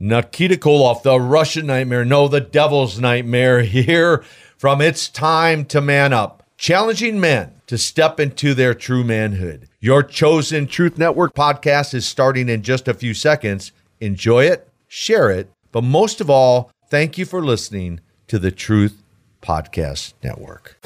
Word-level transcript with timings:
Nikita 0.00 0.56
Koloff, 0.56 1.04
the 1.04 1.20
Russian 1.20 1.66
nightmare, 1.66 2.04
no, 2.04 2.26
the 2.26 2.40
devil's 2.40 2.98
nightmare, 2.98 3.62
here 3.62 4.24
from 4.58 4.80
It's 4.80 5.08
Time 5.08 5.64
to 5.66 5.80
Man 5.80 6.12
Up, 6.12 6.42
challenging 6.58 7.20
men 7.20 7.52
to 7.68 7.78
step 7.78 8.18
into 8.18 8.54
their 8.54 8.74
true 8.74 9.04
manhood. 9.04 9.68
Your 9.78 10.02
chosen 10.02 10.66
Truth 10.66 10.98
Network 10.98 11.32
podcast 11.32 11.94
is 11.94 12.06
starting 12.06 12.48
in 12.48 12.62
just 12.62 12.88
a 12.88 12.94
few 12.94 13.14
seconds. 13.14 13.70
Enjoy 14.00 14.44
it, 14.44 14.68
share 14.88 15.30
it, 15.30 15.48
but 15.70 15.84
most 15.84 16.20
of 16.20 16.28
all, 16.28 16.72
thank 16.90 17.16
you 17.16 17.24
for 17.24 17.44
listening 17.44 18.00
to 18.26 18.40
the 18.40 18.50
Truth 18.50 19.00
Podcast 19.42 20.14
Network. 20.24 20.80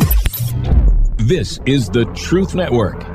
This 1.17 1.61
is 1.65 1.89
the 1.89 2.05
Truth 2.15 2.55
Network. 2.55 3.07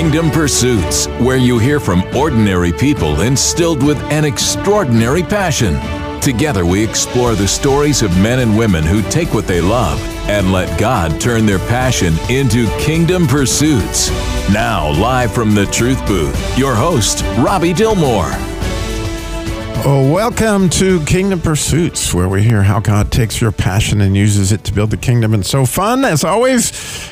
Kingdom 0.00 0.30
Pursuits, 0.30 1.08
where 1.18 1.36
you 1.36 1.58
hear 1.58 1.78
from 1.78 2.02
ordinary 2.16 2.72
people 2.72 3.20
instilled 3.20 3.82
with 3.82 3.98
an 4.04 4.24
extraordinary 4.24 5.22
passion. 5.22 5.78
Together, 6.22 6.64
we 6.64 6.82
explore 6.82 7.34
the 7.34 7.46
stories 7.46 8.00
of 8.00 8.10
men 8.18 8.38
and 8.38 8.56
women 8.56 8.82
who 8.82 9.02
take 9.10 9.34
what 9.34 9.46
they 9.46 9.60
love 9.60 10.00
and 10.26 10.52
let 10.52 10.80
God 10.80 11.20
turn 11.20 11.44
their 11.44 11.58
passion 11.58 12.14
into 12.30 12.66
kingdom 12.78 13.26
pursuits. 13.26 14.08
Now, 14.50 14.88
live 14.98 15.34
from 15.34 15.54
the 15.54 15.66
Truth 15.66 16.06
Booth, 16.06 16.58
your 16.58 16.74
host, 16.74 17.22
Robby 17.36 17.74
Dilmore. 17.74 18.32
Oh, 19.82 20.12
welcome 20.12 20.68
to 20.70 21.02
Kingdom 21.06 21.40
Pursuits, 21.40 22.12
where 22.12 22.28
we 22.28 22.42
hear 22.42 22.62
how 22.62 22.80
God 22.80 23.10
takes 23.10 23.40
your 23.40 23.50
passion 23.50 24.02
and 24.02 24.14
uses 24.14 24.52
it 24.52 24.62
to 24.64 24.74
build 24.74 24.90
the 24.90 24.98
kingdom. 24.98 25.32
And 25.32 25.44
so 25.44 25.64
fun, 25.64 26.04
as 26.04 26.22
always, 26.22 26.70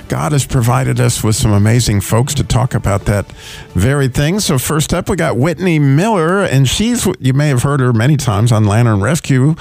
God 0.09 0.33
has 0.33 0.45
provided 0.45 1.01
us 1.01 1.25
with 1.25 1.35
some 1.35 1.51
amazing 1.51 2.03
folks 2.03 2.35
to 2.35 2.45
talk 2.45 2.75
about 2.75 3.07
that 3.07 3.33
very 3.73 4.07
thing. 4.07 4.39
So, 4.39 4.59
first 4.59 4.93
up, 4.93 5.09
we 5.09 5.17
got 5.17 5.39
Whitney 5.39 5.79
Miller, 5.79 6.45
and 6.45 6.69
she's, 6.69 7.09
you 7.19 7.33
may 7.33 7.49
have 7.49 7.63
heard 7.63 7.81
her 7.81 7.95
many 7.95 8.19
times 8.19 8.53
on 8.53 8.65
Lantern 8.65 9.01
Rescue 9.01 9.55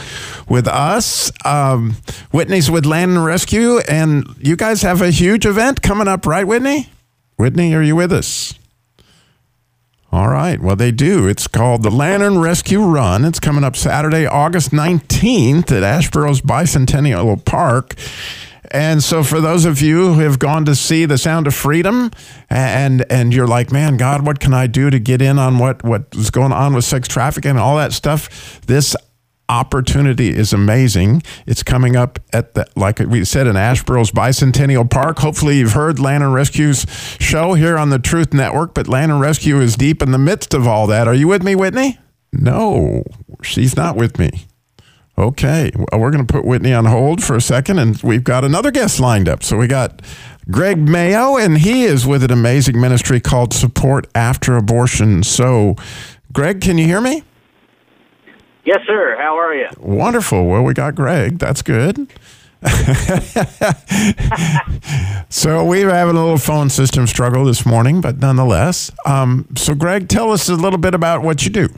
with 0.49 0.67
us. 0.67 1.31
Um, 1.45 1.95
Whitney's 2.31 2.69
with 2.69 2.85
Lantern 2.85 3.23
Rescue, 3.23 3.77
and 3.87 4.27
you 4.37 4.57
guys 4.57 4.81
have 4.81 5.01
a 5.01 5.11
huge 5.11 5.45
event 5.45 5.81
coming 5.81 6.09
up, 6.09 6.25
right, 6.25 6.45
Whitney? 6.45 6.89
Whitney, 7.37 7.73
are 7.73 7.81
you 7.81 7.95
with 7.95 8.11
us? 8.11 8.53
All 10.17 10.29
right. 10.29 10.59
Well, 10.59 10.75
they 10.75 10.89
do. 10.89 11.27
It's 11.27 11.47
called 11.47 11.83
the 11.83 11.91
Lantern 11.91 12.39
Rescue 12.39 12.81
Run. 12.81 13.23
It's 13.23 13.39
coming 13.39 13.63
up 13.63 13.75
Saturday, 13.75 14.25
August 14.25 14.71
19th 14.71 15.71
at 15.71 15.83
Asheboro's 15.83 16.41
Bicentennial 16.41 17.45
Park. 17.45 17.93
And 18.71 19.03
so, 19.03 19.21
for 19.21 19.39
those 19.39 19.63
of 19.63 19.79
you 19.79 20.15
who 20.15 20.21
have 20.21 20.39
gone 20.39 20.65
to 20.65 20.73
see 20.73 21.05
The 21.05 21.19
Sound 21.19 21.45
of 21.45 21.53
Freedom, 21.53 22.09
and 22.49 23.05
and 23.11 23.31
you're 23.31 23.45
like, 23.45 23.71
man, 23.71 23.95
God, 23.97 24.25
what 24.25 24.39
can 24.39 24.55
I 24.55 24.65
do 24.65 24.89
to 24.89 24.97
get 24.97 25.21
in 25.21 25.37
on 25.37 25.59
what 25.59 25.83
what 25.83 26.07
is 26.13 26.31
going 26.31 26.51
on 26.51 26.73
with 26.73 26.83
sex 26.83 27.07
trafficking 27.07 27.51
and 27.51 27.59
all 27.59 27.77
that 27.77 27.93
stuff? 27.93 28.59
This 28.65 28.95
opportunity 29.49 30.29
is 30.29 30.53
amazing. 30.53 31.23
It's 31.45 31.63
coming 31.63 31.95
up 31.95 32.19
at 32.33 32.53
the, 32.53 32.67
like 32.75 32.99
we 32.99 33.23
said, 33.25 33.47
in 33.47 33.55
Asheboro's 33.55 34.11
Bicentennial 34.11 34.89
Park. 34.89 35.19
Hopefully, 35.19 35.57
you've 35.59 35.73
heard 35.73 35.99
Lantern 35.99 36.33
Rescue's 36.33 36.85
show 37.19 37.53
here 37.53 37.77
on 37.77 37.89
the 37.89 37.99
Truth 37.99 38.33
Network, 38.33 38.73
but 38.73 38.87
Lantern 38.87 39.19
Rescue 39.19 39.59
is 39.59 39.75
deep 39.75 40.01
in 40.01 40.11
the 40.11 40.17
midst 40.17 40.53
of 40.53 40.67
all 40.67 40.87
that. 40.87 41.07
Are 41.07 41.13
you 41.13 41.27
with 41.27 41.43
me, 41.43 41.55
Whitney? 41.55 41.97
No, 42.33 43.03
she's 43.41 43.75
not 43.75 43.95
with 43.95 44.19
me. 44.19 44.47
Okay, 45.19 45.71
we're 45.93 46.11
going 46.11 46.25
to 46.25 46.31
put 46.31 46.45
Whitney 46.45 46.73
on 46.73 46.85
hold 46.85 47.23
for 47.23 47.35
a 47.35 47.41
second, 47.41 47.79
and 47.79 47.99
we've 48.03 48.23
got 48.23 48.43
another 48.43 48.69
guest 48.69 48.99
lined 48.99 49.27
up. 49.27 49.41
So 49.41 49.57
we 49.57 49.65
got 49.65 50.03
Greg 50.51 50.77
Mayo, 50.77 51.37
and 51.37 51.57
he 51.57 51.85
is 51.85 52.05
with 52.05 52.23
an 52.23 52.31
amazing 52.31 52.79
ministry 52.79 53.19
called 53.19 53.51
Support 53.51 54.07
After 54.13 54.55
Abortion. 54.55 55.23
So, 55.23 55.75
Greg, 56.33 56.61
can 56.61 56.77
you 56.77 56.85
hear 56.85 57.01
me? 57.01 57.23
Yes, 58.67 58.81
sir. 58.85 59.15
How 59.17 59.39
are 59.39 59.55
you? 59.55 59.67
Wonderful. 59.79 60.45
Well, 60.45 60.61
we 60.61 60.73
got 60.73 60.93
Greg. 60.93 61.39
That's 61.39 61.61
good. 61.61 61.95
so 65.29 65.63
we 65.63 65.85
are 65.85 65.89
having 65.89 66.17
a 66.17 66.21
little 66.21 66.37
phone 66.37 66.69
system 66.69 67.07
struggle 67.07 67.45
this 67.45 67.65
morning, 67.65 68.01
but 68.01 68.17
nonetheless. 68.17 68.91
Um, 69.05 69.47
so, 69.55 69.73
Greg, 69.73 70.09
tell 70.09 70.33
us 70.33 70.49
a 70.49 70.55
little 70.55 70.79
bit 70.79 70.93
about 70.93 71.21
what 71.21 71.45
you 71.45 71.49
do. 71.49 71.69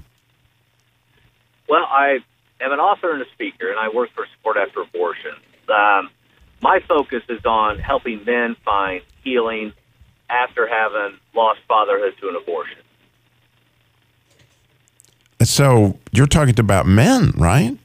Well, 1.69 1.85
I 1.88 2.22
am 2.59 2.72
an 2.72 2.79
author 2.79 3.13
and 3.13 3.22
a 3.22 3.29
speaker, 3.33 3.69
and 3.69 3.79
I 3.79 3.89
work 3.89 4.09
for 4.16 4.25
Support 4.38 4.57
After 4.57 4.81
Abortion. 4.81 5.33
Um, 5.72 6.09
my 6.59 6.79
focus 6.88 7.22
is 7.29 7.45
on 7.45 7.78
helping 7.78 8.25
men 8.25 8.55
find 8.66 9.03
healing 9.23 9.73
after 10.28 10.67
having 10.67 11.19
lost 11.35 11.59
fatherhood 11.67 12.16
to 12.22 12.29
an 12.29 12.35
abortion. 12.35 12.79
So 15.41 15.97
you're 16.11 16.27
talking 16.27 16.59
about 16.59 16.85
men, 16.85 17.31
right? 17.38 17.77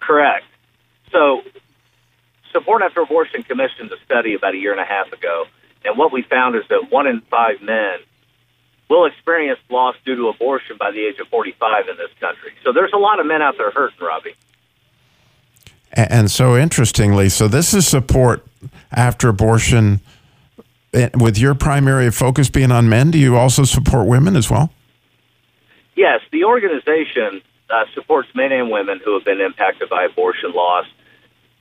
Correct. 0.00 0.44
So 1.10 1.42
Support 2.52 2.82
After 2.82 3.00
Abortion 3.00 3.42
commissioned 3.42 3.90
a 3.92 3.96
study 4.04 4.34
about 4.34 4.54
a 4.54 4.58
year 4.58 4.72
and 4.72 4.80
a 4.80 4.84
half 4.84 5.12
ago, 5.12 5.46
and 5.84 5.98
what 5.98 6.12
we 6.12 6.22
found 6.22 6.56
is 6.56 6.62
that 6.68 6.90
one 6.90 7.06
in 7.06 7.20
five 7.22 7.60
men 7.62 7.98
will 8.88 9.06
experience 9.06 9.58
loss 9.68 9.96
due 10.04 10.14
to 10.14 10.28
abortion 10.28 10.76
by 10.78 10.90
the 10.90 11.04
age 11.04 11.18
of 11.18 11.28
45 11.28 11.88
in 11.88 11.96
this 11.96 12.10
country. 12.20 12.52
So 12.64 12.72
there's 12.72 12.92
a 12.92 12.98
lot 12.98 13.18
of 13.18 13.26
men 13.26 13.42
out 13.42 13.56
there 13.58 13.70
hurting, 13.70 13.98
Robby. 14.00 14.34
And 15.92 16.30
so, 16.30 16.56
interestingly, 16.56 17.28
so 17.28 17.48
this 17.48 17.72
is 17.72 17.86
support 17.86 18.46
after 18.92 19.28
abortion 19.28 20.00
eh, 20.92 21.08
with 21.14 21.38
your 21.38 21.54
primary 21.54 22.10
focus 22.10 22.50
being 22.50 22.70
on 22.70 22.88
men. 22.88 23.10
Do 23.10 23.18
you 23.18 23.36
also 23.36 23.64
support 23.64 24.06
women 24.06 24.36
as 24.36 24.50
well? 24.50 24.70
Yes, 25.96 26.20
the 26.30 26.44
organization 26.44 27.40
uh, 27.70 27.84
supports 27.94 28.28
men 28.34 28.52
and 28.52 28.70
women 28.70 29.00
who 29.04 29.14
have 29.14 29.24
been 29.24 29.40
impacted 29.40 29.88
by 29.88 30.04
abortion 30.04 30.52
loss. 30.52 30.84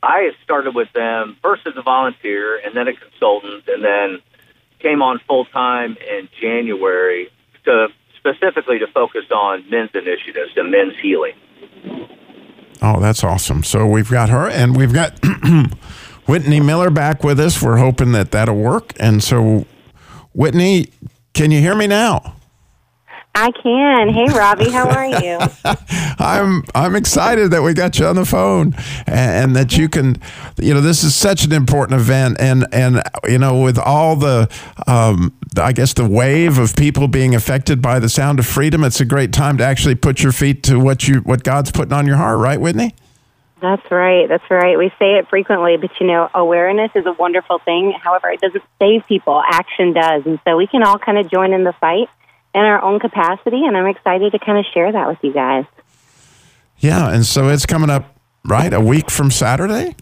I 0.04 0.32
started 0.44 0.76
with 0.76 0.92
them 0.94 1.38
first 1.42 1.66
as 1.66 1.74
a 1.78 1.82
volunteer 1.82 2.58
and 2.58 2.76
then 2.76 2.88
a 2.88 2.94
consultant, 2.94 3.64
and 3.68 3.84
then 3.84 4.22
came 4.80 5.02
on 5.02 5.20
full 5.28 5.46
time 5.46 5.98
in 6.10 6.30
January 6.40 7.30
to 7.64 7.88
specifically 8.18 8.80
to 8.80 8.88
focus 8.88 9.24
on 9.32 9.68
men's 9.70 9.92
initiatives 9.94 10.52
and 10.56 10.70
men's 10.70 10.94
healing. 11.02 11.34
Oh, 12.82 13.00
that's 13.00 13.24
awesome. 13.24 13.64
So 13.64 13.88
we've 13.88 14.10
got 14.10 14.30
her, 14.30 14.50
and 14.50 14.76
we've 14.76 14.94
got 14.94 15.20
Whitney 16.26 16.60
Miller 16.60 16.90
back 16.90 17.24
with 17.24 17.40
us. 17.40 17.62
We're 17.62 17.78
hoping 17.78 18.12
that 18.12 18.32
that'll 18.32 18.58
work. 18.58 18.94
And 19.00 19.24
so, 19.24 19.66
Whitney, 20.34 20.90
can 21.34 21.52
you 21.52 21.62
hear 21.62 21.76
me 21.76 21.88
now? 21.88 22.36
I 23.36 23.52
can. 23.52 24.08
Hey, 24.08 24.28
Robby, 24.28 24.70
how 24.70 24.88
are 24.90 25.06
you? 25.06 25.38
I'm 26.20 26.64
I'm 26.74 26.96
excited 26.96 27.52
that 27.52 27.62
we 27.62 27.74
got 27.74 28.00
you 28.00 28.06
on 28.06 28.16
the 28.16 28.24
phone 28.24 28.74
and, 29.06 29.08
and, 29.08 29.56
that 29.58 29.78
you 29.78 29.90
can, 29.90 30.18
you 30.58 30.74
know, 30.74 30.80
this 30.80 31.04
is 31.04 31.14
such 31.14 31.44
an 31.44 31.52
important 31.52 32.00
event, 32.00 32.38
and 32.40 32.66
and 32.72 33.04
you 33.28 33.38
know, 33.38 33.62
with 33.62 33.78
all 33.78 34.16
the, 34.16 34.50
um, 34.88 35.34
I 35.58 35.74
guess 35.74 35.94
the 35.94 36.08
wave 36.08 36.58
of 36.58 36.78
people 36.78 37.10
being 37.10 37.36
affected 37.36 37.82
by 37.82 38.00
the 38.00 38.08
sound 38.08 38.40
of 38.40 38.46
freedom, 38.46 38.86
it's 38.86 39.02
a 39.02 39.06
great 39.06 39.34
time 39.34 39.58
to 39.58 39.66
actually 39.66 39.96
put 39.96 40.24
your 40.24 40.32
feet 40.32 40.64
to 40.64 40.80
what 40.80 41.10
you 41.10 41.20
what 41.20 41.44
God's 41.44 41.72
putting 41.72 41.94
on 41.94 42.08
your 42.08 42.18
heart, 42.18 42.40
right, 42.40 42.60
Whitney? 42.60 42.96
That's 43.62 43.92
right. 43.92 44.30
That's 44.30 44.50
right. 44.50 44.78
We 44.78 44.90
say 44.98 45.16
it 45.16 45.28
frequently, 45.28 45.76
but 45.76 45.92
you 46.00 46.08
know, 46.08 46.30
awareness 46.34 46.92
is 46.96 47.06
a 47.06 47.14
wonderful 47.14 47.60
thing. 47.60 47.94
However, 48.02 48.30
it 48.30 48.40
doesn't 48.40 48.64
save 48.80 49.06
people. 49.08 49.44
Action 49.46 49.92
does, 49.92 50.26
and 50.26 50.40
so 50.48 50.56
we 50.56 50.68
can 50.68 50.84
all 50.84 50.98
kind 50.98 51.18
of 51.18 51.30
join 51.30 51.52
in 51.52 51.66
the 51.66 51.74
fight 51.74 52.08
in 52.56 52.62
our 52.62 52.82
own 52.82 53.00
capacity, 53.00 53.66
and 53.66 53.76
I'm 53.76 53.88
excited 53.88 54.32
to 54.32 54.40
kind 54.40 54.58
of 54.58 54.66
share 54.74 54.92
that 54.92 55.08
with 55.08 55.20
you 55.22 55.34
guys. 55.34 55.66
Yeah, 56.78 57.14
and 57.14 57.26
so 57.26 57.50
it's 57.50 57.66
coming 57.66 57.90
up, 57.90 58.18
right, 58.46 58.74
a 58.74 58.80
week 58.80 59.12
from 59.12 59.30
Saturday? 59.30 59.96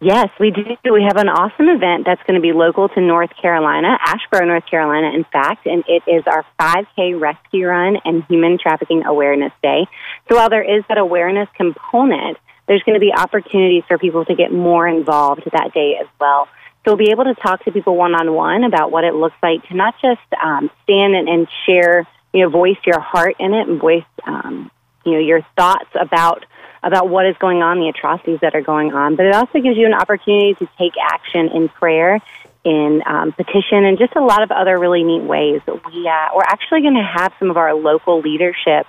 Yes, 0.00 0.28
we 0.38 0.50
do. 0.50 0.92
We 0.92 1.04
have 1.04 1.16
an 1.16 1.28
awesome 1.28 1.68
event 1.68 2.04
that's 2.04 2.20
going 2.26 2.34
to 2.34 2.42
be 2.42 2.52
local 2.52 2.88
to 2.90 3.00
North 3.00 3.30
Carolina, 3.40 3.96
Asheboro, 4.04 4.46
North 4.46 4.66
Carolina, 4.68 5.16
in 5.16 5.24
fact, 5.24 5.66
and 5.66 5.84
it 5.88 6.02
is 6.06 6.24
our 6.26 6.44
5K 6.60 7.18
rescue 7.18 7.68
run 7.68 7.96
and 8.04 8.24
human 8.24 8.58
trafficking 8.58 9.06
awareness 9.06 9.52
day. 9.62 9.86
So 10.28 10.36
while 10.36 10.50
there 10.50 10.62
is 10.62 10.84
that 10.88 10.98
awareness 10.98 11.48
component, 11.56 12.36
there's 12.66 12.82
going 12.82 12.94
to 12.94 13.00
be 13.00 13.12
opportunities 13.14 13.84
for 13.86 13.96
people 13.96 14.24
to 14.24 14.34
get 14.34 14.52
more 14.52 14.86
involved 14.86 15.44
that 15.52 15.72
day 15.72 15.96
as 16.00 16.08
well. 16.20 16.48
So 16.84 16.90
we'll 16.90 17.06
be 17.06 17.12
able 17.12 17.24
to 17.24 17.34
talk 17.34 17.64
to 17.64 17.72
people 17.72 17.96
one 17.96 18.14
on 18.14 18.34
one 18.34 18.62
about 18.62 18.92
what 18.92 19.04
it 19.04 19.14
looks 19.14 19.36
like 19.42 19.66
to 19.68 19.74
not 19.74 19.94
just 20.02 20.20
um, 20.42 20.70
stand 20.82 21.14
and, 21.14 21.28
and 21.28 21.48
share, 21.64 22.06
you 22.34 22.42
know, 22.42 22.50
voice 22.50 22.76
your 22.84 23.00
heart 23.00 23.36
in 23.38 23.54
it 23.54 23.66
and 23.66 23.80
voice, 23.80 24.04
um, 24.26 24.70
you 25.06 25.12
know, 25.12 25.18
your 25.18 25.40
thoughts 25.56 25.88
about 25.98 26.44
about 26.82 27.08
what 27.08 27.24
is 27.24 27.34
going 27.38 27.62
on, 27.62 27.80
the 27.80 27.88
atrocities 27.88 28.40
that 28.42 28.54
are 28.54 28.60
going 28.60 28.92
on, 28.92 29.16
but 29.16 29.24
it 29.24 29.34
also 29.34 29.58
gives 29.58 29.78
you 29.78 29.86
an 29.86 29.94
opportunity 29.94 30.52
to 30.52 30.68
take 30.78 30.92
action 31.00 31.48
in 31.54 31.70
prayer, 31.70 32.20
in 32.62 33.02
um, 33.06 33.32
petition, 33.32 33.86
and 33.86 33.96
just 33.98 34.14
a 34.16 34.20
lot 34.20 34.42
of 34.42 34.50
other 34.50 34.78
really 34.78 35.02
neat 35.02 35.22
ways. 35.22 35.62
We 35.66 36.06
uh, 36.06 36.28
we're 36.36 36.44
actually 36.44 36.82
going 36.82 36.96
to 36.96 37.10
have 37.16 37.32
some 37.38 37.50
of 37.50 37.56
our 37.56 37.72
local 37.72 38.20
leadership. 38.20 38.86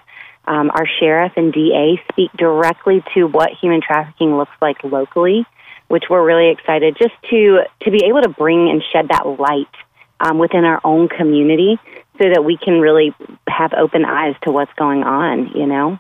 Um, 0.47 0.69
our 0.69 0.85
sheriff 0.99 1.31
and 1.37 1.51
DA 1.51 1.99
speak 2.11 2.29
directly 2.37 3.03
to 3.15 3.23
what 3.23 3.49
human 3.59 3.81
trafficking 3.81 4.37
looks 4.37 4.51
like 4.61 4.83
locally 4.83 5.47
which 5.87 6.05
we're 6.09 6.25
really 6.25 6.51
excited 6.51 6.97
just 6.97 7.13
to 7.29 7.61
to 7.81 7.91
be 7.91 8.05
able 8.05 8.21
to 8.21 8.29
bring 8.29 8.69
and 8.69 8.83
shed 8.91 9.09
that 9.09 9.25
light 9.39 9.73
um, 10.19 10.37
within 10.37 10.65
our 10.65 10.81
own 10.83 11.07
community, 11.07 11.79
so 12.17 12.29
that 12.29 12.43
we 12.43 12.57
can 12.57 12.79
really 12.79 13.13
have 13.47 13.73
open 13.73 14.05
eyes 14.05 14.35
to 14.43 14.51
what's 14.51 14.73
going 14.73 15.03
on. 15.03 15.47
You 15.55 15.65
know. 15.65 15.99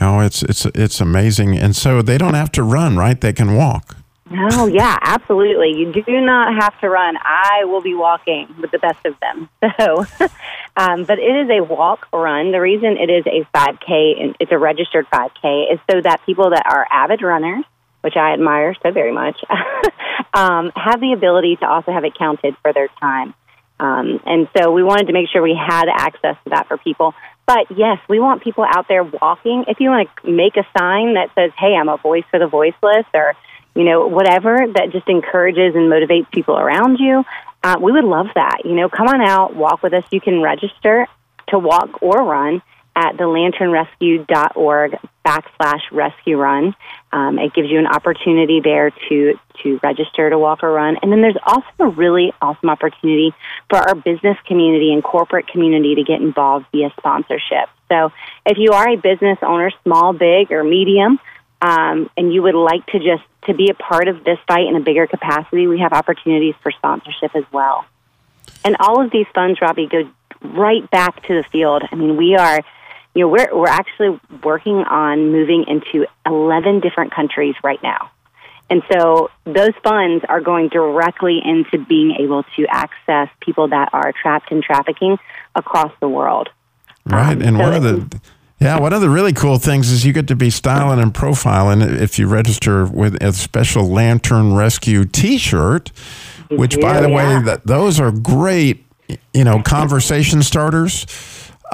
Oh, 0.00 0.20
it's 0.20 0.42
it's 0.42 0.66
it's 0.66 1.00
amazing, 1.00 1.56
and 1.56 1.76
so 1.76 2.02
they 2.02 2.18
don't 2.18 2.34
have 2.34 2.52
to 2.52 2.62
run, 2.62 2.96
right? 2.96 3.20
They 3.20 3.32
can 3.32 3.54
walk. 3.54 3.96
Oh 4.34 4.66
yeah, 4.72 4.98
absolutely. 5.02 5.72
You 5.76 5.92
do 5.92 6.20
not 6.20 6.54
have 6.60 6.78
to 6.80 6.88
run. 6.88 7.16
I 7.22 7.64
will 7.64 7.82
be 7.82 7.94
walking 7.94 8.48
with 8.60 8.70
the 8.70 8.78
best 8.78 9.04
of 9.04 9.14
them. 9.20 9.48
So, 9.80 10.04
um, 10.76 11.04
but 11.04 11.18
it 11.18 11.22
is 11.22 11.50
a 11.50 11.62
walk 11.62 12.06
run. 12.12 12.52
The 12.52 12.60
reason 12.60 12.96
it 12.98 13.10
is 13.10 13.24
a 13.26 13.46
5K 13.56 14.22
and 14.22 14.36
it's 14.38 14.52
a 14.52 14.58
registered 14.58 15.06
5K 15.06 15.72
is 15.72 15.80
so 15.90 16.00
that 16.02 16.20
people 16.26 16.50
that 16.50 16.64
are 16.66 16.86
avid 16.90 17.22
runners, 17.22 17.64
which 18.02 18.16
I 18.16 18.32
admire 18.34 18.74
so 18.82 18.90
very 18.90 19.12
much, 19.12 19.36
um, 20.34 20.70
have 20.76 21.00
the 21.00 21.12
ability 21.12 21.56
to 21.56 21.66
also 21.66 21.92
have 21.92 22.04
it 22.04 22.14
counted 22.16 22.56
for 22.62 22.72
their 22.72 22.88
time. 23.00 23.34
Um, 23.80 24.20
and 24.26 24.48
so 24.56 24.70
we 24.70 24.82
wanted 24.84 25.08
to 25.08 25.12
make 25.12 25.28
sure 25.28 25.42
we 25.42 25.58
had 25.58 25.86
access 25.88 26.36
to 26.44 26.50
that 26.50 26.68
for 26.68 26.76
people. 26.76 27.14
But 27.46 27.66
yes, 27.76 27.98
we 28.08 28.20
want 28.20 28.42
people 28.42 28.64
out 28.64 28.86
there 28.86 29.02
walking. 29.02 29.64
If 29.66 29.80
you 29.80 29.90
want 29.90 30.08
to 30.22 30.30
make 30.30 30.56
a 30.56 30.66
sign 30.78 31.14
that 31.14 31.30
says, 31.34 31.50
"Hey, 31.58 31.74
I'm 31.74 31.88
a 31.88 31.96
voice 31.96 32.24
for 32.30 32.38
the 32.38 32.46
voiceless," 32.46 33.06
or 33.12 33.34
you 33.74 33.84
know, 33.84 34.06
whatever 34.06 34.58
that 34.74 34.90
just 34.92 35.08
encourages 35.08 35.74
and 35.74 35.90
motivates 35.90 36.30
people 36.30 36.58
around 36.58 36.98
you. 36.98 37.24
Uh, 37.64 37.76
we 37.80 37.92
would 37.92 38.04
love 38.04 38.26
that. 38.34 38.62
You 38.64 38.74
know, 38.74 38.88
come 38.88 39.08
on 39.08 39.20
out, 39.20 39.56
walk 39.56 39.82
with 39.82 39.94
us. 39.94 40.04
You 40.10 40.20
can 40.20 40.42
register 40.42 41.06
to 41.48 41.58
walk 41.58 42.02
or 42.02 42.22
run 42.22 42.62
at 42.94 43.16
thelanternrescue.org 43.16 44.98
backslash 45.24 45.80
rescue 45.92 46.36
run. 46.36 46.74
Um, 47.12 47.38
it 47.38 47.54
gives 47.54 47.70
you 47.70 47.78
an 47.78 47.86
opportunity 47.86 48.60
there 48.60 48.90
to, 49.08 49.38
to 49.62 49.80
register 49.82 50.28
to 50.28 50.38
walk 50.38 50.62
or 50.62 50.72
run. 50.72 50.96
And 51.00 51.12
then 51.12 51.22
there's 51.22 51.36
also 51.46 51.68
a 51.78 51.88
really 51.88 52.32
awesome 52.42 52.68
opportunity 52.68 53.32
for 53.70 53.78
our 53.78 53.94
business 53.94 54.36
community 54.46 54.92
and 54.92 55.02
corporate 55.02 55.46
community 55.46 55.94
to 55.94 56.02
get 56.02 56.20
involved 56.20 56.66
via 56.72 56.90
sponsorship. 56.98 57.68
So 57.88 58.12
if 58.46 58.58
you 58.58 58.72
are 58.72 58.88
a 58.88 58.96
business 58.96 59.38
owner, 59.42 59.70
small, 59.84 60.12
big, 60.12 60.50
or 60.50 60.64
medium, 60.64 61.18
um, 61.60 62.10
and 62.16 62.32
you 62.32 62.42
would 62.42 62.54
like 62.54 62.84
to 62.86 62.98
just 62.98 63.22
to 63.46 63.54
be 63.54 63.70
a 63.70 63.74
part 63.74 64.08
of 64.08 64.24
this 64.24 64.38
fight 64.46 64.66
in 64.66 64.76
a 64.76 64.80
bigger 64.80 65.06
capacity, 65.06 65.66
we 65.66 65.80
have 65.80 65.92
opportunities 65.92 66.54
for 66.62 66.72
sponsorship 66.72 67.34
as 67.34 67.44
well. 67.52 67.84
And 68.64 68.76
all 68.78 69.04
of 69.04 69.10
these 69.10 69.26
funds, 69.34 69.60
Robby, 69.60 69.86
go 69.86 70.08
right 70.42 70.88
back 70.90 71.22
to 71.26 71.34
the 71.34 71.44
field. 71.50 71.82
I 71.90 71.94
mean, 71.94 72.16
we 72.16 72.36
are, 72.36 72.62
you 73.14 73.22
know, 73.22 73.28
we're 73.28 73.54
we're 73.54 73.68
actually 73.68 74.18
working 74.42 74.76
on 74.76 75.32
moving 75.32 75.64
into 75.68 76.06
eleven 76.24 76.80
different 76.80 77.14
countries 77.14 77.54
right 77.62 77.82
now. 77.82 78.10
And 78.70 78.82
so 78.90 79.30
those 79.44 79.74
funds 79.82 80.24
are 80.28 80.40
going 80.40 80.68
directly 80.68 81.40
into 81.44 81.84
being 81.84 82.16
able 82.18 82.44
to 82.56 82.66
access 82.70 83.28
people 83.40 83.68
that 83.68 83.90
are 83.92 84.12
trapped 84.12 84.50
in 84.50 84.62
trafficking 84.62 85.18
across 85.54 85.92
the 86.00 86.08
world. 86.08 86.48
Right. 87.04 87.32
Um, 87.32 87.42
and 87.42 87.56
so 87.56 87.62
one 87.62 87.74
of 87.74 87.82
the 87.82 88.20
yeah, 88.60 88.78
one 88.78 88.92
of 88.92 89.00
the 89.00 89.10
really 89.10 89.32
cool 89.32 89.58
things 89.58 89.90
is 89.90 90.06
you 90.06 90.12
get 90.12 90.28
to 90.28 90.36
be 90.36 90.48
styling 90.48 91.00
and 91.00 91.12
profiling 91.12 92.00
if 92.00 92.16
you 92.18 92.28
register 92.28 92.86
with 92.86 93.20
a 93.20 93.32
special 93.32 93.88
Lantern 93.88 94.54
Rescue 94.54 95.04
T-shirt, 95.04 95.90
which, 96.48 96.80
by 96.80 97.00
the 97.00 97.10
yeah. 97.10 97.38
way, 97.38 97.42
that 97.42 97.66
those 97.66 97.98
are 97.98 98.12
great. 98.12 98.86
You 99.34 99.42
know, 99.44 99.60
conversation 99.62 100.42
starters. 100.42 101.04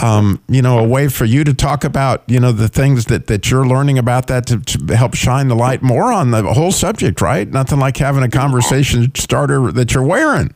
Um, 0.00 0.40
you 0.48 0.62
know, 0.62 0.78
a 0.78 0.86
way 0.86 1.08
for 1.08 1.24
you 1.24 1.42
to 1.42 1.52
talk 1.52 1.82
about, 1.82 2.22
you 2.28 2.38
know, 2.38 2.52
the 2.52 2.68
things 2.68 3.06
that, 3.06 3.26
that 3.26 3.50
you're 3.50 3.66
learning 3.66 3.98
about 3.98 4.28
that 4.28 4.46
to, 4.46 4.60
to, 4.60 4.96
help 4.96 5.14
shine 5.14 5.48
the 5.48 5.56
light 5.56 5.82
more 5.82 6.12
on 6.12 6.30
the 6.30 6.42
whole 6.54 6.70
subject, 6.70 7.20
right? 7.20 7.48
Nothing 7.48 7.80
like 7.80 7.96
having 7.96 8.22
a 8.22 8.28
conversation 8.28 9.12
starter 9.16 9.72
that 9.72 9.94
you're 9.94 10.06
wearing. 10.06 10.54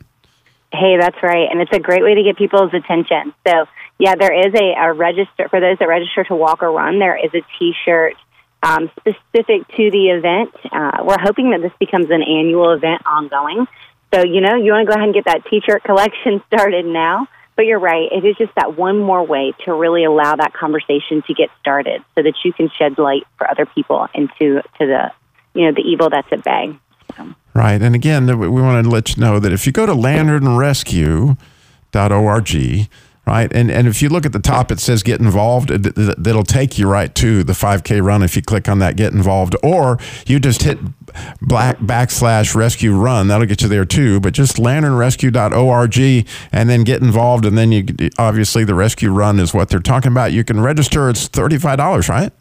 Hey, 0.72 0.96
that's 0.96 1.20
right. 1.24 1.48
And 1.50 1.60
it's 1.60 1.72
a 1.72 1.80
great 1.80 2.04
way 2.04 2.14
to 2.14 2.22
get 2.22 2.36
people's 2.36 2.72
attention. 2.72 3.34
So 3.46 3.66
yeah, 3.98 4.14
there 4.14 4.32
is 4.32 4.54
a, 4.54 4.74
a 4.78 4.92
register 4.92 5.48
for 5.48 5.60
those 5.60 5.78
that 5.78 5.86
register 5.86 6.24
to 6.24 6.34
walk 6.34 6.62
or 6.62 6.72
run. 6.72 6.98
There 6.98 7.16
is 7.16 7.30
a 7.34 7.42
T-shirt 7.58 8.14
um, 8.62 8.90
specific 8.98 9.66
to 9.76 9.90
the 9.90 10.10
event. 10.10 10.54
Uh, 10.70 11.04
we're 11.04 11.20
hoping 11.20 11.50
that 11.50 11.62
this 11.62 11.72
becomes 11.78 12.06
an 12.10 12.22
annual 12.22 12.72
event 12.72 13.02
ongoing. 13.06 13.66
So 14.14 14.24
you 14.24 14.40
know, 14.40 14.56
you 14.56 14.72
want 14.72 14.86
to 14.86 14.92
go 14.92 14.94
ahead 14.94 15.04
and 15.04 15.14
get 15.14 15.26
that 15.26 15.44
T-shirt 15.48 15.84
collection 15.84 16.42
started 16.52 16.84
now. 16.86 17.28
But 17.62 17.69
you're 17.69 17.79
right; 17.79 18.11
it 18.11 18.25
is 18.25 18.37
just 18.38 18.53
that 18.56 18.76
one 18.76 18.99
more 18.99 19.25
way 19.25 19.53
to 19.67 19.73
really 19.73 20.03
allow 20.03 20.35
that 20.35 20.53
conversation 20.53 21.23
to 21.29 21.32
get 21.32 21.49
started, 21.61 22.03
so 22.17 22.23
that 22.25 22.35
you 22.44 22.53
can 22.53 22.69
shed 22.76 22.99
light 22.99 23.23
for 23.38 23.49
other 23.49 23.67
people 23.67 24.09
into 24.14 24.62
to 24.62 24.64
the 24.81 25.12
you 25.55 25.67
know 25.67 25.73
the 25.73 25.82
evil 25.82 26.11
that's 26.11 26.26
at 26.32 26.43
bay. 26.43 26.76
So. 27.17 27.32
Right, 27.55 27.81
and 27.81 27.94
again, 27.94 28.26
we 28.37 28.49
want 28.49 28.85
to 28.85 28.91
let 28.91 29.14
you 29.14 29.23
know 29.23 29.38
that 29.38 29.53
if 29.53 29.64
you 29.64 29.70
go 29.70 29.87
to 29.87 29.93
lanternrescue.org 29.93 32.88
right? 33.26 33.52
And 33.52 33.70
and 33.70 33.86
if 33.86 34.02
you 34.02 34.08
look 34.08 34.26
at 34.26 34.32
the 34.32 34.40
top, 34.40 34.72
it 34.72 34.80
says 34.80 35.02
get 35.02 35.20
involved. 35.20 35.69
That'll 35.69 36.44
take 36.44 36.78
you 36.78 36.88
right 36.88 37.14
to 37.16 37.44
the 37.44 37.52
5K 37.52 38.02
run 38.02 38.22
if 38.22 38.36
you 38.36 38.42
click 38.42 38.69
on 38.69 38.78
that 38.80 38.96
get 38.96 39.12
involved, 39.12 39.54
or 39.62 39.98
you 40.26 40.40
just 40.40 40.62
hit 40.62 40.78
black 41.40 41.78
backslash 41.78 42.54
rescue 42.54 42.94
run. 42.96 43.28
That'll 43.28 43.46
get 43.46 43.62
you 43.62 43.69
there 43.69 43.84
too. 43.84 44.20
But 44.20 44.34
just 44.34 44.56
lanternrescue.org 44.56 46.26
and 46.52 46.70
then 46.70 46.84
get 46.84 47.02
involved, 47.02 47.44
and 47.44 47.56
then 47.56 47.72
you 47.72 47.84
obviously 48.19 48.64
the 48.64 48.74
rescue 48.74 49.12
run 49.12 49.38
is 49.38 49.54
what 49.54 49.68
they're 49.68 49.80
talking 49.80 50.12
about. 50.12 50.32
You 50.32 50.44
can 50.44 50.60
register. 50.60 51.08
It's 51.08 51.28
thirty 51.28 51.58
five 51.58 51.78
dollars, 51.78 52.08
right? 52.08 52.32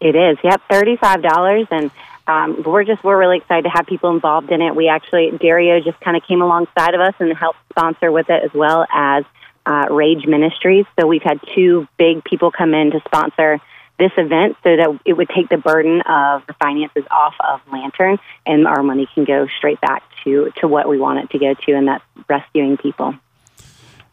It 0.00 0.14
is. 0.14 0.38
Yep, 0.44 0.62
thirty 0.70 0.96
five 0.96 1.22
dollars 1.22 1.66
and. 1.70 1.90
Um, 2.26 2.62
we're 2.62 2.84
just 2.84 3.02
we're 3.02 3.18
really 3.18 3.38
excited 3.38 3.62
to 3.62 3.70
have 3.70 3.86
people 3.86 4.10
involved 4.10 4.52
in 4.52 4.60
it. 4.60 4.76
We 4.76 4.86
actually 4.86 5.30
Dario 5.40 5.80
just 5.80 5.98
kind 6.00 6.14
of 6.14 6.22
came 6.24 6.42
alongside 6.42 6.92
of 6.92 7.00
us 7.00 7.14
and 7.20 7.34
helped 7.34 7.58
sponsor 7.70 8.12
with 8.12 8.28
it 8.28 8.44
as 8.44 8.52
well 8.52 8.84
as 8.92 9.24
uh, 9.68 9.86
Rage 9.90 10.26
Ministries. 10.26 10.86
So 10.98 11.06
we've 11.06 11.22
had 11.22 11.40
two 11.54 11.86
big 11.98 12.24
people 12.24 12.50
come 12.50 12.74
in 12.74 12.90
to 12.92 13.00
sponsor 13.04 13.60
this 13.98 14.12
event 14.16 14.56
so 14.62 14.76
that 14.76 14.98
it 15.04 15.12
would 15.12 15.28
take 15.28 15.48
the 15.48 15.58
burden 15.58 16.00
of 16.02 16.46
the 16.46 16.54
finances 16.54 17.04
off 17.10 17.34
of 17.40 17.60
Lantern 17.70 18.18
and 18.46 18.66
our 18.66 18.82
money 18.82 19.08
can 19.12 19.24
go 19.24 19.46
straight 19.58 19.80
back 19.80 20.02
to, 20.24 20.50
to 20.60 20.68
what 20.68 20.88
we 20.88 20.98
want 20.98 21.18
it 21.18 21.30
to 21.30 21.38
go 21.38 21.54
to, 21.54 21.72
and 21.72 21.88
that's 21.88 22.04
rescuing 22.28 22.76
people. 22.76 23.14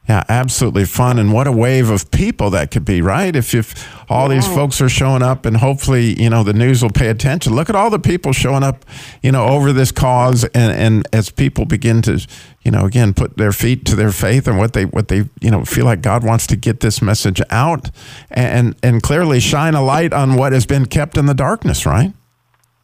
Yeah, 0.07 0.23
absolutely 0.29 0.85
fun. 0.85 1.17
And 1.17 1.33
what 1.33 1.47
a 1.47 1.51
wave 1.51 1.89
of 1.89 2.11
people 2.11 2.51
that 2.51 2.69
could 2.69 2.85
be, 2.85 3.01
right? 3.01 3.35
If, 3.35 3.55
if 3.55 3.91
all 4.09 4.29
yeah. 4.29 4.35
these 4.35 4.47
folks 4.47 4.79
are 4.79 4.89
showing 4.89 5.23
up 5.23 5.47
and 5.47 5.57
hopefully, 5.57 6.21
you 6.21 6.29
know, 6.29 6.43
the 6.43 6.53
news 6.53 6.83
will 6.83 6.91
pay 6.91 7.07
attention. 7.07 7.55
Look 7.55 7.71
at 7.71 7.75
all 7.75 7.89
the 7.89 7.97
people 7.97 8.31
showing 8.31 8.61
up, 8.61 8.85
you 9.23 9.31
know, 9.31 9.45
over 9.45 9.73
this 9.73 9.91
cause. 9.91 10.43
And, 10.43 10.71
and 10.71 11.07
as 11.11 11.31
people 11.31 11.65
begin 11.65 12.03
to, 12.03 12.23
you 12.61 12.69
know, 12.69 12.85
again, 12.85 13.15
put 13.15 13.37
their 13.37 13.51
feet 13.51 13.83
to 13.85 13.95
their 13.95 14.11
faith 14.11 14.47
and 14.47 14.59
what 14.59 14.73
they, 14.73 14.85
what 14.85 15.07
they, 15.07 15.27
you 15.41 15.49
know, 15.49 15.65
feel 15.65 15.85
like 15.85 16.01
God 16.01 16.23
wants 16.23 16.45
to 16.47 16.55
get 16.55 16.81
this 16.81 17.01
message 17.01 17.41
out 17.49 17.89
and, 18.29 18.75
and 18.83 19.01
clearly 19.01 19.39
shine 19.39 19.73
a 19.73 19.81
light 19.81 20.13
on 20.13 20.35
what 20.35 20.53
has 20.53 20.67
been 20.67 20.85
kept 20.85 21.17
in 21.17 21.25
the 21.25 21.33
darkness, 21.33 21.83
right? 21.85 22.13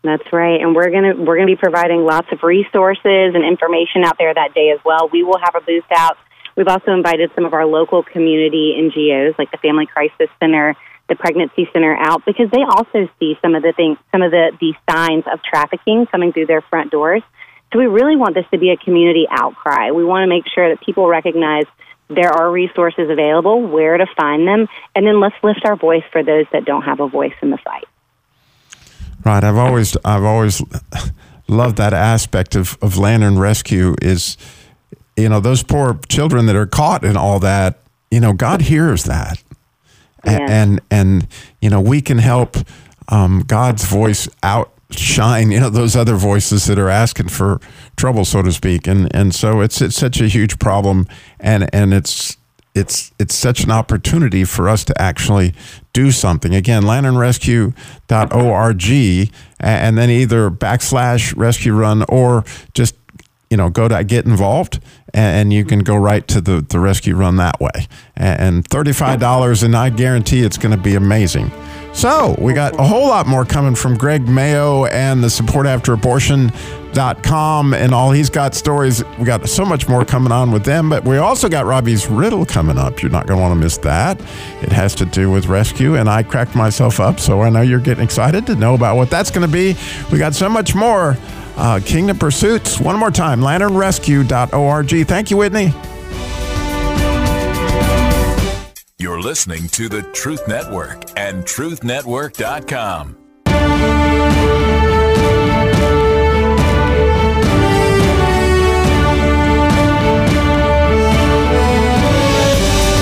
That's 0.03 0.33
right, 0.33 0.59
and 0.59 0.73
we're 0.73 0.89
gonna 0.89 1.13
we're 1.15 1.35
gonna 1.35 1.45
be 1.45 1.55
providing 1.55 2.03
lots 2.03 2.27
of 2.31 2.41
resources 2.41 3.35
and 3.35 3.45
information 3.45 4.03
out 4.03 4.17
there 4.17 4.33
that 4.33 4.55
day 4.55 4.71
as 4.71 4.79
well. 4.83 5.07
We 5.13 5.21
will 5.21 5.37
have 5.37 5.53
a 5.53 5.61
booth 5.61 5.83
out 5.95 6.17
We've 6.55 6.67
also 6.67 6.91
invited 6.91 7.31
some 7.35 7.45
of 7.45 7.53
our 7.53 7.65
local 7.65 8.03
community 8.03 8.75
NGOs, 8.77 9.37
like 9.37 9.51
the 9.51 9.57
Family 9.57 9.85
Crisis 9.85 10.29
Center, 10.39 10.75
the 11.09 11.15
Pregnancy 11.15 11.69
Center, 11.73 11.95
out 11.95 12.25
because 12.25 12.49
they 12.51 12.63
also 12.63 13.09
see 13.19 13.37
some 13.41 13.55
of 13.55 13.63
the 13.63 13.73
things, 13.73 13.97
some 14.11 14.21
of 14.21 14.31
the, 14.31 14.51
the 14.59 14.73
signs 14.89 15.23
of 15.31 15.41
trafficking 15.43 16.05
coming 16.07 16.33
through 16.33 16.47
their 16.47 16.61
front 16.61 16.91
doors. 16.91 17.21
So 17.71 17.79
we 17.79 17.85
really 17.85 18.17
want 18.17 18.35
this 18.35 18.45
to 18.51 18.57
be 18.57 18.71
a 18.71 18.77
community 18.77 19.27
outcry. 19.29 19.91
We 19.91 20.03
want 20.03 20.23
to 20.23 20.27
make 20.27 20.43
sure 20.53 20.69
that 20.69 20.83
people 20.83 21.07
recognize 21.07 21.65
there 22.09 22.31
are 22.31 22.51
resources 22.51 23.09
available, 23.09 23.61
where 23.61 23.97
to 23.97 24.05
find 24.17 24.45
them, 24.45 24.67
and 24.95 25.07
then 25.07 25.19
let's 25.21 25.35
lift 25.43 25.61
our 25.65 25.77
voice 25.77 26.03
for 26.11 26.23
those 26.23 26.45
that 26.51 26.65
don't 26.65 26.81
have 26.81 26.99
a 26.99 27.07
voice 27.07 27.33
in 27.41 27.49
the 27.49 27.57
fight. 27.57 27.85
Right. 29.23 29.43
I've 29.43 29.57
always 29.57 29.95
I've 30.03 30.23
always 30.23 30.61
loved 31.47 31.77
that 31.77 31.93
aspect 31.93 32.55
of, 32.55 32.77
of 32.81 32.97
Lantern 32.97 33.37
Rescue 33.37 33.95
is 34.01 34.37
you 35.17 35.29
know, 35.29 35.39
those 35.39 35.63
poor 35.63 35.99
children 36.09 36.45
that 36.47 36.55
are 36.55 36.65
caught 36.65 37.03
in 37.03 37.17
all 37.17 37.39
that, 37.39 37.79
you 38.09 38.19
know, 38.19 38.33
God 38.33 38.61
hears 38.61 39.03
that. 39.05 39.41
Yeah. 40.25 40.45
And, 40.49 40.81
and, 40.91 41.27
you 41.61 41.69
know, 41.69 41.81
we 41.81 42.01
can 42.01 42.19
help 42.19 42.57
um, 43.09 43.43
God's 43.45 43.85
voice 43.85 44.29
outshine, 44.43 45.51
you 45.51 45.59
know, 45.59 45.69
those 45.69 45.95
other 45.95 46.15
voices 46.15 46.65
that 46.65 46.77
are 46.77 46.89
asking 46.89 47.29
for 47.29 47.59
trouble, 47.95 48.25
so 48.25 48.41
to 48.41 48.51
speak. 48.51 48.87
And, 48.87 49.13
and 49.15 49.33
so 49.33 49.61
it's, 49.61 49.81
it's 49.81 49.95
such 49.95 50.21
a 50.21 50.27
huge 50.27 50.59
problem. 50.59 51.07
And, 51.39 51.73
and 51.73 51.93
it's, 51.93 52.37
it's 52.73 53.11
it's 53.19 53.35
such 53.35 53.65
an 53.65 53.71
opportunity 53.71 54.45
for 54.45 54.69
us 54.69 54.85
to 54.85 55.01
actually 55.01 55.53
do 55.93 56.11
something. 56.11 56.55
Again, 56.55 56.83
lanternrescue.org 56.83 59.31
and 59.59 59.97
then 59.97 60.09
either 60.09 60.49
backslash 60.49 61.35
rescue 61.35 61.73
run 61.73 62.05
or 62.07 62.45
just 62.73 62.95
you 63.51 63.57
know 63.57 63.69
go 63.69 63.87
to 63.87 64.03
get 64.03 64.25
involved 64.25 64.79
and 65.13 65.51
you 65.51 65.65
can 65.65 65.79
go 65.79 65.95
right 65.95 66.27
to 66.29 66.41
the, 66.41 66.61
the 66.61 66.79
rescue 66.79 67.15
run 67.15 67.35
that 67.35 67.59
way. 67.59 67.87
And 68.15 68.67
$35, 68.69 69.63
and 69.63 69.75
I 69.75 69.89
guarantee 69.89 70.41
it's 70.41 70.57
going 70.57 70.75
to 70.75 70.81
be 70.81 70.95
amazing 70.95 71.51
So 71.93 72.35
we 72.39 72.53
got 72.53 72.79
a 72.79 72.83
whole 72.83 73.07
lot 73.07 73.27
more 73.27 73.45
coming 73.45 73.75
from 73.75 73.97
Greg 73.97 74.27
Mayo 74.27 74.85
and 74.85 75.23
the 75.23 75.29
support 75.29 75.67
after 75.67 75.93
abortion.com 75.93 77.73
and 77.73 77.93
all. 77.93 78.11
He's 78.11 78.29
got 78.29 78.55
stories. 78.55 79.03
We 79.19 79.25
got 79.25 79.47
so 79.47 79.65
much 79.65 79.87
more 79.87 80.05
coming 80.05 80.31
on 80.31 80.51
with 80.51 80.63
them, 80.63 80.89
but 80.89 81.03
we 81.03 81.17
also 81.17 81.49
got 81.49 81.65
Robby's 81.65 82.07
riddle 82.07 82.45
coming 82.45 82.77
up. 82.77 83.01
You're 83.01 83.11
not 83.11 83.27
going 83.27 83.37
to 83.37 83.41
want 83.41 83.53
to 83.53 83.59
miss 83.59 83.77
that. 83.79 84.19
It 84.61 84.71
has 84.71 84.95
to 84.95 85.05
do 85.05 85.29
with 85.29 85.47
rescue, 85.47 85.95
and 85.95 86.09
I 86.09 86.23
cracked 86.23 86.55
myself 86.55 86.99
up, 86.99 87.19
so 87.19 87.41
I 87.41 87.49
know 87.49 87.61
you're 87.61 87.79
getting 87.79 88.03
excited 88.03 88.45
to 88.47 88.55
know 88.55 88.73
about 88.73 88.95
what 88.95 89.09
that's 89.09 89.29
going 89.29 89.45
to 89.45 89.51
be. 89.51 89.75
We 90.11 90.17
got 90.17 90.33
so 90.33 90.49
much 90.49 90.73
more. 90.73 91.17
Uh, 91.57 91.81
Kingdom 91.85 92.17
Pursuits, 92.17 92.79
one 92.79 92.97
more 92.97 93.11
time, 93.11 93.41
lanternrescue.org. 93.41 95.07
Thank 95.07 95.29
you, 95.29 95.37
Whitney. 95.37 95.73
You're 99.01 99.19
listening 99.19 99.67
to 99.69 99.89
the 99.89 100.03
Truth 100.13 100.47
Network 100.47 101.17
and 101.17 101.43
truthnetwork.com. 101.43 103.17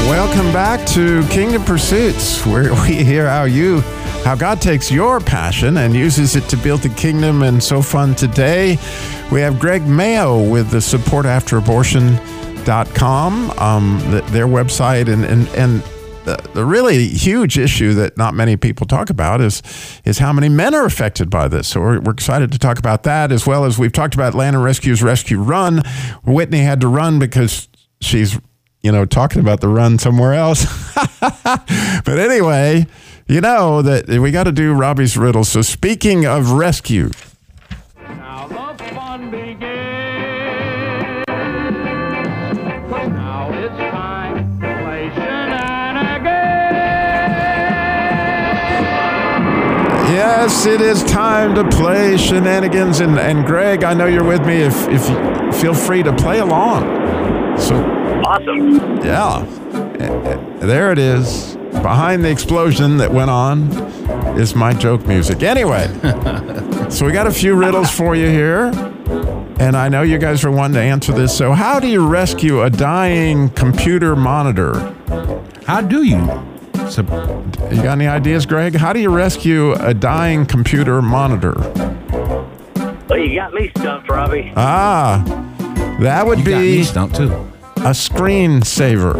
Welcome 0.07 0.53
back 0.53 0.87
to 0.91 1.27
Kingdom 1.27 1.65
Pursuits, 1.65 2.45
where 2.45 2.71
we 2.85 3.03
hear 3.03 3.27
how 3.27 3.43
you, 3.43 3.81
how 4.23 4.35
God 4.35 4.61
takes 4.61 4.89
your 4.89 5.19
passion 5.19 5.75
and 5.75 5.93
uses 5.93 6.37
it 6.37 6.47
to 6.47 6.55
build 6.55 6.79
the 6.79 6.87
kingdom. 6.87 7.43
And 7.43 7.61
so 7.61 7.81
fun 7.81 8.15
today, 8.15 8.79
we 9.33 9.41
have 9.41 9.59
Greg 9.59 9.85
Mayo 9.85 10.49
with 10.49 10.69
the 10.69 10.79
Support 10.79 11.25
After 11.25 11.59
Um, 12.67 13.99
the, 14.11 14.21
their 14.31 14.47
website, 14.47 15.11
and 15.11 15.23
and 15.23 15.47
and 15.49 15.83
the, 16.25 16.37
the 16.53 16.65
really 16.65 17.07
huge 17.07 17.57
issue 17.57 17.93
that 17.95 18.17
not 18.17 18.33
many 18.33 18.57
people 18.57 18.85
talk 18.85 19.09
about 19.09 19.41
is 19.41 19.61
is 20.05 20.19
how 20.19 20.33
many 20.33 20.49
men 20.49 20.73
are 20.75 20.85
affected 20.85 21.29
by 21.29 21.47
this. 21.47 21.67
So 21.67 21.79
we're, 21.79 21.99
we're 21.99 22.11
excited 22.11 22.51
to 22.51 22.59
talk 22.59 22.79
about 22.79 23.03
that 23.03 23.31
as 23.31 23.47
well 23.47 23.65
as 23.65 23.79
we've 23.79 23.93
talked 23.93 24.13
about 24.13 24.35
Lantern 24.35 24.61
Rescue's 24.61 25.01
Rescue 25.01 25.41
Run. 25.41 25.81
Whitney 26.23 26.59
had 26.59 26.81
to 26.81 26.87
run 26.87 27.19
because 27.19 27.67
she's 28.01 28.39
you 28.81 28.91
know, 28.91 29.05
talking 29.05 29.41
about 29.41 29.59
the 29.61 29.67
run 29.67 29.99
somewhere 29.99 30.33
else. 30.33 30.65
but 31.19 32.19
anyway, 32.19 32.87
you 33.27 33.41
know 33.41 33.81
that 33.81 34.07
we 34.07 34.31
got 34.31 34.45
to 34.45 34.51
do 34.51 34.73
Robby's 34.73 35.17
riddle. 35.17 35.43
So 35.43 35.61
speaking 35.61 36.25
of 36.25 36.51
rescue, 36.51 37.09
yes, 50.39 50.65
it 50.65 50.79
is 50.79 51.03
time 51.03 51.53
to 51.55 51.67
play 51.69 52.15
shenanigans. 52.17 53.01
And, 53.01 53.19
and 53.19 53.46
Greg, 53.46 53.84
I 53.84 53.93
know 53.93 54.05
you're 54.05 54.24
with 54.24 54.46
me. 54.46 54.62
If 54.62 54.88
if 54.88 55.10
you 55.10 55.51
feel 55.51 55.74
free 55.74 56.03
to 56.03 56.13
play 56.15 56.39
along. 56.39 57.58
So 57.58 57.75
Awesome. 58.25 59.03
yeah, 59.03 59.46
Eh, 60.00 60.05
eh, 60.05 60.65
there 60.65 60.91
it 60.91 61.00
is. 61.00 61.58
Behind 61.81 62.24
the 62.24 62.29
explosion 62.29 62.98
that 62.98 63.12
went 63.12 63.29
on 63.29 63.69
is 64.38 64.55
my 64.55 64.74
joke 64.74 65.05
music. 65.05 65.43
Anyway, 65.43 65.88
so 66.89 67.05
we 67.05 67.12
got 67.12 67.27
a 67.27 67.31
few 67.31 67.55
riddles 67.55 67.91
for 67.91 68.15
you 68.15 68.27
here. 68.27 68.72
And 69.60 69.75
I 69.75 69.89
know 69.89 70.03
you 70.03 70.17
guys 70.19 70.46
are 70.46 70.51
wanting 70.51 70.75
to 70.75 70.81
answer 70.81 71.12
this. 71.12 71.36
So, 71.38 71.51
how 71.51 71.81
do 71.81 71.88
you 71.88 72.08
rescue 72.08 72.62
a 72.63 72.69
dying 72.69 73.50
computer 73.50 74.15
monitor? 74.15 74.96
How 75.65 75.81
do 75.81 76.03
you? 76.03 76.48
So, 76.89 77.01
You 77.72 77.84
got 77.84 77.93
any 77.93 78.08
ideas, 78.08 78.46
Greg? 78.46 78.75
How 78.75 78.93
do 78.93 79.00
you 79.00 79.10
rescue 79.10 79.74
a 79.74 79.93
dying 79.93 80.46
computer 80.46 81.01
monitor? 81.01 81.53
Well, 83.08 83.19
you 83.19 83.36
got 83.36 83.53
me 83.53 83.69
stumped, 83.77 84.10
Robby. 84.10 84.51
Ah, 84.55 85.24
that 86.00 86.25
would 86.25 86.39
you 86.39 86.46
got 86.46 86.58
me 86.60 86.77
be 86.77 86.84
stumped 86.84 87.15
too. 87.15 87.31
a 87.77 87.91
screensaver. 87.93 89.15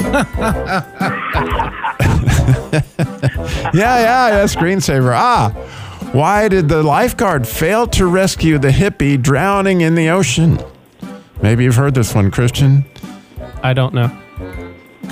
yeah, 3.74 3.74
yeah, 3.74 4.28
yeah, 4.28 4.44
screensaver. 4.44 5.12
Ah, 5.14 5.50
why 6.12 6.48
did 6.48 6.68
the 6.68 6.82
lifeguard 6.82 7.46
fail 7.46 7.86
to 7.88 8.06
rescue 8.06 8.58
the 8.58 8.68
hippie 8.68 9.20
drowning 9.20 9.82
in 9.82 9.94
the 9.94 10.08
ocean? 10.08 10.58
Maybe 11.42 11.64
you've 11.64 11.76
heard 11.76 11.94
this 11.94 12.14
one, 12.14 12.30
Christian. 12.30 12.84
I 13.62 13.72
don't 13.72 13.94
know. 13.94 14.10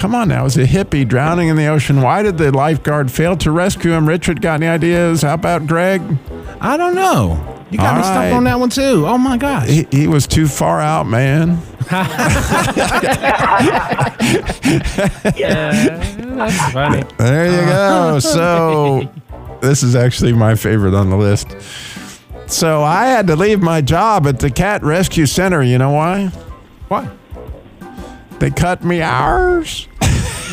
Come 0.00 0.14
on 0.14 0.28
now, 0.28 0.46
is 0.46 0.56
a 0.56 0.64
hippie 0.64 1.06
drowning 1.06 1.48
in 1.48 1.56
the 1.56 1.66
ocean? 1.66 2.00
Why 2.00 2.22
did 2.22 2.38
the 2.38 2.50
lifeguard 2.50 3.10
fail 3.10 3.36
to 3.36 3.50
rescue 3.50 3.92
him? 3.92 4.08
Richard, 4.08 4.40
got 4.40 4.54
any 4.54 4.66
ideas? 4.66 5.20
How 5.20 5.34
about 5.34 5.66
Greg? 5.66 6.00
I 6.58 6.78
don't 6.78 6.94
know. 6.94 7.64
You 7.70 7.76
got 7.76 7.92
All 7.92 7.96
me 7.98 8.02
stumped 8.04 8.16
right. 8.18 8.32
on 8.32 8.44
that 8.44 8.58
one 8.58 8.70
too. 8.70 9.04
Oh 9.06 9.18
my 9.18 9.36
gosh. 9.36 9.68
He, 9.68 9.86
he 9.90 10.06
was 10.06 10.26
too 10.26 10.48
far 10.48 10.80
out, 10.80 11.06
man. 11.06 11.58
Yeah, 15.36 15.98
that's 16.18 16.72
funny. 16.72 17.02
There 17.18 17.46
you 17.50 17.66
go. 17.68 18.18
So, 18.22 19.12
this 19.60 19.82
is 19.82 19.94
actually 19.94 20.32
my 20.32 20.54
favorite 20.54 20.94
on 20.94 21.10
the 21.10 21.16
list. 21.16 21.48
So, 22.46 22.82
I 22.82 23.06
had 23.06 23.26
to 23.26 23.36
leave 23.36 23.60
my 23.60 23.80
job 23.82 24.26
at 24.26 24.38
the 24.38 24.50
cat 24.50 24.82
rescue 24.82 25.26
center. 25.26 25.62
You 25.62 25.76
know 25.78 25.90
why? 25.92 26.26
Why? 26.88 27.10
They 28.38 28.50
cut 28.50 28.82
me 28.84 29.02
hours. 29.02 29.86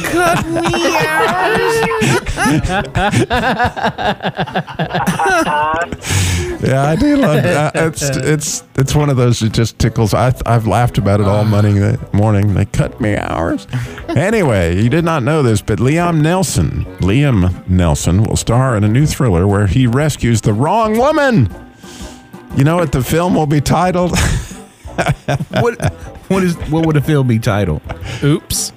Cut 0.04 0.46
me 0.48 0.62
Yeah, 6.62 6.86
I 6.86 6.96
do 6.96 7.18
love 7.18 7.46
it. 7.46 7.56
Uh, 7.56 7.72
it's 7.76 8.02
it's 8.02 8.64
it's 8.76 8.96
one 8.96 9.10
of 9.10 9.18
those 9.18 9.40
that 9.42 9.54
just 9.54 9.78
tickles. 9.80 10.14
I 10.14 10.34
I've 10.46 10.66
laughed 10.66 10.98
about 10.98 11.20
it 11.20 11.28
all 11.28 11.42
uh-huh. 11.42 11.50
morning. 11.50 12.00
Morning, 12.14 12.54
they 12.54 12.66
cut 12.66 13.00
me 13.00 13.16
hours. 13.16 13.68
Anyway, 14.10 14.82
you 14.82 14.90
did 14.90 15.06
not 15.06 15.24
know 15.24 15.44
this, 15.44 15.62
but 15.62 15.80
Liam 15.80 16.22
Neeson, 16.22 16.84
Liam 17.00 17.50
Neeson, 17.66 18.28
will 18.28 18.36
star 18.36 18.76
in 18.76 18.84
a 18.84 18.88
new 18.88 19.06
thriller 19.06 19.48
where 19.48 19.68
he 19.68 19.88
rescues 19.88 20.42
the 20.42 20.54
wrong 20.54 20.98
woman. 20.98 21.50
You 22.56 22.64
know 22.64 22.78
what 22.78 22.92
the 22.92 23.04
film 23.04 23.36
will 23.36 23.46
be 23.46 23.62
titled? 23.62 24.18
what? 25.60 25.94
What 26.28 26.44
is? 26.44 26.56
What 26.70 26.86
would 26.86 26.96
the 26.96 27.02
film 27.02 27.28
be 27.28 27.40
titled? 27.40 27.82
Oops. 28.24 28.74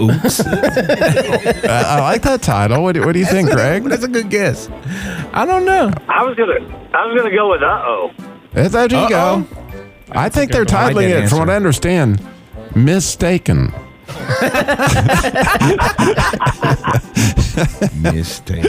Oops. 0.00 0.40
I, 0.46 1.64
I 1.66 2.00
like 2.00 2.22
that 2.22 2.40
title. 2.42 2.82
What 2.82 2.92
do, 2.92 3.04
what 3.04 3.12
do 3.12 3.18
you 3.18 3.26
think, 3.26 3.50
Greg? 3.50 3.84
That's 3.84 4.04
a 4.04 4.08
good 4.08 4.30
guess. 4.30 4.68
I 5.32 5.44
don't 5.44 5.64
know. 5.64 5.92
I 6.08 6.24
was 6.24 6.36
gonna, 6.36 6.60
I 6.94 7.06
was 7.06 7.16
gonna 7.16 7.34
go 7.34 7.50
with 7.50 7.62
uh 7.62 7.82
oh. 7.84 8.12
There 8.52 8.84
you 8.84 9.08
go. 9.08 9.46
I 10.12 10.28
think 10.28 10.52
they're 10.52 10.62
I 10.62 10.64
titling 10.64 11.10
that 11.10 11.24
it, 11.24 11.28
from 11.28 11.40
what 11.40 11.50
I 11.50 11.56
understand, 11.56 12.24
mistaken. 12.74 13.72
Mistake. 18.00 18.66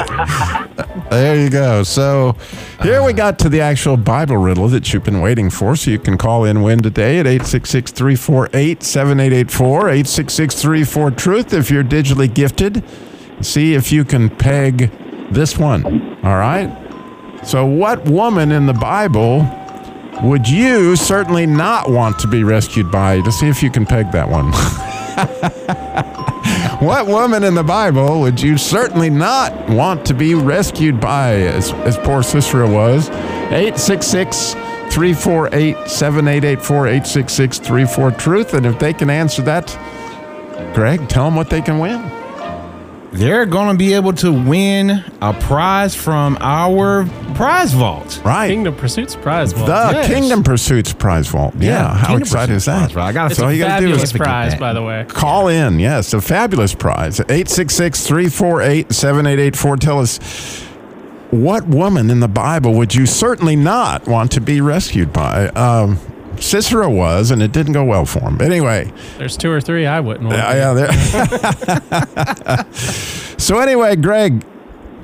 There 1.10 1.40
you 1.40 1.50
go. 1.50 1.84
So 1.84 2.36
here 2.82 3.04
we 3.04 3.14
got 3.14 3.40
to 3.40 3.50
the 3.50 3.62
actual 3.62 3.98
Bible 3.98 4.38
riddle 4.38 4.68
that 4.70 4.94
you've 4.94 5.04
been 5.04 5.22
waiting 5.22 5.50
for. 5.50 5.76
So 5.76 5.92
you 5.92 6.00
can 6.00 6.18
call 6.18 6.46
in 6.46 6.62
win 6.62 6.82
today 6.82 7.20
at 7.20 7.28
866 7.28 7.92
348 7.92 8.84
7884 8.84 9.80
866 9.90 10.62
34 10.62 11.12
Truth 11.12 11.54
if 11.54 11.70
you're 11.72 11.84
digitally 11.84 12.34
gifted. 12.34 12.84
See 13.42 13.74
if 13.74 13.92
you 13.92 14.06
can 14.06 14.30
peg 14.30 14.92
this 15.32 15.58
one. 15.58 15.86
All 16.24 16.38
right. 16.38 16.80
So, 17.46 17.66
what 17.66 18.06
woman 18.06 18.52
in 18.52 18.66
the 18.66 18.74
Bible 18.74 19.46
would 20.24 20.48
you 20.48 20.96
certainly 20.96 21.46
not 21.46 21.90
want 21.90 22.20
to 22.20 22.28
be 22.28 22.44
rescued 22.44 22.92
by? 22.92 23.20
To 23.22 23.32
see 23.32 23.48
if 23.48 23.62
you 23.62 23.70
can 23.70 23.86
peg 23.86 24.12
that 24.12 24.30
one. 24.30 24.52
What 26.84 27.08
woman 27.08 27.46
in 27.46 27.54
the 27.54 27.64
Bible 27.64 28.20
would 28.20 28.42
you 28.42 28.58
certainly 28.58 29.10
not 29.10 29.70
want 29.70 30.06
to 30.08 30.14
be 30.14 30.36
rescued 30.36 31.00
by, 31.00 31.36
as, 31.36 31.72
as 31.72 31.98
poor 32.00 32.22
Sisera 32.22 32.70
was? 32.70 33.08
866 33.10 34.52
348 34.52 35.88
7884 35.88 36.88
866 36.88 37.60
34 37.60 38.12
Truth. 38.12 38.54
And 38.54 38.66
if 38.66 38.80
they 38.80 38.92
can 38.92 39.10
answer 39.10 39.42
that, 39.44 39.74
Greg, 40.76 41.08
tell 41.08 41.24
them 41.24 41.36
what 41.36 41.50
they 41.50 41.62
can 41.62 41.80
win. 41.80 42.02
They're 43.14 43.46
going 43.46 43.70
to 43.70 43.78
be 43.78 43.94
able 43.94 44.14
to 44.14 44.32
win 44.34 45.04
a 45.22 45.34
prize 45.34 45.94
from 45.96 46.36
our 46.42 47.06
prize 47.36 47.72
vault. 47.72 48.20
Right. 48.26 48.48
Kingdom 48.48 48.76
Pursuits 48.76 49.16
prize. 49.16 49.54
Vault. 49.54 49.68
the 49.68 49.92
yes. 49.94 50.08
Kingdom 50.08 50.44
Pursuits 50.44 50.94
Prize 50.94 51.28
Vault. 51.28 51.54
Yeah. 51.60 51.94
how 51.96 52.08
Kingdom 52.08 52.22
exciting 52.24 52.56
is 52.56 52.66
that? 52.66 52.92
prize. 52.92 53.10
I 53.10 53.14
got 53.14 53.32
It's 53.32 53.40
So 53.40 53.46
all 53.46 53.50
a 53.52 53.54
you 53.54 53.60
gotta 53.64 53.86
do 53.86 53.94
is 53.94 54.12
fabulous 54.12 54.14
prize, 54.18 54.56
by 54.56 54.74
the 54.74 54.82
way. 54.82 55.06
Call 55.08 55.48
in. 55.48 55.80
Yes, 55.80 56.14
a 56.14 56.22
fabulous 56.22 56.74
prize. 56.74 57.20
866 57.20 58.06
348 58.08 58.92
7884. 58.92 59.78
Tell 59.78 60.00
us 60.00 60.64
what 61.30 61.68
woman 61.68 62.10
in 62.10 62.20
the 62.20 62.28
Bible 62.28 62.74
would 62.74 62.94
you 62.96 63.06
certainly 63.06 63.56
not 63.56 64.08
want 64.08 64.32
to 64.34 64.42
be 64.42 64.60
rescued 64.62 65.14
by? 65.14 65.48
Um, 65.50 66.00
Sisera 66.40 66.90
was, 66.90 67.32
and 67.32 67.42
it 67.42 67.52
didn't 67.52 67.74
go 67.74 67.84
well 67.84 68.06
for 68.06 68.22
him. 68.22 68.38
But 68.38 68.48
anyway, 68.48 68.92
There's 69.18 69.36
two 69.38 69.52
or 69.52 69.60
three 69.62 69.86
I 69.86 70.00
wouldn't 70.00 70.28
want. 70.30 70.38
yeah, 70.38 70.54
yeah. 70.54 70.74
There. 70.74 70.92
so 72.74 73.60
anyway, 73.60 73.96
Greg, 73.96 74.44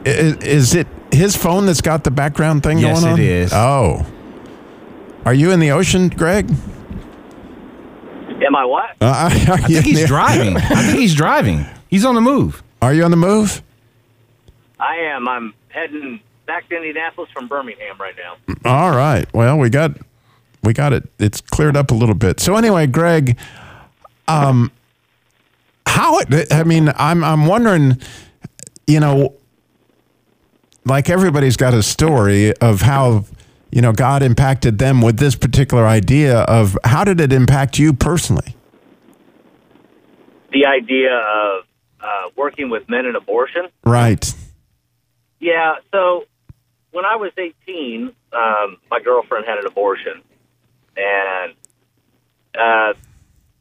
Is, 0.05 0.35
is 0.37 0.75
it 0.75 0.87
his 1.11 1.35
phone 1.35 1.65
that's 1.65 1.81
got 1.81 2.03
the 2.03 2.11
background 2.11 2.61
thing 2.63 2.77
Yes, 2.79 3.01
going 3.01 3.13
on? 3.13 3.19
Yes, 3.19 3.27
it 3.27 3.31
is. 3.31 3.51
Oh. 3.53 4.05
Are 5.25 5.33
you 5.33 5.51
in 5.51 5.59
the 5.59 5.71
ocean, 5.71 6.09
Greg? 6.09 6.49
Am 6.49 6.55
I 8.55 8.65
what? 8.65 8.91
Uh, 9.01 9.05
are 9.05 9.25
I 9.53 9.57
think 9.57 9.85
he's 9.85 10.01
the- 10.01 10.07
driving. 10.07 10.57
I 10.57 10.83
think 10.83 10.99
he's 10.99 11.13
driving. 11.15 11.65
He's 11.89 12.05
on 12.05 12.15
the 12.15 12.21
move. 12.21 12.63
Are 12.81 12.93
you 12.93 13.03
on 13.03 13.11
the 13.11 13.17
move? 13.17 13.61
I 14.79 14.95
am. 15.13 15.27
I'm 15.27 15.53
heading 15.67 16.21
back 16.47 16.69
to 16.69 16.75
Indianapolis 16.77 17.29
from 17.33 17.47
Birmingham 17.47 17.97
right 17.99 18.15
now. 18.15 18.37
All 18.65 18.91
right. 18.91 19.27
Well, 19.33 19.57
we 19.59 19.69
got 19.69 19.91
we 20.63 20.73
got 20.73 20.93
it. 20.93 21.09
It's 21.19 21.41
cleared 21.41 21.77
up 21.77 21.91
a 21.91 21.93
little 21.93 22.15
bit. 22.15 22.39
So 22.39 22.55
anyway, 22.55 22.87
Greg, 22.87 23.37
um, 24.27 24.71
how 25.85 26.19
it? 26.19 26.51
I 26.53 26.63
mean, 26.63 26.91
I'm 26.95 27.23
I'm 27.23 27.45
wondering, 27.45 27.99
you 28.87 28.99
know, 28.99 29.35
like 30.85 31.09
everybody's 31.09 31.57
got 31.57 31.73
a 31.73 31.83
story 31.83 32.55
of 32.57 32.81
how 32.81 33.25
you 33.71 33.81
know 33.81 33.91
God 33.91 34.21
impacted 34.21 34.79
them 34.79 35.01
with 35.01 35.17
this 35.17 35.35
particular 35.35 35.85
idea 35.85 36.39
of 36.41 36.77
how 36.83 37.03
did 37.03 37.19
it 37.19 37.33
impact 37.33 37.79
you 37.79 37.93
personally? 37.93 38.55
The 40.51 40.65
idea 40.65 41.15
of 41.15 41.63
uh, 42.01 42.29
working 42.35 42.69
with 42.69 42.89
men 42.89 43.05
in 43.05 43.15
abortion. 43.15 43.67
Right. 43.83 44.33
Yeah. 45.39 45.75
So 45.91 46.25
when 46.91 47.05
I 47.05 47.15
was 47.15 47.31
18, 47.37 48.11
um, 48.33 48.77
my 48.89 48.99
girlfriend 48.99 49.45
had 49.45 49.59
an 49.59 49.67
abortion, 49.67 50.21
and 50.99 51.53
uh, 52.57 52.93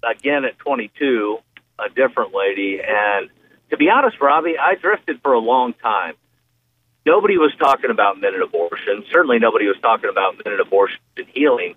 again 0.08 0.44
at 0.44 0.58
22, 0.58 1.38
a 1.78 1.88
different 1.90 2.34
lady. 2.34 2.80
And 2.80 3.30
to 3.70 3.76
be 3.76 3.88
honest, 3.90 4.20
Robby, 4.20 4.56
I 4.58 4.74
drifted 4.74 5.20
for 5.22 5.32
a 5.32 5.38
long 5.38 5.74
time. 5.74 6.14
Nobody 7.06 7.38
was 7.38 7.52
talking 7.58 7.90
about 7.90 8.22
in 8.22 8.42
abortion. 8.42 9.04
Certainly, 9.10 9.38
nobody 9.38 9.66
was 9.66 9.76
talking 9.80 10.10
about 10.10 10.44
in 10.44 10.60
abortion 10.60 10.98
and 11.16 11.26
healing. 11.32 11.74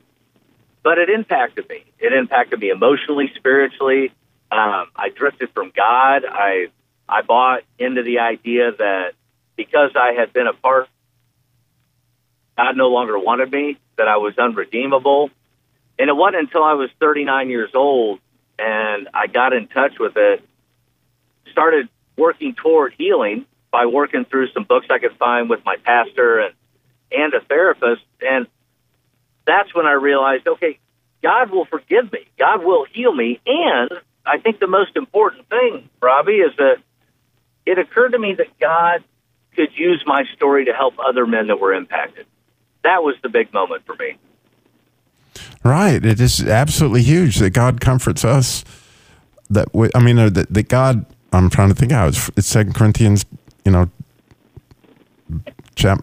But 0.84 0.98
it 0.98 1.10
impacted 1.10 1.70
me. 1.70 1.86
It 2.00 2.12
impacted 2.12 2.60
me 2.60 2.70
emotionally, 2.70 3.32
spiritually. 3.36 4.12
Um, 4.52 4.88
I 4.96 5.10
drifted 5.16 5.50
from 5.54 5.72
God. 5.76 6.24
I 6.28 6.68
I 7.08 7.22
bought 7.22 7.62
into 7.78 8.04
the 8.04 8.20
idea 8.20 8.72
that 8.78 9.14
because 9.56 9.92
I 9.96 10.14
had 10.14 10.34
been 10.34 10.48
a 10.48 10.54
part, 10.54 10.88
God 12.58 12.76
no 12.76 12.88
longer 12.88 13.18
wanted 13.18 13.52
me, 13.52 13.78
that 13.98 14.08
I 14.08 14.18
was 14.18 14.38
unredeemable. 14.38 15.30
And 16.02 16.10
it 16.10 16.14
wasn't 16.14 16.48
until 16.48 16.64
I 16.64 16.74
was 16.74 16.90
39 17.00 17.52
years 17.52 17.70
old 17.76 18.20
and 18.58 19.08
I 19.14 19.28
got 19.28 19.54
in 19.54 19.68
touch 19.68 20.00
with 20.00 20.14
it, 20.16 20.44
started 21.52 21.90
working 22.18 22.56
toward 22.56 22.96
healing 22.98 23.46
by 23.72 23.86
working 23.86 24.26
through 24.26 24.48
some 24.52 24.64
books 24.64 24.88
I 24.90 24.98
could 24.98 25.16
find 25.20 25.48
with 25.48 25.60
my 25.64 25.76
pastor 25.84 26.40
and, 26.40 26.56
and 27.12 27.36
a 27.36 27.42
therapist. 27.42 28.02
And 28.20 28.48
that's 29.46 29.76
when 29.76 29.86
I 29.86 29.92
realized, 29.92 30.48
okay, 30.48 30.80
God 31.22 31.52
will 31.52 31.66
forgive 31.66 32.12
me. 32.12 32.26
God 32.40 32.66
will 32.66 32.88
heal 32.92 33.14
me. 33.14 33.40
And 33.46 33.92
I 34.26 34.40
think 34.40 34.60
the 34.60 34.66
most 34.66 34.96
important 34.96 35.50
thing, 35.50 35.88
Robby, 36.02 36.38
is 36.38 36.52
that 36.58 36.78
it 37.68 37.78
occurred 37.78 38.14
to 38.14 38.20
me 38.20 38.34
that 38.40 38.60
God 38.60 39.04
could 39.56 39.70
use 39.76 40.04
my 40.08 40.24
story 40.36 40.66
to 40.66 40.74
help 40.74 40.96
other 40.98 41.28
men 41.28 41.46
that 41.50 41.60
were 41.60 41.76
impacted. 41.76 42.26
That 42.84 43.04
was 43.04 43.18
the 43.22 43.30
big 43.30 43.54
moment 43.54 43.86
for 43.86 43.94
me. 43.94 44.18
Right. 45.64 46.04
It 46.04 46.20
is 46.20 46.42
absolutely 46.42 47.04
huge 47.04 47.38
that 47.38 47.52
God 47.52 47.80
comforts 47.82 48.26
us. 48.26 48.64
That 49.50 49.74
we, 49.74 49.90
I 49.96 50.00
mean, 50.00 50.18
uh, 50.20 50.30
that, 50.30 50.54
that 50.54 50.70
God. 50.70 51.06
I'm 51.34 51.50
trying 51.50 51.70
to 51.70 51.76
think 51.76 51.94
how 51.94 52.08
it's, 52.08 52.30
it's 52.36 52.48
Second 52.48 52.76
Corinthians. 52.76 53.26
You 53.64 53.72
know. 53.72 53.90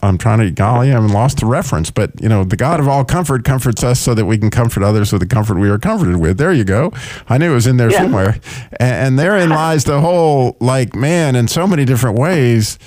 I'm 0.02 0.18
trying 0.18 0.40
to. 0.40 0.50
Golly, 0.50 0.88
I 0.88 0.94
haven't 0.94 1.12
lost 1.12 1.38
the 1.38 1.46
reference. 1.46 1.90
But 1.90 2.20
you 2.20 2.28
know, 2.28 2.42
the 2.42 2.56
God 2.56 2.80
of 2.80 2.88
all 2.88 3.04
comfort 3.04 3.44
comforts 3.44 3.84
us 3.84 4.00
so 4.00 4.12
that 4.14 4.24
we 4.24 4.36
can 4.38 4.50
comfort 4.50 4.82
others 4.82 5.12
with 5.12 5.20
the 5.20 5.26
comfort 5.28 5.58
we 5.58 5.68
are 5.68 5.78
comforted 5.78 6.16
with. 6.16 6.38
There 6.38 6.52
you 6.52 6.64
go. 6.64 6.92
I 7.28 7.38
knew 7.38 7.52
it 7.52 7.54
was 7.54 7.66
in 7.66 7.76
there 7.76 7.90
Yeah. 7.90 7.98
somewhere. 7.98 8.40
And, 8.80 9.06
and 9.06 9.18
therein 9.18 9.50
lies 9.50 9.84
the 9.84 10.00
whole. 10.00 10.56
Like, 10.60 10.94
man, 10.96 11.36
in 11.36 11.46
so 11.48 11.66
many 11.66 11.84
different 11.84 12.18
ways. 12.18 12.78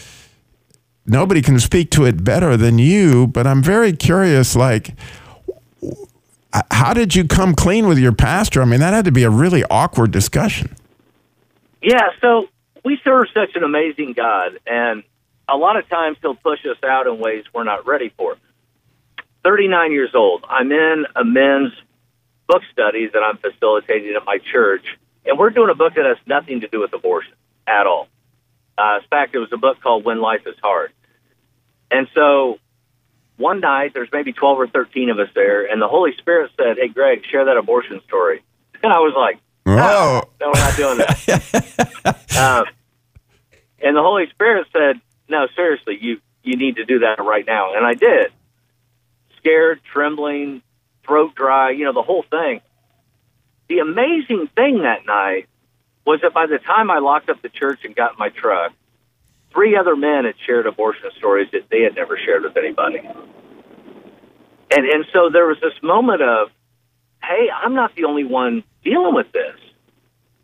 Nobody 1.06 1.42
can 1.42 1.60
speak 1.60 1.92
to 1.92 2.06
it 2.06 2.24
better 2.24 2.58
than 2.58 2.78
you. 2.78 3.28
But 3.28 3.48
I'm 3.48 3.64
very 3.64 3.94
curious. 3.94 4.56
Like 4.56 4.96
how 6.72 6.94
did 6.94 7.16
you 7.16 7.28
come 7.28 7.56
clean 7.56 7.88
with 7.88 7.98
your 7.98 8.12
pastor? 8.12 8.62
I 8.62 8.66
mean, 8.66 8.80
that 8.80 8.94
had 8.94 9.06
to 9.06 9.12
be 9.12 9.24
a 9.24 9.30
really 9.30 9.64
awkward 9.70 10.12
discussion. 10.12 10.76
Yeah, 11.82 12.10
so 12.20 12.48
we 12.84 13.00
serve 13.04 13.28
such 13.34 13.56
an 13.56 13.64
amazing 13.64 14.14
God, 14.14 14.60
and 14.66 15.04
a 15.48 15.56
lot 15.58 15.78
of 15.78 15.88
times 15.90 16.18
He'll 16.22 16.36
push 16.36 16.60
us 16.66 16.78
out 16.84 17.08
in 17.08 17.20
ways 17.20 17.46
we're 17.54 17.64
not 17.64 17.88
ready 17.88 18.14
for. 18.18 18.38
39 19.44 19.92
years 19.92 20.12
old. 20.14 20.46
I'm 20.48 20.72
in 20.72 21.06
a 21.16 21.24
men's 21.24 21.74
book 22.48 22.62
study 22.72 23.10
that 23.12 23.20
I'm 23.20 23.38
facilitating 23.38 24.14
at 24.16 24.26
my 24.26 24.38
church, 24.52 24.86
and 25.26 25.40
we're 25.40 25.50
doing 25.50 25.70
a 25.70 25.76
book 25.76 25.96
that 25.96 26.06
has 26.06 26.18
nothing 26.28 26.62
to 26.62 26.68
do 26.68 26.82
with 26.82 26.94
abortion 26.94 27.34
at 27.66 27.88
all. 27.88 28.08
Uh, 28.78 29.00
in 29.02 29.08
fact, 29.10 29.36
it 29.36 29.40
was 29.40 29.52
a 29.52 29.58
book 29.58 29.82
called 29.82 30.06
When 30.06 30.22
Life 30.22 30.42
is 30.46 30.56
Hard. 30.62 30.92
And 31.90 32.08
so 32.14 32.60
one 33.42 33.60
night, 33.60 33.94
there's 33.94 34.10
maybe 34.14 34.32
12 34.32 34.60
or 34.60 34.68
13 34.68 35.10
of 35.10 35.20
us 35.20 35.30
there, 35.36 35.66
and 35.66 35.82
the 35.82 35.88
Holy 35.88 36.16
Spirit 36.18 36.52
said, 36.58 36.78
Hey, 36.78 36.88
Greg, 36.88 37.24
share 37.30 37.46
that 37.46 37.58
abortion 37.58 38.02
story. 38.08 38.44
And 38.84 38.92
I 38.92 38.98
was 38.98 39.14
like, 39.16 39.38
Whoa. 39.64 40.28
no, 40.40 40.48
we're 40.48 40.54
not 40.54 40.76
doing 40.76 40.98
that. 40.98 42.26
um, 42.36 42.66
and 43.82 43.96
the 43.96 44.02
Holy 44.02 44.30
Spirit 44.30 44.68
said, 44.72 45.02
"No, 45.28 45.48
seriously, 45.56 45.98
you 46.00 46.22
you 46.44 46.56
need 46.56 46.78
to 46.78 46.86
do 46.86 47.00
that 47.00 47.20
right 47.20 47.46
now." 47.46 47.76
And 47.76 47.86
I 47.86 47.94
did. 47.94 48.32
Scared, 49.38 49.82
trembling, 49.92 50.62
throat 51.06 51.34
dry, 51.36 51.72
you 51.72 51.86
know, 51.86 51.94
the 51.94 52.04
whole 52.04 52.24
thing. 52.30 52.62
The 53.70 53.80
amazing 53.80 54.50
thing 54.56 54.84
that 54.84 55.06
night 55.06 55.48
was 56.06 56.20
that 56.22 56.34
by 56.34 56.46
the 56.46 56.60
time 56.60 56.92
I 56.92 57.00
locked 57.00 57.30
up 57.30 57.42
the 57.42 57.50
church 57.50 57.80
and 57.84 57.96
got 57.96 58.14
in 58.14 58.18
my 58.20 58.30
truck, 58.30 58.74
three 59.54 59.76
other 59.76 59.96
men 59.96 60.26
had 60.26 60.36
shared 60.46 60.68
abortion 60.68 61.10
stories 61.18 61.50
that 61.52 61.70
they 61.70 61.82
had 61.82 61.96
never 61.96 62.18
shared 62.18 62.44
with 62.44 62.58
anybody. 62.58 63.00
And 63.00 64.86
and 64.86 65.06
so 65.14 65.30
there 65.32 65.48
was 65.48 65.58
this 65.62 65.74
moment 65.84 66.22
of, 66.22 66.50
hey, 67.22 67.48
I'm 67.52 67.76
not 67.76 67.96
the 67.96 68.06
only 68.06 68.24
one 68.24 68.64
dealing 68.84 69.14
with 69.14 69.32
this. 69.32 69.58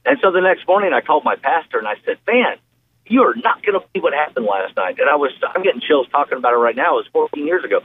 And 0.06 0.18
so 0.22 0.32
the 0.32 0.42
next 0.42 0.68
morning 0.68 0.94
I 0.94 1.02
called 1.02 1.24
my 1.24 1.36
pastor 1.36 1.80
and 1.80 1.88
I 1.88 1.96
said, 2.06 2.18
man, 2.28 2.58
you 3.06 3.24
are 3.24 3.36
not 3.36 3.64
to 3.64 3.72
believe 3.72 4.04
what 4.04 4.14
happened 4.14 4.46
last 4.46 4.76
night. 4.76 5.00
And 5.00 5.10
I 5.10 5.16
was, 5.16 5.32
I'm 5.44 5.64
getting 5.64 5.82
chills 5.82 6.08
talking 6.12 6.38
about 6.38 6.54
it 6.54 6.58
right 6.58 6.76
now. 6.76 6.98
It 6.98 7.04
was 7.04 7.10
14 7.14 7.46
years 7.46 7.64
ago. 7.64 7.82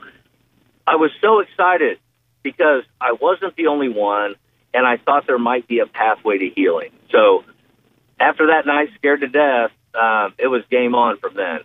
I 0.87 0.96
was 0.96 1.11
so 1.20 1.40
excited 1.40 1.98
because 2.42 2.82
I 3.00 3.12
wasn't 3.12 3.56
the 3.56 3.68
only 3.68 3.88
one 3.88 4.35
and 4.74 4.87
I 4.87 4.96
thought 4.96 5.26
there 5.26 5.38
might 5.38 5.68
be 5.68 5.80
a 5.80 5.87
pathway 5.87 6.38
to 6.38 6.48
healing. 6.48 6.90
So 7.11 7.44
after 8.18 8.48
that 8.48 8.66
night, 8.66 8.88
scared 8.96 9.20
to 9.20 9.28
death, 9.28 9.70
um, 9.94 10.35
it 10.38 10.48
was 10.48 10.62
game 10.70 10.94
on 10.94 11.18
from 11.18 11.35
then. 11.35 11.61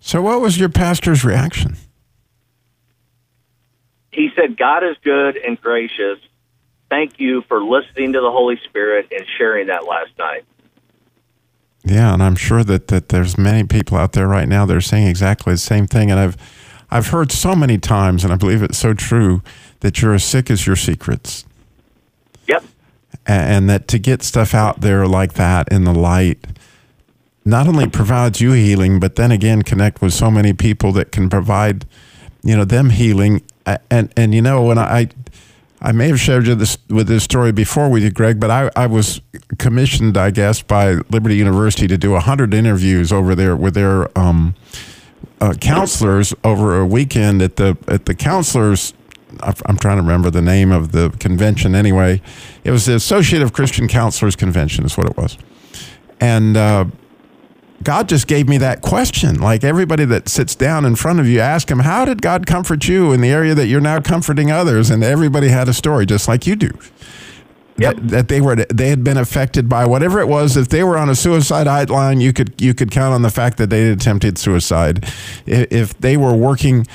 So, 0.00 0.22
what 0.22 0.40
was 0.40 0.58
your 0.58 0.68
pastor's 0.68 1.24
reaction? 1.24 1.76
He 4.12 4.30
said, 4.34 4.56
God 4.56 4.82
is 4.82 4.96
good 5.02 5.36
and 5.36 5.60
gracious. 5.60 6.18
Thank 6.88 7.20
you 7.20 7.42
for 7.42 7.62
listening 7.62 8.14
to 8.14 8.20
the 8.20 8.30
Holy 8.30 8.58
Spirit 8.64 9.08
and 9.12 9.24
sharing 9.38 9.68
that 9.68 9.86
last 9.86 10.10
night. 10.18 10.44
Yeah, 11.84 12.12
and 12.12 12.22
I'm 12.22 12.34
sure 12.34 12.64
that, 12.64 12.88
that 12.88 13.10
there's 13.10 13.38
many 13.38 13.66
people 13.66 13.96
out 13.96 14.12
there 14.12 14.26
right 14.26 14.48
now 14.48 14.66
that 14.66 14.76
are 14.76 14.80
saying 14.80 15.06
exactly 15.06 15.54
the 15.54 15.58
same 15.58 15.86
thing. 15.86 16.10
And 16.10 16.18
I've 16.18 16.36
I've 16.90 17.08
heard 17.08 17.30
so 17.30 17.54
many 17.54 17.78
times, 17.78 18.24
and 18.24 18.32
I 18.32 18.36
believe 18.36 18.62
it's 18.62 18.78
so 18.78 18.94
true, 18.94 19.42
that 19.78 20.02
you're 20.02 20.14
as 20.14 20.24
sick 20.24 20.50
as 20.50 20.66
your 20.66 20.76
secrets. 20.76 21.44
Yep. 22.48 22.64
And 23.26 23.70
that 23.70 23.86
to 23.88 23.98
get 23.98 24.22
stuff 24.22 24.54
out 24.54 24.80
there 24.80 25.06
like 25.06 25.34
that 25.34 25.68
in 25.70 25.84
the 25.84 25.94
light 25.94 26.44
not 27.50 27.66
only 27.66 27.88
provides 27.88 28.40
you 28.40 28.52
healing, 28.52 29.00
but 29.00 29.16
then 29.16 29.30
again 29.30 29.62
connect 29.62 30.00
with 30.00 30.12
so 30.12 30.30
many 30.30 30.52
people 30.52 30.92
that 30.92 31.12
can 31.12 31.28
provide, 31.28 31.84
you 32.42 32.56
know, 32.56 32.64
them 32.64 32.90
healing. 32.90 33.42
And 33.90 34.12
and 34.16 34.34
you 34.34 34.40
know 34.40 34.62
when 34.64 34.78
I 34.78 35.08
I 35.82 35.92
may 35.92 36.08
have 36.08 36.20
shared 36.20 36.46
you 36.46 36.54
this 36.54 36.78
with 36.88 37.08
this 37.08 37.24
story 37.24 37.52
before 37.52 37.88
with 37.88 38.02
you, 38.02 38.10
Greg, 38.10 38.38
but 38.38 38.50
I, 38.50 38.70
I 38.76 38.86
was 38.86 39.20
commissioned, 39.58 40.16
I 40.16 40.30
guess, 40.30 40.62
by 40.62 40.94
Liberty 41.10 41.36
University 41.36 41.86
to 41.88 41.96
do 41.96 42.14
hundred 42.16 42.52
interviews 42.52 43.12
over 43.12 43.34
there 43.34 43.56
with 43.56 43.74
their 43.74 44.16
um, 44.18 44.54
uh, 45.40 45.54
counselors 45.60 46.34
over 46.44 46.78
a 46.78 46.86
weekend 46.86 47.42
at 47.42 47.56
the 47.56 47.76
at 47.88 48.06
the 48.06 48.14
counselors. 48.14 48.94
I'm 49.42 49.76
trying 49.76 49.96
to 49.96 50.02
remember 50.02 50.30
the 50.30 50.42
name 50.42 50.70
of 50.72 50.92
the 50.92 51.10
convention. 51.18 51.74
Anyway, 51.74 52.20
it 52.62 52.72
was 52.72 52.86
the 52.86 52.94
Associate 52.96 53.40
of 53.40 53.52
Christian 53.52 53.88
Counselors 53.88 54.36
Convention, 54.36 54.84
is 54.84 54.96
what 54.96 55.06
it 55.06 55.16
was, 55.16 55.38
and. 56.20 56.56
Uh, 56.56 56.84
God 57.82 58.08
just 58.08 58.26
gave 58.26 58.48
me 58.48 58.58
that 58.58 58.82
question. 58.82 59.40
Like 59.40 59.64
everybody 59.64 60.04
that 60.06 60.28
sits 60.28 60.54
down 60.54 60.84
in 60.84 60.96
front 60.96 61.18
of 61.20 61.26
you, 61.26 61.40
ask 61.40 61.70
him, 61.70 61.80
How 61.80 62.04
did 62.04 62.20
God 62.20 62.46
comfort 62.46 62.86
you 62.86 63.12
in 63.12 63.20
the 63.20 63.30
area 63.30 63.54
that 63.54 63.66
you're 63.68 63.80
now 63.80 64.00
comforting 64.00 64.50
others? 64.50 64.90
And 64.90 65.02
everybody 65.02 65.48
had 65.48 65.68
a 65.68 65.74
story, 65.74 66.04
just 66.06 66.28
like 66.28 66.46
you 66.46 66.56
do. 66.56 66.70
Yep. 67.80 67.94
that, 67.96 68.08
that 68.08 68.28
they 68.28 68.42
were 68.42 68.56
they 68.56 68.88
had 68.90 69.02
been 69.02 69.16
affected 69.16 69.66
by 69.66 69.86
whatever 69.86 70.20
it 70.20 70.28
was. 70.28 70.54
If 70.56 70.68
they 70.68 70.84
were 70.84 70.98
on 70.98 71.08
a 71.08 71.14
suicide 71.14 71.66
hotline, 71.66 72.20
you 72.20 72.32
could 72.34 72.60
you 72.60 72.74
could 72.74 72.90
count 72.90 73.14
on 73.14 73.22
the 73.22 73.30
fact 73.30 73.56
that 73.56 73.70
they 73.70 73.84
had 73.84 73.96
attempted 73.96 74.36
suicide. 74.36 75.06
If 75.46 75.98
they 75.98 76.18
were 76.18 76.34
working 76.34 76.86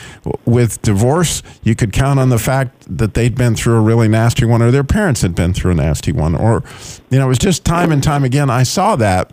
with 0.45 0.80
divorce, 0.84 1.41
you 1.63 1.74
could 1.74 1.91
count 1.91 2.19
on 2.19 2.30
the 2.30 2.38
fact 2.38 2.86
that 2.98 3.15
they'd 3.15 3.34
been 3.34 3.56
through 3.56 3.78
a 3.78 3.82
really 3.82 4.08
nasty 4.08 4.45
one, 4.45 4.62
or 4.62 4.69
their 4.69 4.84
parents 4.84 5.24
had 5.24 5.34
been 5.34 5.56
through 5.56 5.71
a 5.71 5.76
nasty 5.76 6.12
one, 6.12 6.36
or 6.36 6.63
you 7.10 7.17
know, 7.17 7.26
it 7.26 7.30
was 7.30 7.39
just 7.39 7.65
time 7.65 7.91
and 7.91 8.04
time 8.04 8.24
again. 8.24 8.52
I 8.52 8.62
saw 8.62 8.95
that, 8.98 9.32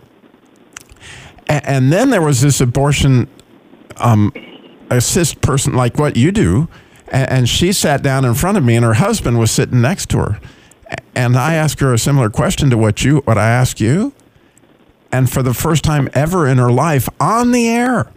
And 1.65 1.93
then 1.93 2.11
there 2.11 2.23
was 2.23 2.41
this 2.41 2.61
abortion 2.61 3.29
um, 3.97 4.33
assist 4.91 5.41
person 5.41 5.75
like 5.75 5.99
what 5.99 6.17
you 6.17 6.33
do 6.33 6.69
and, 7.09 7.31
and 7.31 7.49
she 7.49 7.73
sat 7.73 8.03
down 8.03 8.25
in 8.25 8.35
front 8.35 8.59
of 8.59 8.65
me 8.65 8.77
and 8.77 8.85
her 8.85 8.95
husband 8.95 9.39
was 9.39 9.51
sitting 9.51 9.81
next 9.81 10.09
to 10.11 10.19
her 10.19 10.41
and 11.15 11.37
i 11.37 11.55
asked 11.55 11.81
her 11.81 11.93
a 11.95 11.99
similar 11.99 12.29
question 12.29 12.69
to 12.71 12.77
what 12.77 13.03
you 13.03 13.19
what 13.21 13.39
i 13.39 13.49
asked 13.49 13.81
you 13.81 14.13
and 15.11 15.31
for 15.31 15.43
the 15.43 15.55
first 15.55 15.83
time 15.83 16.09
ever 16.15 16.47
in 16.47 16.59
her 16.59 16.71
life 16.71 17.09
on 17.21 17.53
the 17.53 17.69
air 17.69 18.11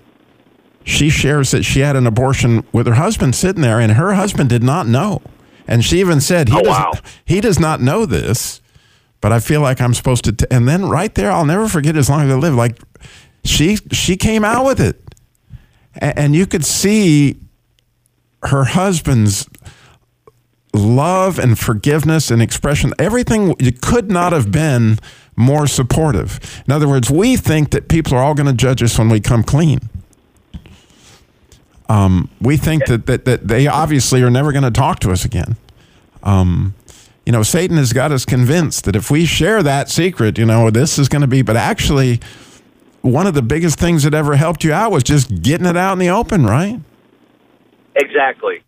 she 0.83 1.09
shares 1.09 1.51
that 1.51 1.63
she 1.63 1.79
had 1.79 1.95
an 1.95 2.05
abortion 2.05 2.65
with 2.73 2.87
her 2.87 2.95
husband 2.95 3.35
sitting 3.35 3.61
there 3.61 3.79
and 3.79 3.93
her 3.93 4.13
husband 4.13 4.49
did 4.49 4.63
not 4.63 4.85
know 4.87 5.21
and 5.67 5.83
she 5.83 5.99
even 5.99 6.19
said 6.19 6.49
he, 6.49 6.55
Oh, 6.55 6.61
does, 6.61 6.67
wow. 6.67 6.91
he 7.23 7.39
does 7.41 7.59
not 7.59 7.79
know 7.81 8.05
this 8.05 8.59
but 9.21 9.31
i 9.31 9.39
feel 9.39 9.61
like 9.61 9.79
i'm 9.79 9.93
supposed 9.93 10.25
to 10.25 10.33
t-. 10.33 10.45
and 10.51 10.67
then 10.67 10.89
right 10.89 11.13
there 11.15 11.31
i'll 11.31 11.45
never 11.45 11.69
forget 11.69 11.95
as 11.95 12.09
long 12.09 12.21
as 12.23 12.31
i 12.31 12.35
live 12.35 12.53
like 12.55 12.77
she 13.45 13.77
she 13.91 14.17
came 14.17 14.43
out 14.43 14.65
with 14.65 14.79
it. 14.79 15.01
A- 15.95 16.17
and 16.17 16.35
you 16.35 16.45
could 16.45 16.65
see 16.65 17.39
her 18.43 18.65
husband's 18.65 19.47
love 20.73 21.39
and 21.39 21.57
forgiveness 21.57 22.29
and 22.29 22.41
expression. 22.41 22.93
Everything 22.99 23.55
it 23.59 23.81
could 23.81 24.11
not 24.11 24.33
have 24.33 24.51
been 24.51 24.99
more 25.35 25.67
supportive. 25.67 26.63
In 26.65 26.73
other 26.73 26.87
words 26.87 27.09
we 27.09 27.37
think 27.37 27.71
that 27.71 27.87
people 27.87 28.15
are 28.15 28.23
all 28.23 28.33
going 28.33 28.47
to 28.47 28.53
judge 28.53 28.83
us 28.83 28.97
when 28.97 29.09
we 29.09 29.19
come 29.19 29.43
clean. 29.43 29.79
Um, 31.87 32.29
we 32.41 32.57
think 32.57 32.87
that, 32.87 33.05
that, 33.05 33.25
that 33.25 33.47
they 33.47 33.67
obviously 33.67 34.23
are 34.23 34.31
never 34.31 34.51
going 34.51 34.63
to 34.63 34.71
talk 34.71 34.99
to 35.01 35.11
us 35.11 35.23
again. 35.23 35.55
Um, 36.23 36.73
you 37.25 37.31
know 37.31 37.43
satan 37.43 37.77
has 37.77 37.91
got 37.91 38.11
us 38.11 38.23
convinced 38.25 38.85
that 38.85 38.95
if 38.95 39.09
we 39.09 39.25
share 39.25 39.63
that 39.63 39.89
secret 39.89 40.37
you 40.37 40.45
know 40.45 40.69
this 40.69 40.99
is 40.99 41.09
going 41.09 41.21
to 41.21 41.27
be 41.27 41.41
but 41.41 41.55
actually 41.55 42.19
one 43.05 43.27
of 43.27 43.35
the 43.35 43.41
biggest 43.43 43.77
things 43.77 44.01
that 44.03 44.15
ever 44.15 44.35
helped 44.35 44.63
you 44.63 44.73
out 44.73 44.91
was 44.91 45.03
just 45.03 45.43
getting 45.43 45.67
it 45.67 45.77
out 45.77 45.93
in 45.93 45.99
the 45.99 46.09
open, 46.09 46.43
right? 46.43 46.79
Exactly. 47.95 48.63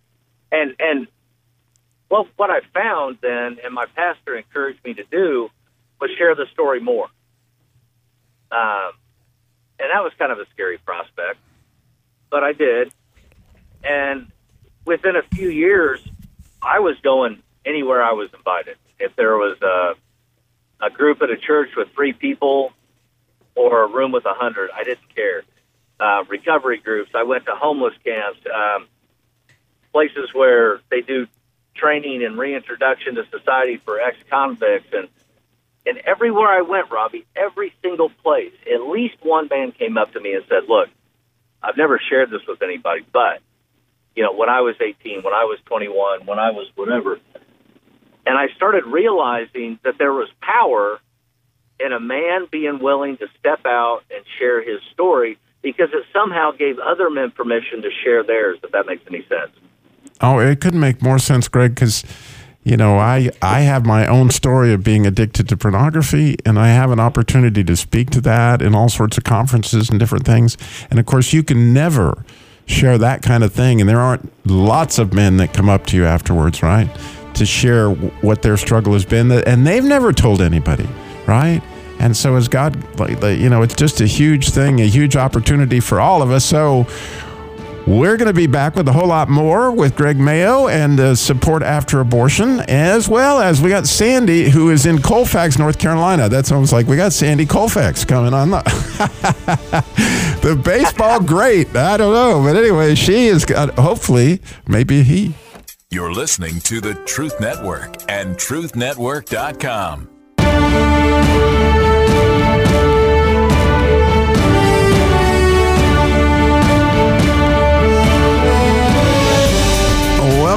And 0.52 0.76
and 0.80 1.08
well, 2.10 2.28
what 2.38 2.50
I 2.50 2.62
found 2.74 3.18
then, 3.22 3.58
and 3.64 3.74
my 3.74 3.86
pastor 3.96 4.38
encouraged 4.38 4.84
me 4.86 4.94
to 4.94 5.04
do, 5.12 5.50
was 6.00 6.12
share 6.18 6.36
the 6.36 6.46
story 6.54 6.80
more. 6.80 7.08
Um, 8.52 8.92
and 9.80 9.90
that 9.92 10.04
was 10.04 10.14
kind 10.18 10.32
of 10.32 10.40
a 10.40 10.46
scary 10.54 10.78
prospect, 10.78 11.40
but 12.30 12.44
I 12.44 12.54
did. 12.54 12.94
And 13.84 14.32
within 14.86 15.16
a 15.16 15.24
few 15.36 15.50
years, 15.50 16.00
I 16.62 16.80
was 16.80 16.96
going 17.04 17.42
anywhere 17.66 18.04
I 18.04 18.14
was 18.14 18.30
invited. 18.34 18.78
If 19.00 19.16
there 19.16 19.36
was 19.36 19.58
a 19.62 19.94
a 20.80 20.92
group 20.92 21.24
at 21.24 21.32
a 21.32 21.38
church 21.38 21.72
with 21.76 21.90
three 21.96 22.14
people 22.14 22.72
or 23.58 23.84
a 23.84 23.88
room 23.88 24.12
with 24.12 24.26
a 24.26 24.34
hundred, 24.34 24.70
I 24.74 24.84
didn't 24.84 25.14
care. 25.16 25.44
Uh, 26.00 26.24
recovery 26.30 26.78
groups. 26.78 27.12
I 27.16 27.24
went 27.24 27.46
to 27.46 27.56
homeless 27.56 27.96
camps. 28.04 28.40
Um, 28.46 28.88
places 29.92 30.30
where 30.34 30.80
they 30.92 31.02
do 31.02 31.26
training 31.76 32.24
and 32.24 32.38
reintroduction 32.38 33.16
to 33.16 33.26
society 33.32 33.78
for 33.78 34.00
ex-convicts 34.00 34.90
and 34.94 35.08
and 35.88 36.00
everywhere 36.00 36.50
I 36.50 36.64
went, 36.64 36.92
Robby, 36.92 37.26
every 37.34 37.74
single 37.82 38.10
place, 38.10 38.52
at 38.70 38.82
least 38.82 39.16
one 39.22 39.48
man 39.50 39.72
came 39.72 39.98
up 39.98 40.12
to 40.14 40.20
me 40.20 40.34
and 40.34 40.44
said, 40.50 40.68
"Look, 40.68 40.90
I've 41.64 41.78
never 41.78 41.98
shared 42.10 42.30
this 42.30 42.46
with 42.46 42.62
anybody, 42.62 43.06
but 43.12 43.42
you 44.14 44.24
know, 44.24 44.34
when 44.34 44.50
I 44.50 44.62
was 44.62 44.76
18, 44.82 45.24
when 45.24 45.34
I 45.34 45.46
was 45.46 45.60
21, 45.66 46.26
when 46.26 46.40
I 46.40 46.52
was 46.52 46.68
whatever." 46.76 47.20
And 48.26 48.38
I 48.38 48.50
started 48.58 48.86
realizing 48.86 49.80
that 49.84 49.98
there 49.98 50.12
was 50.12 50.28
power 50.42 51.00
in 51.80 51.94
a 51.94 52.00
man 52.00 52.48
being 52.52 52.80
willing 52.80 53.18
to 53.18 53.28
step 53.40 53.66
out 53.66 54.02
and 54.10 54.24
share 54.40 54.62
his 54.62 54.82
story 54.94 55.38
because 55.62 55.90
it 55.94 56.04
somehow 56.14 56.52
gave 56.52 56.80
other 56.80 57.10
men 57.10 57.32
permission 57.32 57.82
to 57.82 57.90
share 58.04 58.24
theirs, 58.24 58.60
if 58.64 58.72
that 58.72 58.86
makes 58.86 59.04
any 59.08 59.26
sense. 59.28 59.52
Oh, 60.22 60.40
it 60.40 60.62
couldn't 60.62 60.80
make 60.80 61.02
more 61.02 61.20
sense, 61.20 61.48
Greg, 61.48 61.76
because 61.76 62.04
you 62.64 62.78
know 62.78 62.98
I 62.98 63.30
I 63.42 63.62
have 63.62 63.86
my 63.86 64.08
own 64.08 64.30
story 64.32 64.74
of 64.74 64.84
being 64.84 65.06
addicted 65.06 65.48
to 65.50 65.58
pornography, 65.58 66.38
and 66.46 66.58
I 66.58 66.70
have 66.70 66.92
an 66.92 67.00
opportunity 67.00 67.64
to 67.64 67.76
speak 67.76 68.10
to 68.12 68.22
that 68.22 68.62
in 68.62 68.74
all 68.74 68.90
sorts 68.90 69.18
of 69.18 69.24
conferences 69.24 69.90
and 69.90 70.00
different 70.00 70.26
things. 70.26 70.58
And 70.90 71.00
of 71.00 71.06
course, 71.06 71.34
you 71.34 71.44
can 71.44 71.74
never 71.74 72.26
share 72.66 72.98
that 72.98 73.22
kind 73.22 73.44
of 73.44 73.54
thing, 73.54 73.80
and 73.80 73.90
there 73.90 74.00
aren't 74.00 74.30
lots 74.46 75.00
of 75.00 75.14
men 75.14 75.38
that 75.38 75.54
come 75.54 75.70
up 75.70 75.86
to 75.88 75.98
you 75.98 76.06
afterwards, 76.06 76.62
right, 76.62 76.90
to 77.34 77.46
share 77.46 77.90
what 77.92 78.42
their 78.42 78.58
struggle 78.58 78.94
has 78.94 79.06
been, 79.06 79.32
and 79.32 79.66
they've 79.66 79.86
never 79.86 80.12
told 80.12 80.42
anybody, 80.42 80.88
right? 81.28 81.62
And 82.00 82.16
so, 82.16 82.36
as 82.36 82.48
God, 82.48 82.76
you 83.24 83.50
know, 83.50 83.62
it's 83.62 83.76
just 83.76 84.02
a 84.02 84.06
huge 84.06 84.50
thing, 84.50 84.82
a 84.82 84.88
huge 84.88 85.16
opportunity 85.16 85.80
for 85.80 86.00
all 86.00 86.22
of 86.22 86.32
us. 86.32 86.46
So. 86.46 86.88
We're 87.88 88.18
going 88.18 88.28
to 88.28 88.34
be 88.34 88.48
back 88.48 88.76
with 88.76 88.90
a 88.90 88.92
whole 88.92 89.08
lot 89.08 89.30
more 89.30 89.72
with 89.72 89.96
Greg 89.96 90.20
Mayo 90.20 90.68
and 90.68 91.00
uh, 91.00 91.16
support 91.16 91.64
after 91.64 92.02
abortion, 92.02 92.60
as 92.68 93.08
well 93.08 93.40
as 93.40 93.62
we 93.62 93.70
got 93.70 93.88
Sandy, 93.88 94.50
who 94.50 94.72
is 94.72 94.86
in 94.86 95.02
Colfax, 95.02 95.58
North 95.58 95.80
Carolina. 95.80 96.28
That's 96.28 96.52
almost 96.52 96.74
like 96.74 96.86
we 96.88 96.98
got 96.98 97.14
Sandy 97.14 97.46
Koufax 97.46 98.06
coming 98.06 98.34
on 98.34 98.50
the, 98.50 98.62
the 100.44 100.54
baseball 100.58 101.22
great. 101.22 101.74
I 101.78 101.96
don't 101.96 102.14
know, 102.14 102.44
but 102.44 102.58
anyway, 102.58 102.94
she 102.94 103.28
is 103.28 103.46
got 103.46 103.80
hopefully 103.80 104.42
maybe 104.68 105.04
he. 105.04 105.34
You're 105.90 106.12
listening 106.12 106.60
to 106.62 106.82
the 106.82 106.94
Truth 107.06 107.40
Network 107.40 107.96
and 108.12 108.36
truthnetwork.com. 108.36 110.17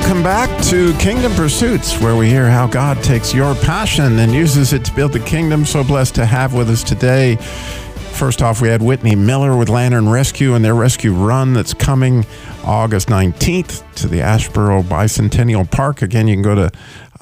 Welcome 0.00 0.22
back 0.24 0.64
to 0.64 0.92
Kingdom 0.94 1.32
Pursuits, 1.34 2.00
where 2.00 2.16
we 2.16 2.26
hear 2.28 2.50
how 2.50 2.66
God 2.66 3.04
takes 3.04 3.34
your 3.34 3.54
passion 3.54 4.18
and 4.18 4.32
uses 4.32 4.72
it 4.72 4.82
to 4.86 4.94
build 4.94 5.12
the 5.12 5.20
kingdom. 5.20 5.66
So 5.66 5.84
blessed 5.84 6.14
to 6.16 6.26
have 6.26 6.52
with 6.54 6.68
us 6.70 6.82
today. 6.82 7.36
First 7.36 8.42
off, 8.42 8.62
we 8.62 8.68
had 8.68 8.82
Whitney 8.82 9.14
Miller 9.14 9.56
with 9.56 9.68
Lantern 9.68 10.08
Rescue 10.08 10.54
and 10.54 10.64
their 10.64 10.74
rescue 10.74 11.12
run 11.12 11.52
that's 11.52 11.74
coming 11.74 12.26
August 12.64 13.06
19th 13.08 13.84
to 13.96 14.08
the 14.08 14.20
Asheboro 14.20 14.82
Bicentennial 14.82 15.70
Park. 15.70 16.00
Again, 16.02 16.26
you 16.26 16.34
can 16.34 16.42
go 16.42 16.56
to 16.56 16.70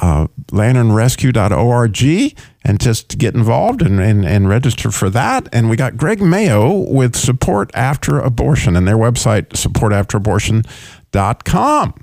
uh, 0.01 0.29
lanternrescue.org 0.47 2.37
and 2.65 2.81
just 2.81 3.19
get 3.19 3.35
involved 3.35 3.83
and, 3.83 3.99
and, 4.01 4.25
and 4.25 4.49
register 4.49 4.93
for 4.93 5.11
that. 5.11 5.49
And 5.53 5.69
we 5.69 5.77
got 5.77 5.97
Greg 5.97 6.23
Mayo 6.23 6.73
with 6.73 7.17
Support 7.17 7.73
After 7.75 8.19
Abortion 8.19 8.77
and 8.77 8.87
their 8.89 8.97
website, 8.97 9.49
supportafterAbortion.com. 9.49 11.95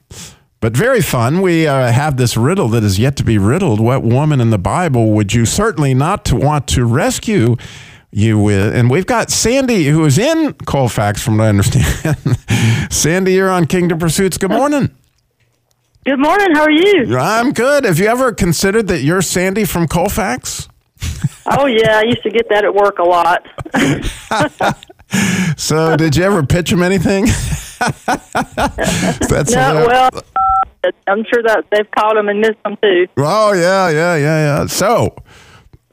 But 0.62 0.76
very 0.76 1.02
fun. 1.02 1.42
We 1.42 1.68
uh, 1.68 1.92
have 1.92 2.18
this 2.18 2.36
riddle 2.36 2.68
that 2.70 2.84
is 2.84 2.98
yet 2.98 3.16
to 3.18 3.24
be 3.24 3.38
riddled. 3.38 3.80
What 3.80 4.04
woman 4.04 4.42
in 4.42 4.50
the 4.50 4.58
Bible 4.58 5.12
would 5.12 5.34
you 5.34 5.46
certainly 5.46 5.94
not 5.94 6.26
to 6.26 6.36
want 6.36 6.68
to 6.70 6.86
rescue 6.86 7.56
you 8.12 8.40
with? 8.40 8.74
And 8.74 8.90
we've 8.90 9.06
got 9.06 9.30
Sandy, 9.30 9.86
who 9.86 10.06
is 10.06 10.18
in 10.18 10.54
Colfax, 10.66 11.22
from 11.22 11.38
what 11.38 11.46
I 11.46 11.50
understand. 11.50 12.18
Sandy, 12.92 13.34
you're 13.34 13.50
on 13.52 13.66
Kingdom 13.66 14.00
Pursuits. 14.00 14.38
Good 14.38 14.52
morning. 14.52 14.90
Good 16.06 16.20
morning. 16.20 16.48
How 16.54 16.62
are 16.62 16.72
you? 16.72 17.18
I'm 17.18 17.52
good. 17.52 17.84
Have 17.84 18.00
you 18.00 18.08
ever 18.08 18.32
considered 18.32 18.88
that 18.88 19.02
you're 19.02 19.22
Sandy 19.22 19.66
from 19.66 19.88
Colfax? 19.88 20.68
Oh 21.48 21.68
yeah, 21.68 22.00
I 22.00 22.04
used 22.04 22.24
to 22.24 22.30
get 22.32 22.48
that 22.50 22.64
at 22.64 22.74
work 22.74 22.98
a 23.00 23.04
lot. 23.04 23.46
So, 25.58 25.96
did 25.96 26.16
you 26.16 26.24
ever 26.24 26.46
pitch 26.46 26.72
him 26.72 26.84
anything? 26.84 27.26
That's 28.06 29.52
No, 29.52 29.86
well, 29.88 30.10
I'm 31.08 31.24
sure 31.32 31.44
that 31.44 31.66
they've 31.72 31.90
caught 31.92 32.18
him 32.18 32.30
and 32.30 32.40
missed 32.40 32.58
him 32.66 32.78
too. 32.82 33.08
Oh 33.18 33.54
yeah, 33.54 33.90
yeah, 33.90 34.16
yeah, 34.16 34.60
yeah. 34.60 34.66
So 34.68 35.16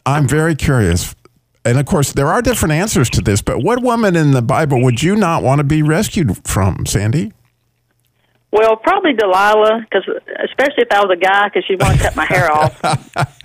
I'm 0.04 0.28
very 0.28 0.54
curious. 0.54 1.14
And 1.64 1.78
of 1.78 1.87
course, 1.87 2.12
there 2.12 2.26
are 2.26 2.42
different 2.42 2.72
answers 2.72 3.08
to 3.11 3.20
this, 3.20 3.40
but 3.40 3.62
what 3.62 3.82
woman 3.82 4.16
in 4.16 4.32
the 4.32 4.42
Bible 4.42 4.82
would 4.82 5.02
you 5.02 5.14
not 5.14 5.42
want 5.42 5.61
to 5.61 5.64
be 5.64 5.82
rescued 5.82 6.46
from, 6.46 6.87
Sandy? 6.87 7.32
Well, 8.53 8.77
probably 8.77 9.15
Delilah, 9.15 9.81
because 9.91 10.07
especially 10.45 10.83
if 10.85 10.93
I 10.93 11.01
was 11.01 11.11
a 11.11 11.17
guy, 11.17 11.49
because 11.49 11.65
she'd 11.67 11.81
want 11.81 11.97
to 11.97 12.03
cut 12.05 12.15
my 12.17 12.27
hair 12.27 12.53
off. 12.53 12.79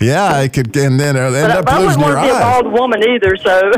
Yeah, 0.00 0.32
I 0.34 0.48
could, 0.48 0.76
and 0.76 0.98
then 0.98 1.16
end 1.16 1.32
But, 1.32 1.50
up 1.52 1.64
but 1.66 1.74
I 1.74 1.78
losing 1.78 2.00
wouldn't 2.02 2.16
want 2.16 2.26
your 2.26 2.32
to 2.32 2.32
be 2.32 2.36
a 2.36 2.40
bald 2.40 2.72
woman 2.72 3.02
either. 3.08 3.36
So 3.36 3.70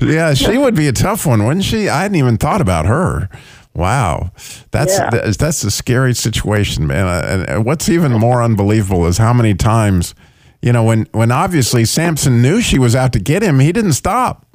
Yeah, 0.12 0.34
she 0.34 0.58
would 0.58 0.74
be 0.74 0.88
a 0.88 0.92
tough 0.92 1.24
one, 1.26 1.44
wouldn't 1.46 1.64
she? 1.64 1.88
I 1.88 2.02
hadn't 2.02 2.16
even 2.16 2.36
thought 2.36 2.60
about 2.60 2.86
her. 2.86 3.28
Wow, 3.74 4.32
that's 4.70 4.98
Yeah. 4.98 5.10
that's, 5.10 5.36
that's 5.36 5.64
a 5.64 5.70
scary 5.70 6.14
situation, 6.14 6.86
man. 6.86 7.06
Uh, 7.06 7.22
And, 7.26 7.48
and 7.48 7.64
what's 7.64 7.88
even 7.88 8.12
more 8.12 8.42
unbelievable 8.42 9.06
is 9.06 9.18
how 9.18 9.32
many 9.32 9.54
times, 9.54 10.14
you 10.60 10.72
know, 10.72 10.82
when 10.84 11.06
when 11.12 11.30
obviously 11.30 11.84
Samson 11.84 12.42
knew 12.42 12.60
she 12.60 12.78
was 12.78 12.94
out 12.96 13.12
to 13.14 13.20
get 13.20 13.42
him, 13.42 13.60
he 13.60 13.72
didn't 13.72 13.92
stop. 13.94 14.46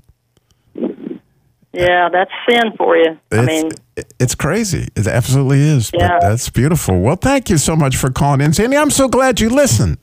Yeah, 1.73 2.09
that's 2.11 2.31
sin 2.49 2.71
for 2.77 2.95
you. 2.97 3.17
I 3.31 3.37
It's, 3.43 3.47
mean, 3.47 3.71
it's 4.19 4.35
crazy. 4.35 4.87
It 4.95 5.05
absolutely 5.07 5.59
is. 5.61 5.91
But 5.91 6.01
Yeah. 6.01 6.19
that's 6.21 6.49
beautiful. 6.49 6.99
Well, 7.01 7.17
thank 7.17 7.49
you 7.49 7.57
so 7.57 7.75
much 7.75 7.97
for 7.97 8.09
calling 8.09 8.41
in, 8.41 8.53
Sandy. 8.53 8.77
I'm 8.77 8.89
so 8.89 9.07
glad 9.07 9.39
you 9.39 9.49
listened. 9.49 9.97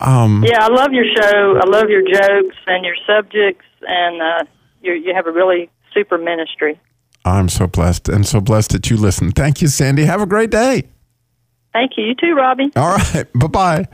Um, 0.00 0.44
yeah, 0.46 0.64
I 0.64 0.68
love 0.68 0.92
your 0.92 1.04
show. 1.14 1.60
I 1.62 1.68
love 1.68 1.88
your 1.88 2.02
jokes 2.02 2.56
and 2.66 2.84
your 2.84 2.96
subjects, 3.06 3.64
and 3.86 4.20
uh, 4.22 4.44
you 4.82 4.92
you 4.94 5.14
have 5.14 5.26
a 5.28 5.30
really 5.32 5.70
super 5.92 6.18
ministry. 6.18 6.80
I'm 7.24 7.48
so 7.48 7.66
blessed 7.68 8.08
and 8.08 8.26
so 8.26 8.40
blessed 8.40 8.72
that 8.72 8.90
you 8.90 8.96
listen. 8.96 9.30
Thank 9.30 9.62
you, 9.62 9.68
Sandy. 9.68 10.04
Have 10.04 10.20
a 10.20 10.26
great 10.26 10.50
day. 10.50 10.88
Thank 11.72 11.92
you. 11.96 12.04
You 12.06 12.14
too, 12.16 12.34
Robby. 12.34 12.72
All 12.76 12.96
right. 12.96 13.24
Bye 13.34 13.46
bye. 13.46 13.88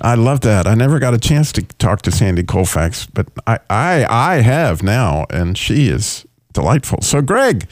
I 0.00 0.14
love 0.16 0.40
that. 0.40 0.66
I 0.66 0.74
never 0.74 0.98
got 0.98 1.14
a 1.14 1.18
chance 1.18 1.52
to 1.52 1.62
talk 1.62 2.02
to 2.02 2.10
Sandy 2.10 2.42
Koufax, 2.42 3.08
but 3.12 3.28
I, 3.46 3.58
I, 3.70 4.06
I 4.08 4.34
have 4.40 4.82
now, 4.82 5.24
and 5.30 5.56
she 5.56 5.88
is 5.88 6.26
delightful. 6.52 7.00
So, 7.00 7.22
Greg, 7.22 7.68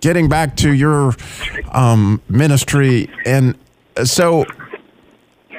getting 0.00 0.28
back 0.28 0.56
to 0.56 0.72
your 0.72 1.14
um, 1.72 2.22
ministry, 2.30 3.10
and 3.26 3.56
so 4.04 4.46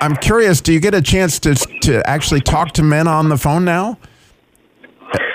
I'm 0.02 0.16
curious. 0.16 0.60
Do 0.60 0.74
you 0.74 0.80
get 0.80 0.94
a 0.96 1.02
chance 1.02 1.40
to 1.40 1.54
to 1.82 2.08
actually 2.10 2.42
talk 2.42 2.72
to 2.74 2.84
men 2.84 3.08
on 3.08 3.30
the 3.30 3.38
phone 3.38 3.64
now, 3.64 4.00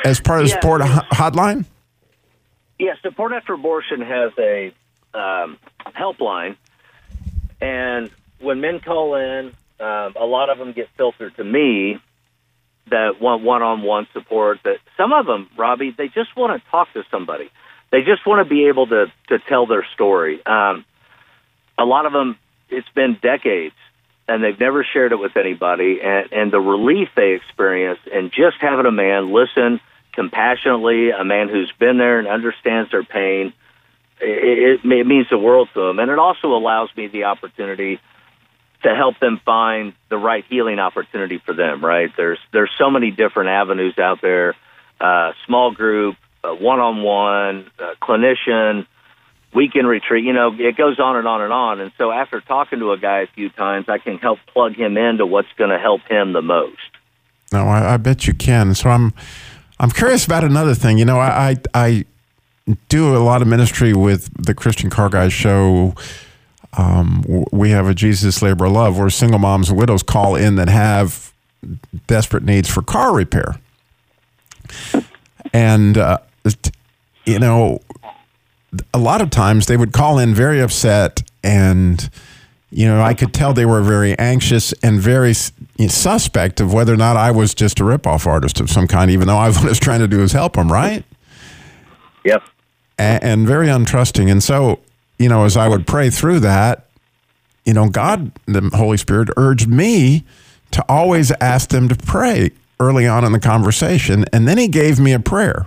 as 0.05 0.21
part 0.21 0.41
of 0.41 0.47
the 0.47 0.51
Yeah. 0.51 0.61
support 0.61 0.83
ho- 0.83 1.07
hotline? 1.13 1.65
Yeah, 2.79 2.95
Support 3.03 3.33
After 3.33 3.53
Abortion 3.55 4.01
has 4.01 4.33
a 4.39 4.73
um, 5.15 5.57
helpline, 5.97 6.57
and 7.61 8.11
when 8.41 8.61
men 8.61 8.81
call 8.81 9.15
in, 9.15 9.53
um, 9.83 10.15
a 10.21 10.25
lot 10.25 10.51
of 10.51 10.59
them 10.59 10.73
get 10.73 10.89
filtered 10.97 11.37
to 11.37 11.45
me 11.45 11.99
that 12.91 13.21
want 13.21 13.43
one-on-one 13.43 14.07
support. 14.13 14.59
That 14.65 14.77
some 14.97 15.13
of 15.13 15.27
them, 15.27 15.49
Robby, 15.59 15.95
they 15.97 16.09
just 16.09 16.37
want 16.37 16.61
to 16.61 16.71
talk 16.71 16.93
to 16.95 17.03
somebody. 17.11 17.51
They 17.91 18.01
just 18.01 18.27
want 18.27 18.47
to 18.47 18.49
be 18.49 18.69
able 18.69 18.87
to 18.87 19.07
to 19.29 19.39
tell 19.49 19.67
their 19.67 19.87
story. 19.95 20.45
Um, 20.47 20.85
a 21.79 21.85
lot 21.85 22.07
of 22.07 22.13
them, 22.13 22.39
it's 22.71 22.89
been 22.95 23.19
decades, 23.21 23.75
and 24.29 24.43
they've 24.43 24.59
never 24.59 24.87
shared 24.93 25.13
it 25.13 25.19
with 25.19 25.37
anybody. 25.37 26.01
And 26.03 26.33
and 26.33 26.53
the 26.53 26.61
relief 26.61 27.09
they 27.17 27.33
experience, 27.33 28.01
and 28.13 28.31
just 28.31 28.57
having 28.61 28.87
a 28.87 28.93
man 28.93 29.33
listen 29.33 29.81
compassionately, 30.13 31.11
a 31.11 31.25
man 31.25 31.49
who's 31.49 31.73
been 31.79 31.99
there 31.99 32.19
and 32.19 32.29
understands 32.29 32.91
their 32.91 33.03
pain, 33.03 33.53
it, 34.21 34.81
it, 34.85 34.91
it 34.91 35.07
means 35.07 35.27
the 35.31 35.39
world 35.39 35.69
to 35.75 35.81
them. 35.81 35.99
And 35.99 36.11
it 36.11 36.19
also 36.19 36.49
allows 36.49 36.91
me 36.97 37.07
the 37.09 37.25
opportunity 37.25 37.99
to 38.83 38.95
help 38.95 39.19
them 39.21 39.41
find 39.45 39.93
the 40.09 40.17
right 40.17 40.45
healing 40.49 40.79
opportunity 40.79 41.39
for 41.45 41.55
them. 41.55 41.85
Right? 41.85 42.11
There's 42.17 42.39
there's 42.53 42.71
so 42.79 42.91
many 42.91 43.11
different 43.11 43.51
avenues 43.51 43.99
out 43.99 44.21
there. 44.23 44.55
Uh, 45.01 45.33
small 45.47 45.73
group, 45.73 46.17
one 46.45 46.79
on 46.79 47.03
one, 47.03 47.71
clinician, 48.01 48.87
weekend 49.55 49.89
retreat. 49.89 50.25
You 50.25 50.33
know, 50.33 50.55
it 50.59 50.77
goes 50.77 50.99
on 50.99 51.17
and 51.17 51.27
on 51.27 51.43
and 51.43 51.53
on. 51.53 51.81
And 51.81 51.93
so 51.99 52.11
after 52.11 52.41
talking 52.41 52.79
to 52.79 52.93
a 52.93 52.99
guy 52.99 53.21
a 53.21 53.27
few 53.27 53.51
times, 53.51 53.87
I 53.89 53.99
can 53.99 54.19
help 54.19 54.39
plug 54.53 54.75
him 54.75 54.97
into 54.97 55.27
what's 55.27 55.53
going 55.57 55.71
to 55.71 55.79
help 55.79 56.03
him 56.03 56.33
the 56.33 56.43
most. 56.43 56.79
No, 57.53 57.67
I, 57.67 57.95
I 57.95 57.97
bet 57.97 58.27
you 58.27 58.35
can. 58.35 58.75
So 58.75 58.91
I'm, 58.91 59.13
I'm 59.79 59.91
curious 59.91 60.25
about 60.25 60.45
another 60.45 60.75
thing. 60.75 60.99
You 60.99 61.05
know, 61.05 61.19
I, 61.19 61.51
I, 61.51 61.57
I 61.75 62.05
do 62.89 63.17
a 63.17 63.19
lot 63.19 63.43
of 63.43 63.49
ministry 63.49 63.93
with 63.93 64.31
the 64.43 64.55
Christian 64.55 64.89
Car 64.89 65.09
Guys 65.09 65.33
show. 65.33 65.95
Um, 66.77 67.23
we 67.53 67.71
have 67.71 67.87
a 67.87 67.95
Jesus 67.95 68.41
Labor 68.43 68.67
of 68.67 68.73
Love 68.73 68.99
where 68.99 69.11
single 69.11 69.39
moms 69.39 69.69
and 69.69 69.79
widows 69.79 70.03
call 70.03 70.37
in 70.37 70.57
that 70.57 70.69
have 70.69 71.33
desperate 72.07 72.43
needs 72.45 72.69
for 72.69 72.83
car 72.83 73.15
repair. 73.15 73.57
And, 75.53 75.99
uh, 75.99 76.19
you 77.25 77.39
know, 77.39 77.81
a 78.95 78.99
lot 78.99 79.21
of 79.21 79.31
times 79.31 79.67
they 79.67 79.77
would 79.77 79.93
call 79.93 80.19
in 80.19 80.35
very 80.35 80.61
upset 80.61 81.23
and 81.45 82.09
you 82.71 82.87
know 82.87 83.03
i 83.03 83.13
could 83.13 83.35
tell 83.35 83.53
they 83.53 83.67
were 83.67 83.83
very 83.83 84.19
anxious 84.19 84.73
and 84.83 84.99
very 84.99 85.35
suspect 85.35 86.61
of 86.61 86.73
whether 86.73 86.95
or 86.95 86.97
not 86.97 87.17
i 87.17 87.31
was 87.31 87.55
just 87.55 87.81
a 87.81 87.83
ripoff 87.83 88.27
artist 88.27 88.61
of 88.61 88.71
some 88.71 88.89
kind 88.89 89.11
even 89.11 89.27
though 89.29 89.37
i 89.37 89.49
was 89.65 89.79
trying 89.79 90.01
to 90.01 90.09
do 90.09 90.23
is 90.23 90.33
help 90.33 90.55
them 90.55 90.73
right 90.73 91.05
Yep. 92.25 92.43
and, 92.99 93.23
and 93.23 93.47
very 93.47 93.67
untrusting 93.67 94.31
and 94.31 94.43
so 94.43 94.79
you 95.19 95.29
know 95.29 95.45
as 95.45 95.57
i 95.57 95.69
would 95.69 95.87
pray 95.87 96.11
through 96.11 96.41
that 96.41 96.87
you 97.65 97.73
know 97.73 97.89
god 97.89 98.33
the 98.47 98.71
holy 98.75 98.97
spirit 98.97 99.29
urged 99.37 99.69
me 99.69 100.25
to 100.71 100.85
always 100.89 101.31
ask 101.41 101.71
them 101.71 101.89
to 101.89 101.95
pray 101.95 102.51
early 102.81 103.07
on 103.07 103.25
in 103.25 103.33
the 103.33 103.41
conversation 103.41 104.25
and 104.33 104.49
then 104.49 104.59
he 104.59 104.69
gave 104.69 104.99
me 104.99 105.13
a 105.13 105.21
prayer 105.21 105.67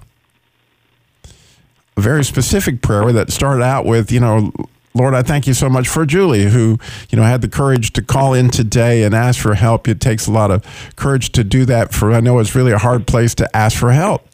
a 1.98 2.02
very 2.02 2.24
specific 2.24 2.82
prayer 2.82 3.12
that 3.12 3.32
started 3.32 3.64
out 3.64 3.86
with, 3.86 4.12
you 4.12 4.20
know, 4.20 4.52
Lord, 4.94 5.14
I 5.14 5.24
thank 5.24 5.46
you 5.46 5.54
so 5.54 5.70
much 5.70 5.88
for 5.88 6.06
Julie, 6.06 6.46
who, 6.46 6.78
you 7.10 7.18
know, 7.18 7.24
had 7.24 7.42
the 7.42 7.50
courage 7.50 7.92
to 7.94 8.02
call 8.02 8.34
in 8.34 8.50
today 8.50 9.04
and 9.04 9.14
ask 9.14 9.42
for 9.42 9.56
help. 9.56 9.88
It 9.88 10.00
takes 10.00 10.26
a 10.28 10.32
lot 10.32 10.52
of 10.52 10.66
courage 10.96 11.32
to 11.34 11.44
do 11.44 11.66
that. 11.66 11.94
For 11.94 12.14
I 12.14 12.22
know 12.22 12.40
it's 12.40 12.56
really 12.56 12.72
a 12.72 12.78
hard 12.78 13.06
place 13.06 13.36
to 13.36 13.56
ask 13.56 13.78
for 13.78 13.92
help. 13.92 14.28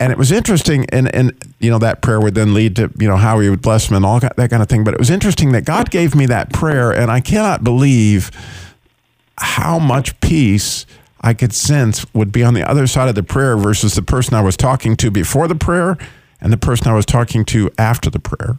And 0.00 0.10
it 0.10 0.18
was 0.18 0.32
interesting, 0.32 0.86
and 0.90 1.14
and 1.14 1.32
you 1.58 1.70
know 1.70 1.78
that 1.78 2.00
prayer 2.00 2.20
would 2.20 2.34
then 2.34 2.54
lead 2.54 2.76
to 2.76 2.90
you 2.98 3.06
know 3.06 3.18
how 3.18 3.38
he 3.40 3.50
would 3.50 3.60
bless 3.60 3.86
them 3.86 3.96
and 3.96 4.06
all 4.06 4.18
that 4.18 4.50
kind 4.50 4.62
of 4.62 4.68
thing. 4.68 4.82
But 4.82 4.94
it 4.94 4.98
was 4.98 5.10
interesting 5.10 5.52
that 5.52 5.66
God 5.66 5.90
gave 5.90 6.14
me 6.14 6.24
that 6.26 6.52
prayer, 6.52 6.90
and 6.90 7.10
I 7.10 7.20
cannot 7.20 7.62
believe 7.62 8.30
how 9.36 9.78
much 9.78 10.18
peace 10.20 10.86
I 11.20 11.34
could 11.34 11.52
sense 11.52 12.06
would 12.14 12.32
be 12.32 12.42
on 12.42 12.54
the 12.54 12.68
other 12.68 12.86
side 12.86 13.08
of 13.08 13.14
the 13.14 13.22
prayer 13.22 13.56
versus 13.56 13.94
the 13.94 14.02
person 14.02 14.34
I 14.34 14.40
was 14.40 14.56
talking 14.56 14.96
to 14.96 15.10
before 15.10 15.46
the 15.48 15.54
prayer 15.54 15.98
and 16.40 16.52
the 16.52 16.56
person 16.56 16.88
I 16.88 16.94
was 16.94 17.04
talking 17.04 17.44
to 17.46 17.70
after 17.76 18.08
the 18.08 18.18
prayer. 18.18 18.58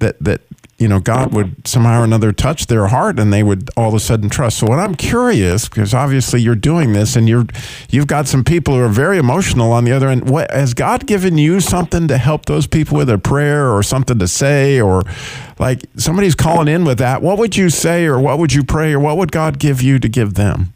That 0.00 0.22
that 0.22 0.42
you 0.78 0.86
know 0.86 1.00
God 1.00 1.34
would 1.34 1.66
somehow 1.66 2.00
or 2.00 2.04
another 2.04 2.32
touch 2.32 2.66
their 2.66 2.86
heart 2.86 3.18
and 3.18 3.32
they 3.32 3.42
would 3.42 3.68
all 3.76 3.88
of 3.88 3.94
a 3.94 4.00
sudden 4.00 4.30
trust. 4.30 4.58
So 4.58 4.66
what 4.66 4.78
I'm 4.78 4.94
curious 4.94 5.68
because 5.68 5.92
obviously 5.92 6.40
you're 6.40 6.54
doing 6.54 6.92
this 6.92 7.16
and 7.16 7.28
you're 7.28 7.46
you've 7.90 8.06
got 8.06 8.28
some 8.28 8.44
people 8.44 8.74
who 8.74 8.80
are 8.80 8.88
very 8.88 9.18
emotional 9.18 9.72
on 9.72 9.84
the 9.84 9.92
other 9.92 10.08
end. 10.08 10.30
What 10.30 10.50
has 10.52 10.74
God 10.74 11.06
given 11.06 11.36
you 11.36 11.60
something 11.60 12.06
to 12.08 12.16
help 12.16 12.46
those 12.46 12.66
people 12.66 12.96
with 12.96 13.10
a 13.10 13.18
prayer 13.18 13.70
or 13.72 13.82
something 13.82 14.18
to 14.20 14.28
say 14.28 14.80
or 14.80 15.02
like 15.58 15.84
somebody's 15.96 16.36
calling 16.36 16.68
in 16.68 16.84
with 16.84 16.98
that? 16.98 17.22
What 17.22 17.38
would 17.38 17.56
you 17.56 17.70
say 17.70 18.06
or 18.06 18.20
what 18.20 18.38
would 18.38 18.52
you 18.52 18.62
pray 18.62 18.92
or 18.92 19.00
what 19.00 19.16
would 19.16 19.32
God 19.32 19.58
give 19.58 19.82
you 19.82 19.98
to 19.98 20.08
give 20.08 20.34
them? 20.34 20.72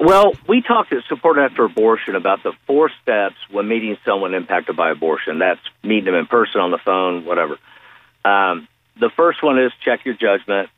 Well, 0.00 0.34
we 0.46 0.62
talked 0.62 0.92
at 0.92 1.02
Support 1.08 1.38
After 1.38 1.64
Abortion 1.64 2.14
about 2.14 2.44
the 2.44 2.52
four 2.68 2.88
steps 3.02 3.34
when 3.50 3.66
meeting 3.66 3.96
someone 4.04 4.32
impacted 4.32 4.76
by 4.76 4.90
abortion. 4.90 5.40
That's 5.40 5.60
meeting 5.82 6.04
them 6.04 6.14
in 6.14 6.26
person, 6.26 6.60
on 6.60 6.70
the 6.70 6.78
phone, 6.78 7.24
whatever. 7.24 7.58
Um, 8.28 8.68
the 9.00 9.10
first 9.16 9.42
one 9.42 9.58
is 9.58 9.72
check 9.84 10.04
your 10.04 10.14
judgment. 10.14 10.68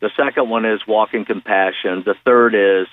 The 0.00 0.10
second 0.16 0.48
one 0.48 0.64
is 0.64 0.86
walk 0.86 1.14
in 1.14 1.24
compassion. 1.24 2.02
The 2.04 2.14
third 2.24 2.54
is 2.54 2.86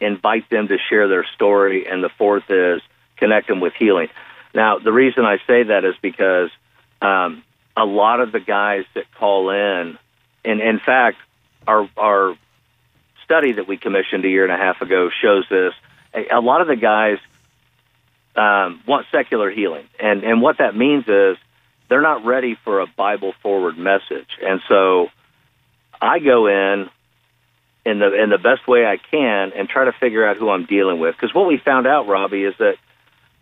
invite 0.00 0.48
them 0.50 0.68
to 0.68 0.78
share 0.88 1.08
their 1.08 1.24
story. 1.34 1.86
And 1.86 2.02
the 2.02 2.08
fourth 2.08 2.50
is 2.50 2.82
connect 3.16 3.48
them 3.48 3.60
with 3.60 3.74
healing. 3.78 4.08
Now, 4.54 4.78
the 4.78 4.92
reason 4.92 5.24
I 5.24 5.38
say 5.46 5.64
that 5.64 5.84
is 5.84 5.94
because 6.02 6.50
um, 7.00 7.42
a 7.76 7.84
lot 7.84 8.20
of 8.20 8.32
the 8.32 8.40
guys 8.40 8.84
that 8.94 9.04
call 9.14 9.50
in, 9.50 9.98
and 10.44 10.60
in 10.60 10.80
fact, 10.80 11.18
our, 11.66 11.88
our 11.96 12.36
study 13.24 13.52
that 13.52 13.68
we 13.68 13.76
commissioned 13.76 14.24
a 14.24 14.28
year 14.28 14.44
and 14.44 14.52
a 14.52 14.56
half 14.56 14.80
ago 14.80 15.10
shows 15.22 15.44
this. 15.48 15.72
A, 16.32 16.40
lot 16.40 16.60
of 16.60 16.66
the 16.66 16.76
guys 16.76 17.18
um, 18.34 18.82
want 18.86 19.06
secular 19.12 19.50
healing, 19.50 19.86
and 20.00 20.24
and 20.24 20.42
what 20.42 20.58
that 20.58 20.74
means 20.74 21.04
is 21.06 21.36
they're 21.90 22.00
not 22.00 22.24
ready 22.24 22.56
for 22.64 22.80
a 22.80 22.86
Bible 22.86 23.34
forward 23.42 23.76
message, 23.76 24.28
and 24.40 24.60
so 24.68 25.08
I 26.00 26.20
go 26.20 26.46
in 26.46 26.88
in 27.84 27.98
the 27.98 28.22
in 28.22 28.30
the 28.30 28.38
best 28.38 28.66
way 28.66 28.86
I 28.86 28.96
can 28.96 29.52
and 29.54 29.68
try 29.68 29.84
to 29.84 29.92
figure 29.92 30.26
out 30.26 30.36
who 30.36 30.48
I'm 30.48 30.64
dealing 30.64 31.00
with. 31.00 31.14
Because 31.16 31.34
what 31.34 31.46
we 31.46 31.58
found 31.58 31.86
out, 31.86 32.06
Robby, 32.06 32.44
is 32.44 32.54
that 32.58 32.76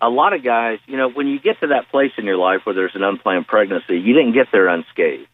a 0.01 0.09
lot 0.09 0.33
of 0.33 0.43
guys, 0.43 0.79
you 0.87 0.97
know, 0.97 1.11
when 1.11 1.27
you 1.27 1.39
get 1.39 1.61
to 1.61 1.69
that 1.69 1.91
place 1.91 2.13
in 2.17 2.25
your 2.25 2.37
life 2.37 2.61
where 2.65 2.75
there's 2.75 2.95
an 2.95 3.03
unplanned 3.03 3.47
pregnancy, 3.47 3.99
you 3.99 4.15
didn't 4.15 4.33
get 4.33 4.47
there 4.51 4.69
unscathed. 4.69 5.29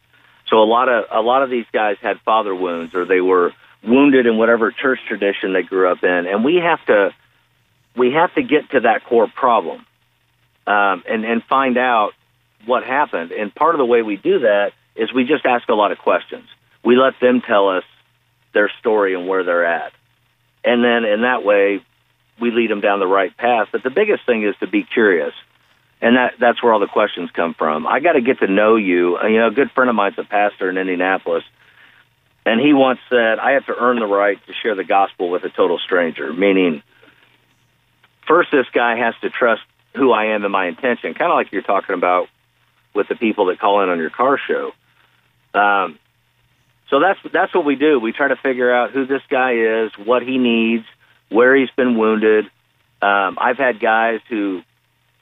So 0.49 0.57
a 0.57 0.65
lot 0.65 0.89
of 0.89 1.05
a 1.11 1.21
lot 1.21 1.41
of 1.41 1.49
these 1.49 1.65
guys 1.71 1.97
had 2.01 2.19
father 2.21 2.53
wounds, 2.53 2.93
or 2.93 3.05
they 3.05 3.21
were 3.21 3.53
wounded 3.83 4.25
in 4.25 4.37
whatever 4.37 4.71
church 4.71 4.99
tradition 5.07 5.53
they 5.53 5.63
grew 5.63 5.89
up 5.89 6.03
in, 6.03 6.27
and 6.27 6.43
we 6.43 6.55
have 6.55 6.85
to 6.87 7.13
we 7.95 8.11
have 8.11 8.33
to 8.35 8.43
get 8.43 8.69
to 8.71 8.81
that 8.81 9.05
core 9.05 9.27
problem 9.27 9.85
um, 10.67 11.03
and 11.07 11.25
and 11.25 11.43
find 11.43 11.77
out 11.77 12.11
what 12.65 12.83
happened. 12.83 13.31
And 13.31 13.53
part 13.53 13.75
of 13.75 13.79
the 13.79 13.85
way 13.85 14.01
we 14.01 14.17
do 14.17 14.39
that 14.39 14.73
is 14.95 15.13
we 15.13 15.23
just 15.25 15.45
ask 15.45 15.67
a 15.69 15.73
lot 15.73 15.91
of 15.91 15.97
questions. 15.97 16.47
We 16.83 16.95
let 16.95 17.19
them 17.19 17.41
tell 17.41 17.69
us 17.69 17.83
their 18.53 18.69
story 18.79 19.13
and 19.15 19.27
where 19.27 19.43
they're 19.43 19.65
at, 19.65 19.91
and 20.63 20.83
then 20.83 21.03
in 21.05 21.21
that 21.21 21.43
way 21.43 21.81
we 22.39 22.51
lead 22.51 22.69
them 22.69 22.81
down 22.81 22.99
the 22.99 23.07
right 23.07 23.35
path. 23.35 23.69
But 23.71 23.83
the 23.83 23.89
biggest 23.89 24.25
thing 24.25 24.43
is 24.43 24.55
to 24.59 24.67
be 24.67 24.83
curious. 24.83 25.33
and 26.01 26.17
that 26.17 26.33
that's 26.39 26.61
where 26.61 26.73
all 26.73 26.79
the 26.79 26.87
questions 26.87 27.31
come 27.31 27.53
from. 27.53 27.87
I 27.87 27.99
got 28.01 28.13
to 28.13 28.21
get 28.21 28.39
to 28.39 28.47
know 28.47 28.75
you. 28.75 29.17
Uh, 29.17 29.27
You 29.27 29.39
know, 29.39 29.47
a 29.47 29.51
good 29.51 29.71
friend 29.71 29.89
of 29.89 29.95
mine's 29.95 30.17
a 30.17 30.23
pastor 30.23 30.69
in 30.69 30.77
Indianapolis, 30.77 31.43
and 32.45 32.59
he 32.59 32.73
once 32.73 32.99
said, 33.09 33.39
"I 33.39 33.51
have 33.51 33.65
to 33.67 33.75
earn 33.77 33.99
the 33.99 34.05
right 34.05 34.37
to 34.47 34.53
share 34.61 34.75
the 34.75 34.83
gospel 34.83 35.29
with 35.29 35.43
a 35.45 35.49
total 35.49 35.79
stranger." 35.79 36.33
Meaning, 36.33 36.83
first, 38.27 38.51
this 38.51 38.67
guy 38.73 38.97
has 38.97 39.15
to 39.21 39.29
trust 39.29 39.61
who 39.95 40.11
I 40.11 40.25
am 40.35 40.43
and 40.43 40.51
my 40.51 40.67
intention, 40.67 41.13
kind 41.13 41.31
of 41.31 41.35
like 41.35 41.51
you're 41.53 41.61
talking 41.61 41.95
about 41.95 42.27
with 42.95 43.07
the 43.07 43.15
people 43.15 43.47
that 43.47 43.59
call 43.59 43.83
in 43.83 43.89
on 43.89 43.97
your 43.97 44.09
car 44.09 44.39
show. 44.47 44.71
Um, 45.53 45.99
so 46.89 46.99
that's 46.99 47.19
that's 47.33 47.53
what 47.53 47.65
we 47.65 47.75
do. 47.75 47.99
We 47.99 48.11
try 48.11 48.27
to 48.27 48.35
figure 48.35 48.73
out 48.73 48.91
who 48.91 49.05
this 49.05 49.21
guy 49.29 49.53
is, 49.53 49.91
what 49.97 50.23
he 50.23 50.37
needs, 50.37 50.85
where 51.29 51.55
he's 51.55 51.69
been 51.71 51.97
wounded. 51.97 52.45
Um, 53.01 53.37
I've 53.39 53.57
had 53.57 53.79
guys 53.79 54.21
who 54.29 54.61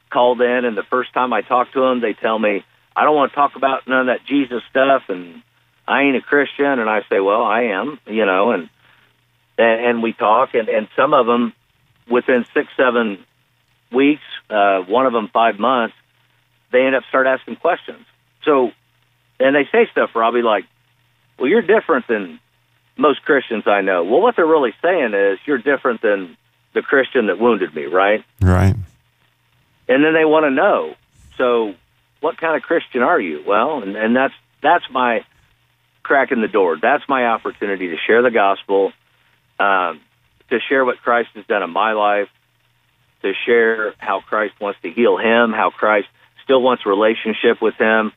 called 0.10 0.42
in, 0.42 0.66
and 0.66 0.78
the 0.78 0.84
first 0.84 1.14
time 1.14 1.34
I 1.34 1.42
talk 1.42 1.72
to 1.74 1.82
them, 1.82 2.02
they 2.02 2.14
tell 2.14 2.38
me, 2.38 2.64
"I 2.96 3.04
don't 3.04 3.16
want 3.16 3.32
to 3.32 3.36
talk 3.36 3.56
about 3.56 3.88
none 3.88 4.02
of 4.02 4.06
that 4.08 4.26
Jesus 4.26 4.62
stuff, 4.70 5.04
and 5.08 5.42
I 5.88 6.04
ain't 6.04 6.18
a 6.18 6.22
Christian." 6.22 6.80
And 6.80 6.90
I 6.90 7.02
say, 7.10 7.20
"Well, 7.20 7.44
I 7.44 7.64
am," 7.64 8.00
you 8.06 8.26
know, 8.26 8.52
and 8.52 8.70
and, 9.58 9.86
and 9.86 10.04
we 10.04 10.14
talk, 10.14 10.54
and 10.54 10.68
and 10.68 10.88
some 10.96 11.14
of 11.14 11.26
them 11.26 11.54
within 12.10 12.46
six, 12.54 12.68
seven 12.76 13.24
weeks, 13.92 14.24
uh, 14.50 14.80
one 14.82 15.06
of 15.06 15.14
them 15.14 15.30
five 15.32 15.60
months, 15.60 15.96
they 16.74 16.82
end 16.86 16.96
up 16.96 17.04
start 17.08 17.26
asking 17.28 17.56
questions. 17.56 18.06
So, 18.44 18.72
and 19.40 19.56
they 19.56 19.64
say 19.72 19.88
stuff, 19.92 20.10
Robby, 20.16 20.42
like, 20.42 20.66
"Well, 21.40 21.48
you're 21.48 21.62
different 21.62 22.08
than 22.08 22.40
most 22.98 23.24
Christians 23.24 23.64
I 23.66 23.80
know." 23.82 24.04
Well, 24.04 24.20
what 24.22 24.36
they're 24.36 24.46
really 24.46 24.74
saying 24.82 25.14
is, 25.14 25.40
"You're 25.46 25.60
different 25.60 26.02
than 26.02 26.36
the 26.74 26.82
Christian 26.82 27.28
that 27.28 27.40
wounded 27.40 27.74
me," 27.74 27.86
right? 27.86 28.26
Right. 28.42 28.76
and 29.88 30.04
then 30.04 30.14
they 30.14 30.26
want 30.26 30.46
to 30.46 30.50
know. 30.50 30.96
So, 31.38 31.76
what 32.20 32.38
kind 32.38 32.56
of 32.56 32.64
Christian 32.64 33.02
are 33.02 33.20
you? 33.20 33.44
Well, 33.46 33.82
and, 33.84 33.96
and 33.96 34.16
that's 34.16 34.34
that's 34.62 34.86
my 34.92 35.26
crack 36.04 36.32
in 36.32 36.42
the 36.42 36.48
door. 36.48 36.78
That's 36.82 37.04
my 37.08 37.26
opportunity 37.28 37.88
to 37.90 37.98
share 38.08 38.22
the 38.22 38.32
gospel, 38.32 38.92
um, 39.60 40.02
to 40.50 40.60
share 40.68 40.84
what 40.86 40.98
Christ 41.02 41.30
has 41.36 41.46
done 41.46 41.64
in 41.64 41.70
my 41.70 41.94
life, 41.94 42.30
to 43.22 43.34
share 43.46 43.94
how 43.98 44.20
Christ 44.22 44.54
wants 44.60 44.80
to 44.84 44.90
heal 44.92 45.18
him, 45.18 45.52
how 45.52 45.70
Christ 45.70 46.08
still 46.44 46.62
wants 46.62 46.84
a 46.86 46.90
relationship 46.90 47.62
with 47.62 47.76
him. 47.76 48.12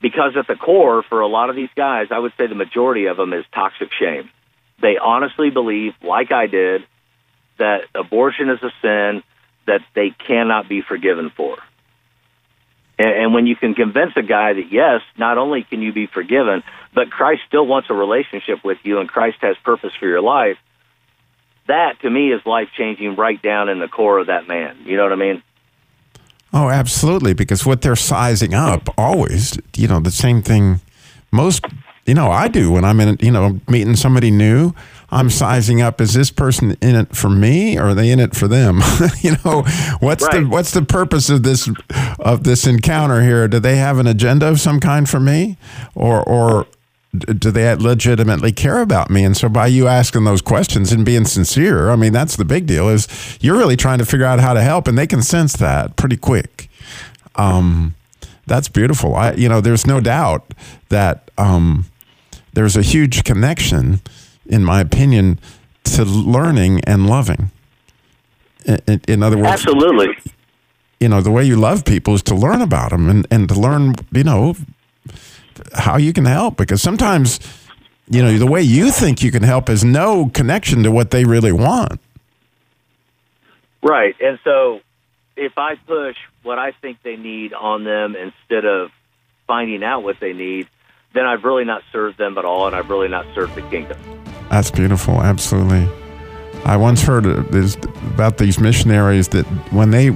Because 0.00 0.32
at 0.38 0.46
the 0.46 0.56
core, 0.56 1.02
for 1.08 1.20
a 1.20 1.26
lot 1.26 1.50
of 1.50 1.56
these 1.56 1.70
guys, 1.74 2.08
I 2.10 2.18
would 2.18 2.32
say 2.36 2.46
the 2.46 2.54
majority 2.54 3.06
of 3.06 3.16
them 3.16 3.32
is 3.32 3.44
toxic 3.54 3.88
shame. 3.98 4.28
They 4.80 4.98
honestly 5.02 5.50
believe, 5.50 5.94
like 6.02 6.30
I 6.30 6.46
did, 6.46 6.82
that 7.58 7.84
abortion 7.94 8.50
is 8.50 8.58
a 8.62 8.70
sin 8.82 9.22
that 9.66 9.80
they 9.94 10.10
cannot 10.10 10.68
be 10.68 10.82
forgiven 10.82 11.30
for. 11.34 11.56
And, 12.98 13.08
and 13.08 13.34
when 13.34 13.46
you 13.46 13.56
can 13.56 13.74
convince 13.74 14.12
a 14.16 14.22
guy 14.22 14.52
that 14.52 14.70
yes, 14.70 15.00
not 15.16 15.38
only 15.38 15.62
can 15.62 15.82
you 15.82 15.92
be 15.92 16.06
forgiven, 16.06 16.62
but 16.94 17.10
Christ 17.10 17.42
still 17.48 17.66
wants 17.66 17.88
a 17.90 17.94
relationship 17.94 18.64
with 18.64 18.78
you 18.82 18.98
and 18.98 19.08
Christ 19.08 19.38
has 19.40 19.56
purpose 19.64 19.92
for 19.98 20.06
your 20.06 20.20
life, 20.20 20.58
that 21.66 22.00
to 22.02 22.10
me 22.10 22.32
is 22.32 22.44
life 22.44 22.68
changing 22.76 23.16
right 23.16 23.40
down 23.40 23.68
in 23.68 23.80
the 23.80 23.88
core 23.88 24.18
of 24.18 24.26
that 24.26 24.46
man. 24.46 24.78
You 24.84 24.96
know 24.96 25.04
what 25.04 25.12
I 25.12 25.16
mean? 25.16 25.42
Oh, 26.54 26.70
absolutely. 26.70 27.34
Because 27.34 27.66
what 27.66 27.82
they're 27.82 27.96
sizing 27.96 28.54
up 28.54 28.88
always, 28.96 29.58
you 29.76 29.88
know, 29.88 29.98
the 29.98 30.12
same 30.12 30.40
thing 30.40 30.80
most, 31.32 31.64
you 32.06 32.14
know, 32.14 32.30
I 32.30 32.46
do 32.46 32.70
when 32.70 32.84
I'm 32.84 33.00
in, 33.00 33.16
you 33.20 33.32
know, 33.32 33.58
meeting 33.68 33.96
somebody 33.96 34.30
new. 34.30 34.72
I'm 35.10 35.30
sizing 35.30 35.82
up: 35.82 36.00
is 36.00 36.14
this 36.14 36.30
person 36.30 36.76
in 36.80 36.94
it 36.94 37.14
for 37.14 37.28
me, 37.28 37.76
or 37.76 37.88
are 37.88 37.94
they 37.94 38.10
in 38.10 38.20
it 38.20 38.36
for 38.36 38.46
them? 38.48 38.80
you 39.20 39.32
know, 39.44 39.62
what's 39.98 40.26
the 40.28 40.46
what's 40.48 40.70
the 40.70 40.82
purpose 40.82 41.28
of 41.28 41.42
this 41.42 41.68
of 42.20 42.44
this 42.44 42.66
encounter 42.66 43.20
here? 43.20 43.48
Do 43.48 43.58
they 43.58 43.76
have 43.76 43.98
an 43.98 44.06
agenda 44.06 44.48
of 44.48 44.60
some 44.60 44.80
kind 44.80 45.08
for 45.08 45.20
me, 45.20 45.56
or 45.94 46.22
or 46.22 46.66
do 47.14 47.50
they 47.50 47.72
legitimately 47.74 48.52
care 48.52 48.80
about 48.80 49.08
me? 49.10 49.24
And 49.24 49.36
so, 49.36 49.48
by 49.48 49.68
you 49.68 49.86
asking 49.86 50.24
those 50.24 50.42
questions 50.42 50.90
and 50.92 51.04
being 51.04 51.24
sincere, 51.24 51.90
I 51.90 51.96
mean, 51.96 52.12
that's 52.12 52.36
the 52.36 52.44
big 52.44 52.66
deal. 52.66 52.88
Is 52.88 53.06
you're 53.40 53.56
really 53.56 53.76
trying 53.76 53.98
to 53.98 54.04
figure 54.04 54.26
out 54.26 54.40
how 54.40 54.52
to 54.54 54.62
help, 54.62 54.88
and 54.88 54.98
they 54.98 55.06
can 55.06 55.22
sense 55.22 55.54
that 55.56 55.96
pretty 55.96 56.16
quick. 56.16 56.68
Um, 57.36 57.94
that's 58.46 58.68
beautiful. 58.68 59.14
I, 59.14 59.32
you 59.32 59.48
know, 59.48 59.60
there's 59.60 59.86
no 59.86 60.00
doubt 60.00 60.52
that 60.88 61.30
um, 61.38 61.86
there's 62.52 62.76
a 62.76 62.82
huge 62.82 63.24
connection, 63.24 64.00
in 64.46 64.64
my 64.64 64.80
opinion, 64.80 65.38
to 65.84 66.04
learning 66.04 66.80
and 66.84 67.06
loving. 67.08 67.50
In, 68.66 68.78
in- 68.86 69.00
in 69.08 69.22
other 69.22 69.36
words, 69.36 69.48
Absolutely. 69.48 70.08
you 71.00 71.08
know, 71.08 71.20
the 71.20 71.30
way 71.30 71.44
you 71.44 71.56
love 71.56 71.84
people 71.84 72.14
is 72.14 72.22
to 72.24 72.34
learn 72.34 72.60
about 72.60 72.90
them 72.90 73.08
and, 73.08 73.26
and 73.30 73.48
to 73.48 73.54
learn, 73.54 73.94
you 74.12 74.24
know, 74.24 74.54
how 75.74 75.96
you 75.96 76.12
can 76.12 76.24
help. 76.24 76.56
Because 76.56 76.82
sometimes, 76.82 77.40
you 78.08 78.22
know, 78.22 78.36
the 78.38 78.46
way 78.46 78.62
you 78.62 78.90
think 78.90 79.22
you 79.22 79.30
can 79.30 79.42
help 79.42 79.68
has 79.68 79.84
no 79.84 80.30
connection 80.34 80.82
to 80.82 80.90
what 80.90 81.10
they 81.10 81.24
really 81.24 81.52
want. 81.52 82.00
Right. 83.82 84.16
And 84.20 84.38
so 84.44 84.80
if 85.36 85.58
I 85.58 85.74
push 85.76 86.16
what 86.42 86.58
I 86.58 86.72
think 86.72 86.98
they 87.02 87.16
need 87.16 87.52
on 87.52 87.84
them 87.84 88.16
instead 88.16 88.64
of 88.64 88.90
finding 89.46 89.84
out 89.84 90.02
what 90.02 90.20
they 90.20 90.32
need, 90.32 90.68
then 91.12 91.26
I've 91.26 91.44
really 91.44 91.64
not 91.64 91.82
served 91.92 92.18
them 92.18 92.38
at 92.38 92.44
all 92.44 92.66
and 92.66 92.74
I've 92.74 92.90
really 92.90 93.08
not 93.08 93.26
served 93.34 93.54
the 93.54 93.62
kingdom. 93.62 93.98
That's 94.50 94.70
beautiful. 94.70 95.22
Absolutely. 95.22 95.88
I 96.64 96.76
once 96.76 97.02
heard 97.02 97.26
about 97.26 98.38
these 98.38 98.58
missionaries 98.58 99.28
that 99.28 99.44
when 99.70 99.90
they 99.90 100.10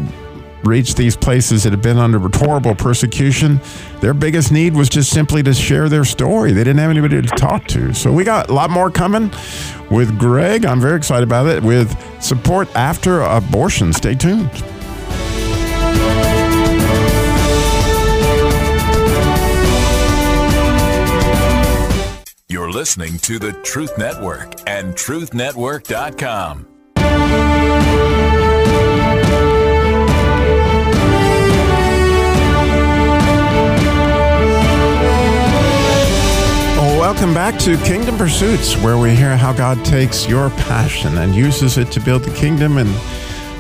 reached 0.64 0.96
these 0.96 1.16
places 1.16 1.62
that 1.62 1.70
had 1.70 1.82
been 1.82 1.98
under 1.98 2.18
horrible 2.36 2.74
persecution, 2.74 3.60
their 4.00 4.14
biggest 4.14 4.52
need 4.52 4.74
was 4.74 4.88
just 4.88 5.10
simply 5.10 5.42
to 5.42 5.54
share 5.54 5.88
their 5.88 6.04
story. 6.04 6.52
They 6.52 6.64
didn't 6.64 6.78
have 6.78 6.90
anybody 6.90 7.20
to 7.20 7.28
talk 7.28 7.66
to. 7.68 7.94
So 7.94 8.12
we 8.12 8.24
got 8.24 8.50
a 8.50 8.52
lot 8.52 8.70
more 8.70 8.90
coming 8.90 9.30
with 9.90 10.18
Greg. 10.18 10.64
I'm 10.64 10.80
very 10.80 10.96
excited 10.96 11.24
about 11.24 11.46
it 11.46 11.62
with 11.62 11.96
support 12.22 12.68
after 12.76 13.22
abortion. 13.22 13.92
Stay 13.92 14.14
tuned. 14.14 14.50
You're 22.50 22.70
listening 22.70 23.18
to 23.18 23.38
the 23.38 23.52
Truth 23.62 23.98
Network 23.98 24.68
and 24.68 24.94
truthnetwork.com. 24.94 26.77
welcome 37.14 37.32
back 37.32 37.58
to 37.58 37.78
Kingdom 37.84 38.18
Pursuits, 38.18 38.76
where 38.82 38.98
we 38.98 39.14
hear 39.14 39.34
how 39.34 39.50
God 39.50 39.82
takes 39.82 40.28
your 40.28 40.50
passion 40.50 41.16
and 41.16 41.34
uses 41.34 41.78
it 41.78 41.90
to 41.92 42.00
build 42.00 42.22
the 42.22 42.34
kingdom. 42.34 42.76
And 42.76 42.94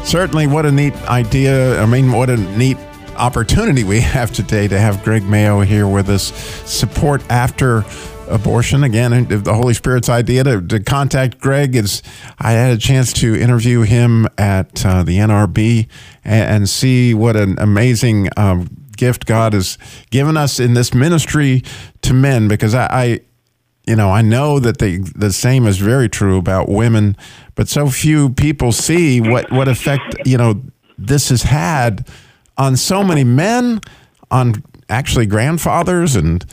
certainly, 0.06 0.46
what 0.46 0.66
a 0.66 0.70
neat 0.70 0.92
idea. 1.08 1.80
I 1.80 1.86
mean, 1.86 2.12
what 2.12 2.28
a 2.28 2.36
neat 2.36 2.76
opportunity 3.16 3.84
we 3.84 4.00
have 4.02 4.32
today 4.32 4.68
to 4.68 4.78
have 4.78 5.02
Greg 5.02 5.22
Mayo 5.22 5.60
here 5.60 5.88
with 5.88 6.10
us. 6.10 6.24
Support 6.70 7.22
after 7.30 7.86
abortion. 8.28 8.84
Again, 8.84 9.26
the 9.28 9.54
Holy 9.54 9.72
Spirit's 9.72 10.10
idea 10.10 10.44
to, 10.44 10.60
to 10.60 10.80
contact 10.80 11.40
Greg 11.40 11.74
is 11.74 12.02
I 12.38 12.52
had 12.52 12.76
a 12.76 12.78
chance 12.78 13.14
to 13.14 13.34
interview 13.34 13.80
him 13.80 14.28
at 14.36 14.84
uh, 14.84 15.04
the 15.04 15.16
NRB 15.16 15.88
and, 16.22 16.50
and 16.50 16.68
see 16.68 17.14
what 17.14 17.34
an 17.34 17.58
amazing 17.58 18.28
um, 18.36 18.68
gift 18.98 19.24
God 19.24 19.54
has 19.54 19.78
given 20.10 20.36
us 20.36 20.60
in 20.60 20.74
this 20.74 20.92
ministry 20.92 21.62
to 22.02 22.12
men 22.12 22.48
because 22.48 22.74
I, 22.74 22.88
I 22.90 23.20
you 23.88 23.96
know, 23.96 24.10
I 24.10 24.20
know 24.20 24.58
that 24.58 24.78
the 24.78 24.98
the 25.16 25.32
same 25.32 25.66
is 25.66 25.78
very 25.78 26.10
true 26.10 26.36
about 26.36 26.68
women, 26.68 27.16
but 27.54 27.68
so 27.68 27.88
few 27.88 28.28
people 28.28 28.70
see 28.70 29.20
what 29.20 29.50
what 29.50 29.66
effect 29.66 30.14
you 30.26 30.36
know 30.36 30.62
this 30.98 31.30
has 31.30 31.42
had 31.42 32.06
on 32.58 32.76
so 32.76 33.02
many 33.02 33.24
men, 33.24 33.80
on 34.30 34.62
actually 34.90 35.24
grandfathers 35.24 36.16
and 36.16 36.44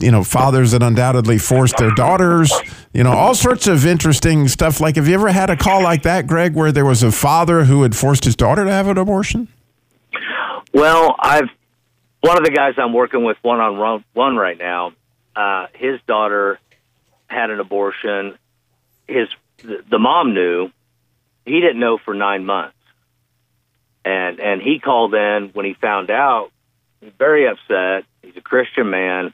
you 0.00 0.12
know 0.12 0.22
fathers 0.22 0.70
that 0.70 0.82
undoubtedly 0.82 1.38
forced 1.38 1.76
their 1.78 1.90
daughters, 1.90 2.52
you 2.92 3.02
know, 3.02 3.10
all 3.10 3.34
sorts 3.34 3.66
of 3.66 3.84
interesting 3.84 4.46
stuff. 4.46 4.80
Like, 4.80 4.94
have 4.94 5.08
you 5.08 5.14
ever 5.14 5.32
had 5.32 5.50
a 5.50 5.56
call 5.56 5.82
like 5.82 6.02
that, 6.02 6.28
Greg, 6.28 6.54
where 6.54 6.70
there 6.70 6.86
was 6.86 7.02
a 7.02 7.10
father 7.10 7.64
who 7.64 7.82
had 7.82 7.96
forced 7.96 8.24
his 8.24 8.36
daughter 8.36 8.64
to 8.64 8.70
have 8.70 8.86
an 8.86 8.96
abortion? 8.96 9.48
Well, 10.72 11.16
I've 11.18 11.48
one 12.20 12.38
of 12.38 12.44
the 12.44 12.52
guys 12.52 12.74
I'm 12.76 12.92
working 12.92 13.24
with 13.24 13.38
one 13.42 13.58
on 13.58 14.04
one 14.12 14.36
right 14.36 14.56
now. 14.56 14.92
Uh, 15.34 15.66
his 15.74 16.00
daughter 16.06 16.58
had 17.26 17.50
an 17.50 17.60
abortion. 17.60 18.38
His 19.06 19.28
the, 19.58 19.98
mom 19.98 20.34
knew. 20.34 20.70
He 21.44 21.60
didn't 21.60 21.80
know 21.80 21.98
for 22.04 22.14
nine 22.14 22.44
months, 22.44 22.76
and 24.04 24.40
and 24.40 24.60
he 24.60 24.80
called 24.80 25.14
in 25.14 25.50
when 25.52 25.64
he 25.64 25.74
found 25.74 26.10
out. 26.10 26.50
He's 27.00 27.12
very 27.18 27.46
upset. 27.46 28.04
He's 28.22 28.36
a 28.36 28.40
Christian 28.40 28.90
man. 28.90 29.32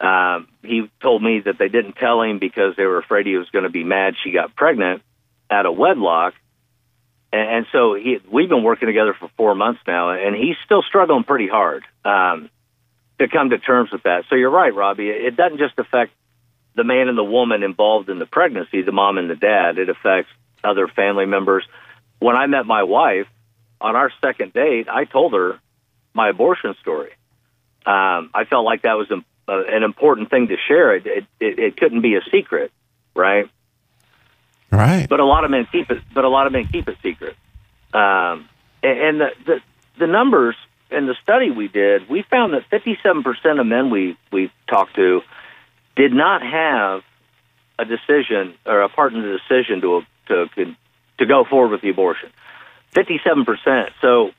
Um, 0.00 0.48
he 0.62 0.90
told 1.00 1.22
me 1.22 1.40
that 1.40 1.58
they 1.58 1.68
didn't 1.68 1.94
tell 1.94 2.22
him 2.22 2.38
because 2.38 2.76
they 2.76 2.84
were 2.84 2.98
afraid 2.98 3.26
he 3.26 3.36
was 3.36 3.48
going 3.50 3.64
to 3.64 3.70
be 3.70 3.84
mad 3.84 4.14
she 4.22 4.30
got 4.30 4.54
pregnant 4.54 5.02
out 5.50 5.64
of 5.64 5.76
wedlock 5.76 6.34
and, 7.32 7.50
and 7.50 7.66
so 7.72 7.94
he, 7.94 8.18
we've 8.30 8.48
been 8.48 8.62
working 8.62 8.86
together 8.86 9.14
for 9.18 9.28
four 9.36 9.54
months 9.54 9.80
now, 9.86 10.10
and 10.10 10.34
he's 10.34 10.56
still 10.64 10.82
struggling 10.82 11.24
pretty 11.24 11.48
hard 11.48 11.84
um, 12.04 12.50
to 13.18 13.28
come 13.28 13.50
to 13.50 13.58
terms 13.58 13.90
with 13.92 14.04
that. 14.04 14.24
So 14.28 14.36
you're 14.36 14.50
right, 14.50 14.74
Robby. 14.74 15.08
It 15.08 15.36
doesn't 15.36 15.58
just 15.58 15.78
affect 15.78 16.12
the 16.76 16.84
man 16.84 17.08
and 17.08 17.18
the 17.18 17.24
woman 17.24 17.62
involved 17.62 18.08
in 18.08 18.18
the 18.18 18.26
pregnancy, 18.26 18.82
the 18.82 18.92
mom 18.92 19.18
and 19.18 19.28
the 19.28 19.34
dad. 19.34 19.78
It 19.78 19.88
affects 19.88 20.30
other 20.62 20.86
family 20.86 21.26
members. 21.26 21.64
When 22.18 22.36
I 22.36 22.46
met 22.46 22.66
my 22.66 22.82
wife 22.82 23.26
on 23.80 23.96
our 23.96 24.12
second 24.22 24.52
date, 24.52 24.88
I 24.88 25.04
told 25.04 25.32
her 25.32 25.58
my 26.14 26.30
abortion 26.30 26.74
story. 26.80 27.10
Um, 27.84 28.30
I 28.34 28.44
felt 28.48 28.64
like 28.64 28.82
that 28.82 28.94
was 28.94 29.10
a, 29.10 29.16
uh, 29.50 29.62
an 29.68 29.82
important 29.82 30.30
thing 30.30 30.48
to 30.48 30.56
share. 30.68 30.96
It, 30.96 31.06
it, 31.06 31.24
it, 31.40 31.58
it 31.58 31.76
couldn't 31.76 32.02
be 32.02 32.16
a 32.16 32.20
secret, 32.30 32.72
right? 33.14 33.48
Right. 34.70 35.08
But 35.08 35.20
a 35.20 35.24
lot 35.24 35.44
of 35.44 35.50
men 35.50 35.66
keep 35.70 35.90
it. 35.90 36.02
But 36.12 36.24
a 36.24 36.28
lot 36.28 36.46
of 36.46 36.52
men 36.52 36.66
keep 36.66 36.88
it 36.88 36.96
secret. 37.02 37.36
Um, 37.94 38.48
and 38.82 38.98
and 38.98 39.20
the, 39.20 39.28
the 39.46 39.60
the 40.00 40.06
numbers 40.06 40.56
in 40.90 41.06
the 41.06 41.14
study 41.22 41.50
we 41.50 41.68
did, 41.68 42.08
we 42.08 42.22
found 42.22 42.52
that 42.54 42.64
57 42.70 43.22
percent 43.22 43.60
of 43.60 43.66
men 43.66 43.90
we 43.90 44.16
we 44.32 44.50
talked 44.68 44.96
to 44.96 45.22
did 45.96 46.12
not 46.12 46.42
have 46.42 47.02
a 47.78 47.84
decision 47.84 48.54
or 48.64 48.82
a 48.82 48.88
part 48.88 49.12
in 49.12 49.22
the 49.22 49.38
decision 49.38 49.80
to 49.80 50.02
to 50.28 50.76
to 51.18 51.26
go 51.26 51.44
forward 51.44 51.70
with 51.70 51.80
the 51.80 51.90
abortion. 51.90 52.30
57 52.92 53.44
percent. 53.44 53.90
So 54.00 54.30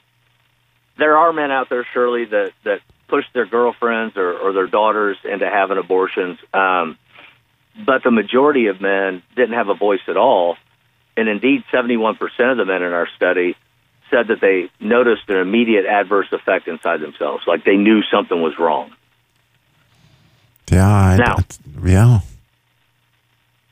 there 0.97 1.17
are 1.17 1.33
men 1.33 1.51
out 1.51 1.69
there, 1.69 1.85
surely, 1.93 2.25
that 2.25 2.53
that 2.63 2.79
push 3.07 3.25
their 3.33 3.45
girlfriends 3.45 4.17
or, 4.17 4.33
or 4.33 4.53
their 4.53 4.67
daughters 4.67 5.17
into 5.23 5.47
having 5.47 5.77
abortions. 5.77 6.39
Um, 6.53 6.97
but 7.85 8.03
the 8.03 8.11
majority 8.11 8.67
of 8.67 8.81
men 8.81 9.23
didn't 9.35 9.53
have 9.53 9.69
a 9.69 9.75
voice 9.75 10.01
at 10.07 10.17
all. 10.17 10.57
And 11.15 11.29
indeed, 11.29 11.63
71% 11.73 12.17
of 12.51 12.57
the 12.57 12.65
men 12.65 12.83
in 12.83 12.91
our 12.91 13.07
study 13.15 13.55
said 14.09 14.27
that 14.27 14.41
they 14.41 14.69
noticed 14.79 15.23
an 15.29 15.37
immediate 15.37 15.85
adverse 15.85 16.27
effect 16.31 16.67
inside 16.67 17.01
themselves, 17.01 17.43
like 17.47 17.63
they 17.65 17.75
knew 17.75 18.01
something 18.11 18.41
was 18.41 18.53
wrong. 18.59 18.91
Yeah. 20.71 20.87
I, 20.87 21.17
Now- 21.17 21.37
yeah. 21.83 22.19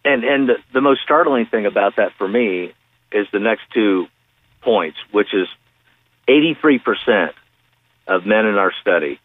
And 0.04 0.24
and 0.24 0.50
the, 0.50 0.56
the 0.74 0.82
most 0.82 1.02
startling 1.04 1.48
thing 1.48 1.66
about 1.66 1.96
that 1.96 2.12
for 2.18 2.28
me 2.28 2.74
is 3.12 3.28
the 3.32 3.40
next 3.40 3.64
two 3.74 4.06
points, 4.62 4.98
which 5.12 5.34
is 5.34 5.48
83% 6.28 7.32
of 8.08 8.26
men 8.26 8.46
in 8.46 8.56
our 8.56 8.72
study 8.82 9.20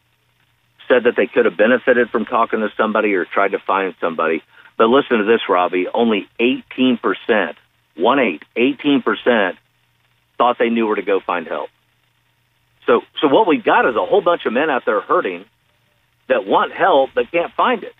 said 0.88 1.04
that 1.04 1.14
they 1.16 1.26
could 1.26 1.44
have 1.44 1.56
benefited 1.56 2.10
from 2.10 2.24
talking 2.24 2.60
to 2.60 2.68
somebody 2.76 3.14
or 3.14 3.24
tried 3.24 3.52
to 3.52 3.58
find 3.58 3.94
somebody. 4.00 4.42
But 4.76 4.86
listen 4.88 5.18
to 5.18 5.24
this, 5.24 5.40
Robby. 5.48 5.86
Only 5.92 6.28
18%, 6.40 7.54
one 7.96 8.18
eight, 8.18 8.42
18% 8.56 9.56
thought 10.38 10.56
they 10.58 10.70
knew 10.70 10.86
where 10.86 10.96
to 10.96 11.02
go 11.02 11.20
find 11.20 11.46
help. 11.46 11.68
So, 12.86 13.02
so 13.20 13.28
what 13.28 13.46
we've 13.46 13.62
got 13.62 13.86
is 13.88 13.94
a 13.94 14.04
whole 14.04 14.22
bunch 14.22 14.46
of 14.46 14.52
men 14.52 14.70
out 14.70 14.84
there 14.86 15.00
hurting 15.00 15.44
that 16.30 16.46
want 16.46 16.72
help 16.72 17.10
but 17.14 17.30
can't 17.30 17.52
find 17.52 17.84
it. 17.84 17.94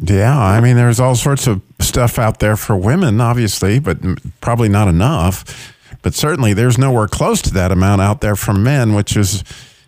Yeah, 0.00 0.38
I 0.38 0.60
mean, 0.60 0.76
there's 0.76 1.00
all 1.00 1.14
sorts 1.14 1.46
of 1.46 1.60
stuff 1.80 2.18
out 2.18 2.38
there 2.38 2.56
for 2.56 2.76
women, 2.76 3.20
obviously, 3.20 3.78
but 3.78 3.98
probably 4.40 4.68
not 4.68 4.88
enough. 4.88 5.74
But 6.02 6.14
certainly, 6.14 6.52
there's 6.52 6.78
nowhere 6.78 7.08
close 7.08 7.42
to 7.42 7.52
that 7.54 7.72
amount 7.72 8.00
out 8.00 8.20
there 8.20 8.36
for 8.36 8.52
men, 8.52 8.94
which 8.94 9.16
is, 9.16 9.42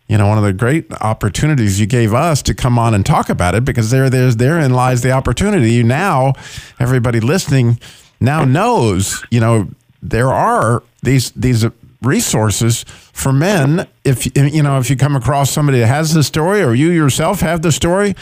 you 0.08 0.18
know, 0.18 0.26
one 0.26 0.38
of 0.38 0.44
the 0.44 0.52
great 0.52 0.90
opportunities 1.00 1.78
you 1.78 1.86
gave 1.86 2.12
us 2.12 2.42
to 2.42 2.54
come 2.54 2.78
on 2.78 2.94
and 2.94 3.06
talk 3.06 3.28
about 3.28 3.54
it 3.54 3.64
because 3.64 3.90
there, 3.90 4.10
there's 4.10 4.36
therein 4.36 4.72
lies 4.72 5.02
the 5.02 5.12
opportunity. 5.12 5.82
Now, 5.84 6.32
everybody 6.80 7.20
listening 7.20 7.78
now 8.18 8.44
knows, 8.44 9.24
you 9.30 9.38
know, 9.38 9.68
there 10.02 10.32
are 10.32 10.82
these 11.02 11.30
these 11.32 11.64
resources 12.02 12.84
for 12.84 13.32
men. 13.32 13.88
If 14.04 14.26
you 14.36 14.62
know, 14.62 14.78
if 14.78 14.90
you 14.90 14.96
come 14.96 15.16
across 15.16 15.50
somebody 15.50 15.80
that 15.80 15.86
has 15.86 16.14
the 16.14 16.22
story, 16.22 16.62
or 16.62 16.74
you 16.74 16.90
yourself 16.90 17.40
have 17.40 17.62
the 17.62 17.72
story, 17.72 18.14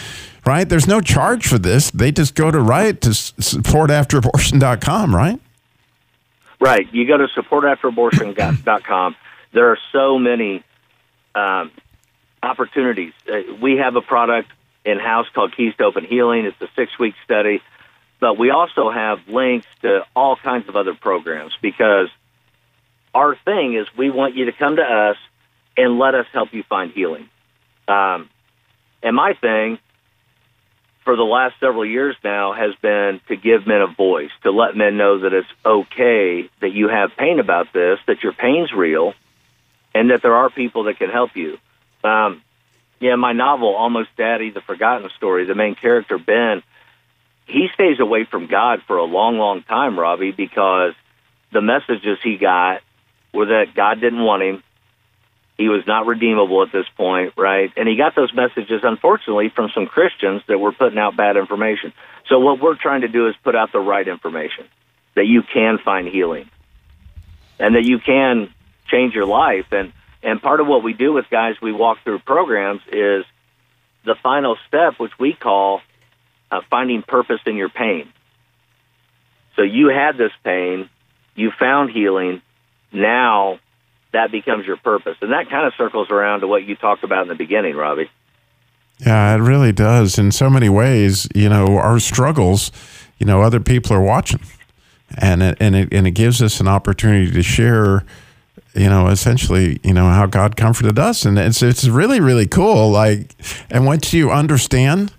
right? 0.47 0.69
There's 0.69 0.87
no 0.87 1.01
charge 1.01 1.47
for 1.47 1.59
this. 1.59 1.91
They 1.91 2.13
just 2.13 2.35
go 2.35 2.51
to 2.51 2.61
right 2.61 3.01
to 3.01 3.11
supportafterabortion.com, 3.11 5.15
right? 5.15 5.41
Right. 6.61 6.93
You 6.93 7.07
go 7.07 7.19
to 7.19 7.29
supportafterabortion.com. 7.29 9.17
There 9.53 9.71
are 9.71 9.79
so 9.93 10.19
many 10.19 10.65
um, 11.35 11.71
opportunities. 12.43 13.13
Uh, 13.31 13.55
we 13.61 13.77
have 13.77 13.97
a 13.97 14.01
product 14.01 14.51
in 14.85 14.99
house 14.99 15.27
called 15.35 15.55
Keys 15.57 15.75
to 15.77 15.85
Open 15.85 16.05
Healing. 16.05 16.47
It's 16.47 16.61
a 16.61 16.69
six 16.75 16.99
week 16.99 17.15
study, 17.25 17.63
but 18.21 18.39
we 18.39 18.51
also 18.51 18.91
have 18.91 19.21
links 19.29 19.67
to 19.83 20.05
all 20.17 20.37
kinds 20.37 20.69
of 20.69 20.77
other 20.77 20.95
programs 20.95 21.57
because 21.61 22.09
our 23.15 23.37
thing 23.45 23.75
is 23.75 23.87
we 23.97 24.11
want 24.11 24.37
you 24.37 24.47
to 24.47 24.53
come 24.53 24.77
to 24.77 24.83
us 24.83 25.17
and 25.77 25.99
let 25.99 26.15
us 26.15 26.27
help 26.33 26.53
you 26.53 26.63
find 26.63 26.93
healing. 26.93 27.29
Um, 27.87 28.29
and 29.03 29.15
my 29.15 29.35
thing 29.41 29.79
for 31.05 31.17
the 31.17 31.23
last 31.23 31.55
several 31.59 31.87
years 31.87 32.17
now 32.23 32.53
has 32.53 32.75
been 32.83 33.21
to 33.29 33.37
give 33.37 33.67
men 33.67 33.81
a 33.81 33.87
voice, 33.87 34.31
to 34.43 34.51
let 34.51 34.77
men 34.77 34.97
know 34.97 35.21
that 35.21 35.33
it's 35.33 35.49
okay 35.65 36.51
that 36.61 36.73
you 36.73 36.89
have 36.89 37.17
pain 37.17 37.39
about 37.39 37.73
this, 37.73 37.99
that 38.07 38.23
your 38.23 38.33
pain's 38.33 38.73
real, 38.73 39.15
and 39.95 40.11
that 40.11 40.21
there 40.21 40.35
are 40.35 40.51
people 40.51 40.85
that 40.85 40.99
can 40.99 41.09
help 41.09 41.35
you. 41.35 41.57
Um, 42.05 42.43
yeah, 43.01 43.15
my 43.15 43.33
novel, 43.33 43.75
Almost 43.75 44.11
Daddy, 44.17 44.51
The 44.51 44.61
Forgotten 44.61 45.09
Story, 45.17 45.47
the 45.47 45.55
main 45.55 45.77
character, 45.77 46.19
Ben, 46.19 46.63
he 47.47 47.69
stays 47.73 47.99
away 48.01 48.25
from 48.25 48.47
God 48.47 48.83
for 48.87 48.99
a 48.99 49.05
long, 49.05 49.39
long 49.39 49.63
time, 49.63 49.99
Robby, 49.99 50.33
because 50.33 50.93
the 51.53 51.63
messages 51.63 52.19
he 52.23 52.37
got 52.37 52.83
were 53.33 53.47
that 53.47 53.75
God 53.75 54.01
didn't 54.01 54.23
want 54.23 54.43
him. 54.43 54.63
He 55.57 55.69
was 55.69 55.83
not 55.87 56.07
redeemable 56.07 56.63
at 56.63 56.71
this 56.73 56.87
point, 56.97 57.35
right? 57.37 57.73
And 57.77 57.89
he 57.89 57.97
got 57.97 58.15
those 58.15 58.33
messages, 58.33 58.83
unfortunately, 58.85 59.49
from 59.49 59.71
some 59.75 59.87
Christians 59.87 60.43
that 60.47 60.59
were 60.59 60.73
putting 60.73 60.99
out 60.99 61.17
bad 61.17 61.37
information. 61.37 61.93
So 62.29 62.39
what 62.39 62.61
we're 62.61 62.77
trying 62.77 63.01
to 63.01 63.09
do 63.09 63.29
is 63.29 63.35
put 63.43 63.57
out 63.57 63.73
the 63.73 63.81
right 63.81 64.07
information 64.07 64.67
that 65.17 65.27
you 65.27 65.43
can 65.43 65.79
find 65.85 66.07
healing 66.07 66.49
and 67.59 67.75
that 67.75 67.85
you 67.85 67.99
can 67.99 68.55
change 68.87 69.15
your 69.15 69.27
life. 69.27 69.67
And 69.73 69.93
and 70.23 70.41
part 70.43 70.61
of 70.61 70.67
what 70.67 70.83
we 70.83 70.93
do 70.93 71.13
with 71.13 71.27
guys 71.31 71.55
we 71.61 71.73
walk 71.73 71.99
through 72.05 72.21
programs 72.21 72.83
is 72.91 73.25
the 74.05 74.17
final 74.23 74.57
step, 74.67 74.95
which 74.99 75.13
we 75.19 75.33
call 75.33 75.81
uh, 76.51 76.61
finding 76.71 77.03
purpose 77.03 77.41
in 77.47 77.57
your 77.57 77.69
pain. 77.69 78.13
So 79.57 79.63
you 79.63 79.89
had 79.89 80.17
this 80.17 80.33
pain, 80.45 80.89
you 81.35 81.51
found 81.59 81.91
healing, 81.91 82.43
now 82.93 83.59
that 84.13 84.33
becomes 84.33 84.67
your 84.67 84.77
purpose. 84.77 85.17
And 85.21 85.33
that 85.33 85.51
kind 85.51 85.67
of 85.67 85.75
circles 85.77 86.11
around 86.11 86.41
to 86.41 86.47
what 86.47 86.65
you 86.65 86.77
talked 86.77 87.05
about 87.05 87.23
in 87.23 87.29
the 87.29 87.35
beginning, 87.35 87.77
Robby. 87.77 88.11
Yeah, 88.99 89.35
it 89.35 89.39
really 89.39 89.73
does. 89.73 90.19
In 90.19 90.33
so 90.33 90.51
many 90.51 90.69
ways, 90.69 91.29
you 91.35 91.49
know, 91.49 91.77
our 91.77 92.01
struggles, 92.01 92.73
you 93.19 93.27
know, 93.27 93.43
other 93.43 93.61
people 93.61 93.95
are 93.95 94.03
watching, 94.03 94.41
and 95.17 95.43
it, 95.43 95.57
and 95.61 95.77
it 95.77 95.93
and 95.93 96.07
it 96.07 96.13
gives 96.13 96.43
us 96.43 96.61
an 96.61 96.67
opportunity 96.67 97.31
to 97.31 97.43
share, 97.43 98.05
you 98.75 98.89
know, 98.89 99.07
essentially, 99.07 99.79
you 99.85 99.95
know, 99.95 100.09
how 100.09 100.27
God 100.27 100.57
comforted 100.57 100.99
us, 100.99 101.25
and 101.25 101.39
it's 101.39 101.63
it's 101.63 101.87
really 101.87 102.19
really 102.19 102.47
cool. 102.47 102.91
Like, 102.91 103.37
and 103.71 103.87
once 103.87 104.13
you 104.13 104.33
understand, 104.33 105.13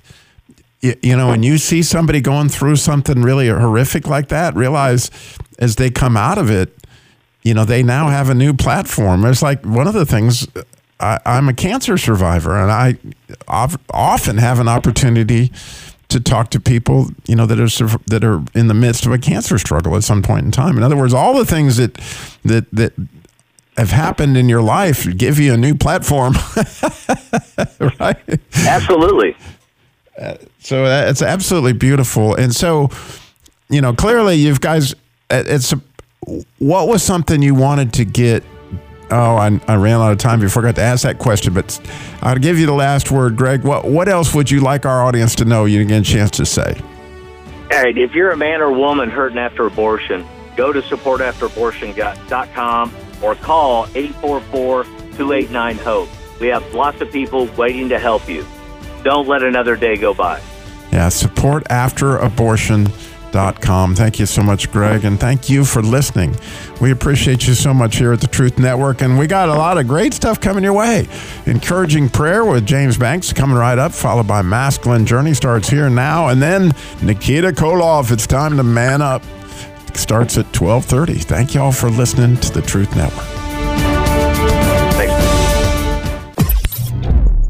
you, 0.81 0.95
you 1.01 1.15
know, 1.15 1.31
and 1.31 1.45
you 1.45 1.57
see 1.57 1.81
somebody 1.81 2.19
going 2.19 2.49
through 2.49 2.75
something 2.75 3.21
really 3.21 3.47
horrific 3.47 4.07
like 4.07 4.27
that, 4.27 4.55
realize 4.55 5.09
as 5.57 5.77
they 5.77 5.89
come 5.89 6.17
out 6.17 6.37
of 6.37 6.49
it, 6.49 6.75
you 7.43 7.53
know, 7.53 7.65
they 7.65 7.83
now 7.83 8.09
have 8.09 8.29
a 8.29 8.35
new 8.35 8.53
platform. 8.53 9.25
It's 9.25 9.41
like 9.41 9.65
one 9.65 9.87
of 9.87 9.93
the 9.93 10.05
things. 10.05 10.47
I, 10.99 11.19
I'm 11.25 11.47
a 11.47 11.53
cancer 11.53 11.97
survivor, 11.97 12.57
and 12.57 12.71
I 12.71 12.97
often 13.89 14.37
have 14.37 14.59
an 14.59 14.67
opportunity 14.67 15.51
to 16.09 16.19
talk 16.19 16.49
to 16.49 16.59
people, 16.59 17.09
you 17.27 17.35
know, 17.35 17.45
that 17.45 17.59
are 17.59 17.97
that 18.07 18.23
are 18.23 18.43
in 18.53 18.67
the 18.67 18.73
midst 18.73 19.05
of 19.05 19.11
a 19.13 19.17
cancer 19.17 19.57
struggle 19.57 19.95
at 19.95 20.03
some 20.03 20.21
point 20.21 20.43
in 20.45 20.51
time. 20.51 20.75
In 20.77 20.83
other 20.83 20.97
words, 20.97 21.13
all 21.13 21.37
the 21.37 21.45
things 21.45 21.77
that 21.77 21.93
that 22.43 22.65
that 22.71 22.93
have 23.77 23.91
happened 23.91 24.35
in 24.35 24.49
your 24.49 24.61
life 24.61 25.07
give 25.17 25.39
you 25.39 25.53
a 25.53 25.57
new 25.57 25.73
platform, 25.73 26.33
right? 27.99 28.39
Absolutely. 28.57 29.35
Uh, 30.19 30.35
so 30.59 30.83
that- 30.83 31.07
it's 31.09 31.21
absolutely 31.21 31.73
beautiful. 31.73 32.35
And 32.35 32.53
so, 32.53 32.89
you 33.69 33.79
know, 33.81 33.93
clearly, 33.93 34.35
you've 34.35 34.59
guys, 34.61 34.91
it- 35.29 35.47
it's 35.47 35.73
what 36.59 36.87
was 36.87 37.03
something 37.03 37.41
you 37.41 37.55
wanted 37.55 37.93
to 37.93 38.05
get. 38.05 38.43
Oh, 39.11 39.37
I, 39.37 39.59
I 39.67 39.75
ran 39.75 39.99
out 39.99 40.11
of 40.11 40.19
time 40.19 40.39
before 40.39 40.63
I 40.63 40.67
got 40.67 40.75
to 40.75 40.83
ask 40.83 41.01
that 41.03 41.17
question, 41.17 41.51
but 41.53 41.81
I'll 42.21 42.37
give 42.37 42.59
you 42.59 42.67
the 42.67 42.73
last 42.73 43.09
word, 43.09 43.37
Greg. 43.37 43.63
What 43.63 43.85
what 43.85 44.07
else 44.07 44.35
would 44.35 44.51
you 44.51 44.59
like 44.59 44.85
our 44.85 45.03
audience 45.03 45.33
to 45.35 45.45
know? 45.45 45.65
You 45.65 45.79
didn't 45.79 45.89
get 45.89 46.01
a 46.01 46.03
chance 46.03 46.29
to 46.31 46.45
say. 46.45 46.79
All 47.71 47.83
right, 47.83 47.97
if 47.97 48.13
you're 48.13 48.29
a 48.31 48.37
man 48.37 48.61
or 48.61 48.71
woman 48.71 49.09
hurting 49.09 49.39
after 49.39 49.65
abortion, 49.65 50.23
go 50.55 50.71
to 50.71 50.81
supportafterabortion.com 50.81 52.93
or 53.21 53.35
call 53.35 53.85
844-289-HOPE. 53.87 56.09
We 56.39 56.47
have 56.47 56.73
lots 56.73 57.01
of 57.01 57.11
people 57.11 57.49
waiting 57.57 57.89
to 57.89 57.99
help 57.99 58.29
you. 58.29 58.45
Don't 59.03 59.27
let 59.27 59.43
another 59.43 59.75
day 59.75 59.97
go 59.97 60.13
by. 60.13 60.39
Yeah, 60.91 61.09
supportafterabortion.com. 61.09 63.08
com. 63.61 63.95
Thank 63.95 64.19
you 64.19 64.25
so 64.25 64.41
much, 64.41 64.71
Greg, 64.71 65.05
and 65.05 65.19
thank 65.19 65.49
you 65.49 65.65
for 65.65 65.81
listening. 65.81 66.35
We 66.81 66.91
appreciate 66.91 67.47
you 67.47 67.53
so 67.53 67.73
much 67.73 67.97
here 67.97 68.13
at 68.13 68.21
the 68.21 68.27
Truth 68.27 68.59
Network, 68.59 69.01
and 69.01 69.17
we 69.19 69.27
got 69.27 69.49
a 69.49 69.53
lot 69.53 69.77
of 69.77 69.87
great 69.87 70.13
stuff 70.13 70.39
coming 70.39 70.63
your 70.63 70.73
way. 70.73 71.07
Encouraging 71.45 72.09
prayer 72.09 72.45
with 72.45 72.65
James 72.65 72.97
Banks 72.97 73.33
coming 73.33 73.57
right 73.57 73.77
up, 73.77 73.91
followed 73.91 74.27
by 74.27 74.41
Masculine 74.41 75.05
Journey 75.05 75.33
starts 75.33 75.69
here 75.69 75.89
now, 75.89 76.27
and 76.29 76.41
then 76.41 76.71
Nikita 77.01 77.49
Koloff. 77.49 78.11
It's 78.11 78.27
time 78.27 78.57
to 78.57 78.63
man 78.63 79.01
up. 79.01 79.23
Starts 79.93 80.37
at 80.37 80.51
twelve 80.53 80.85
thirty. 80.85 81.15
Thank 81.15 81.55
you 81.55 81.61
all 81.61 81.71
for 81.71 81.89
listening 81.89 82.37
to 82.37 82.53
the 82.53 82.61
Truth 82.61 82.95
Network. 82.95 83.25
Thanks. 84.95 85.13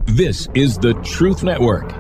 This 0.06 0.48
is 0.56 0.78
the 0.78 0.94
Truth 1.04 1.44
Network. 1.44 1.99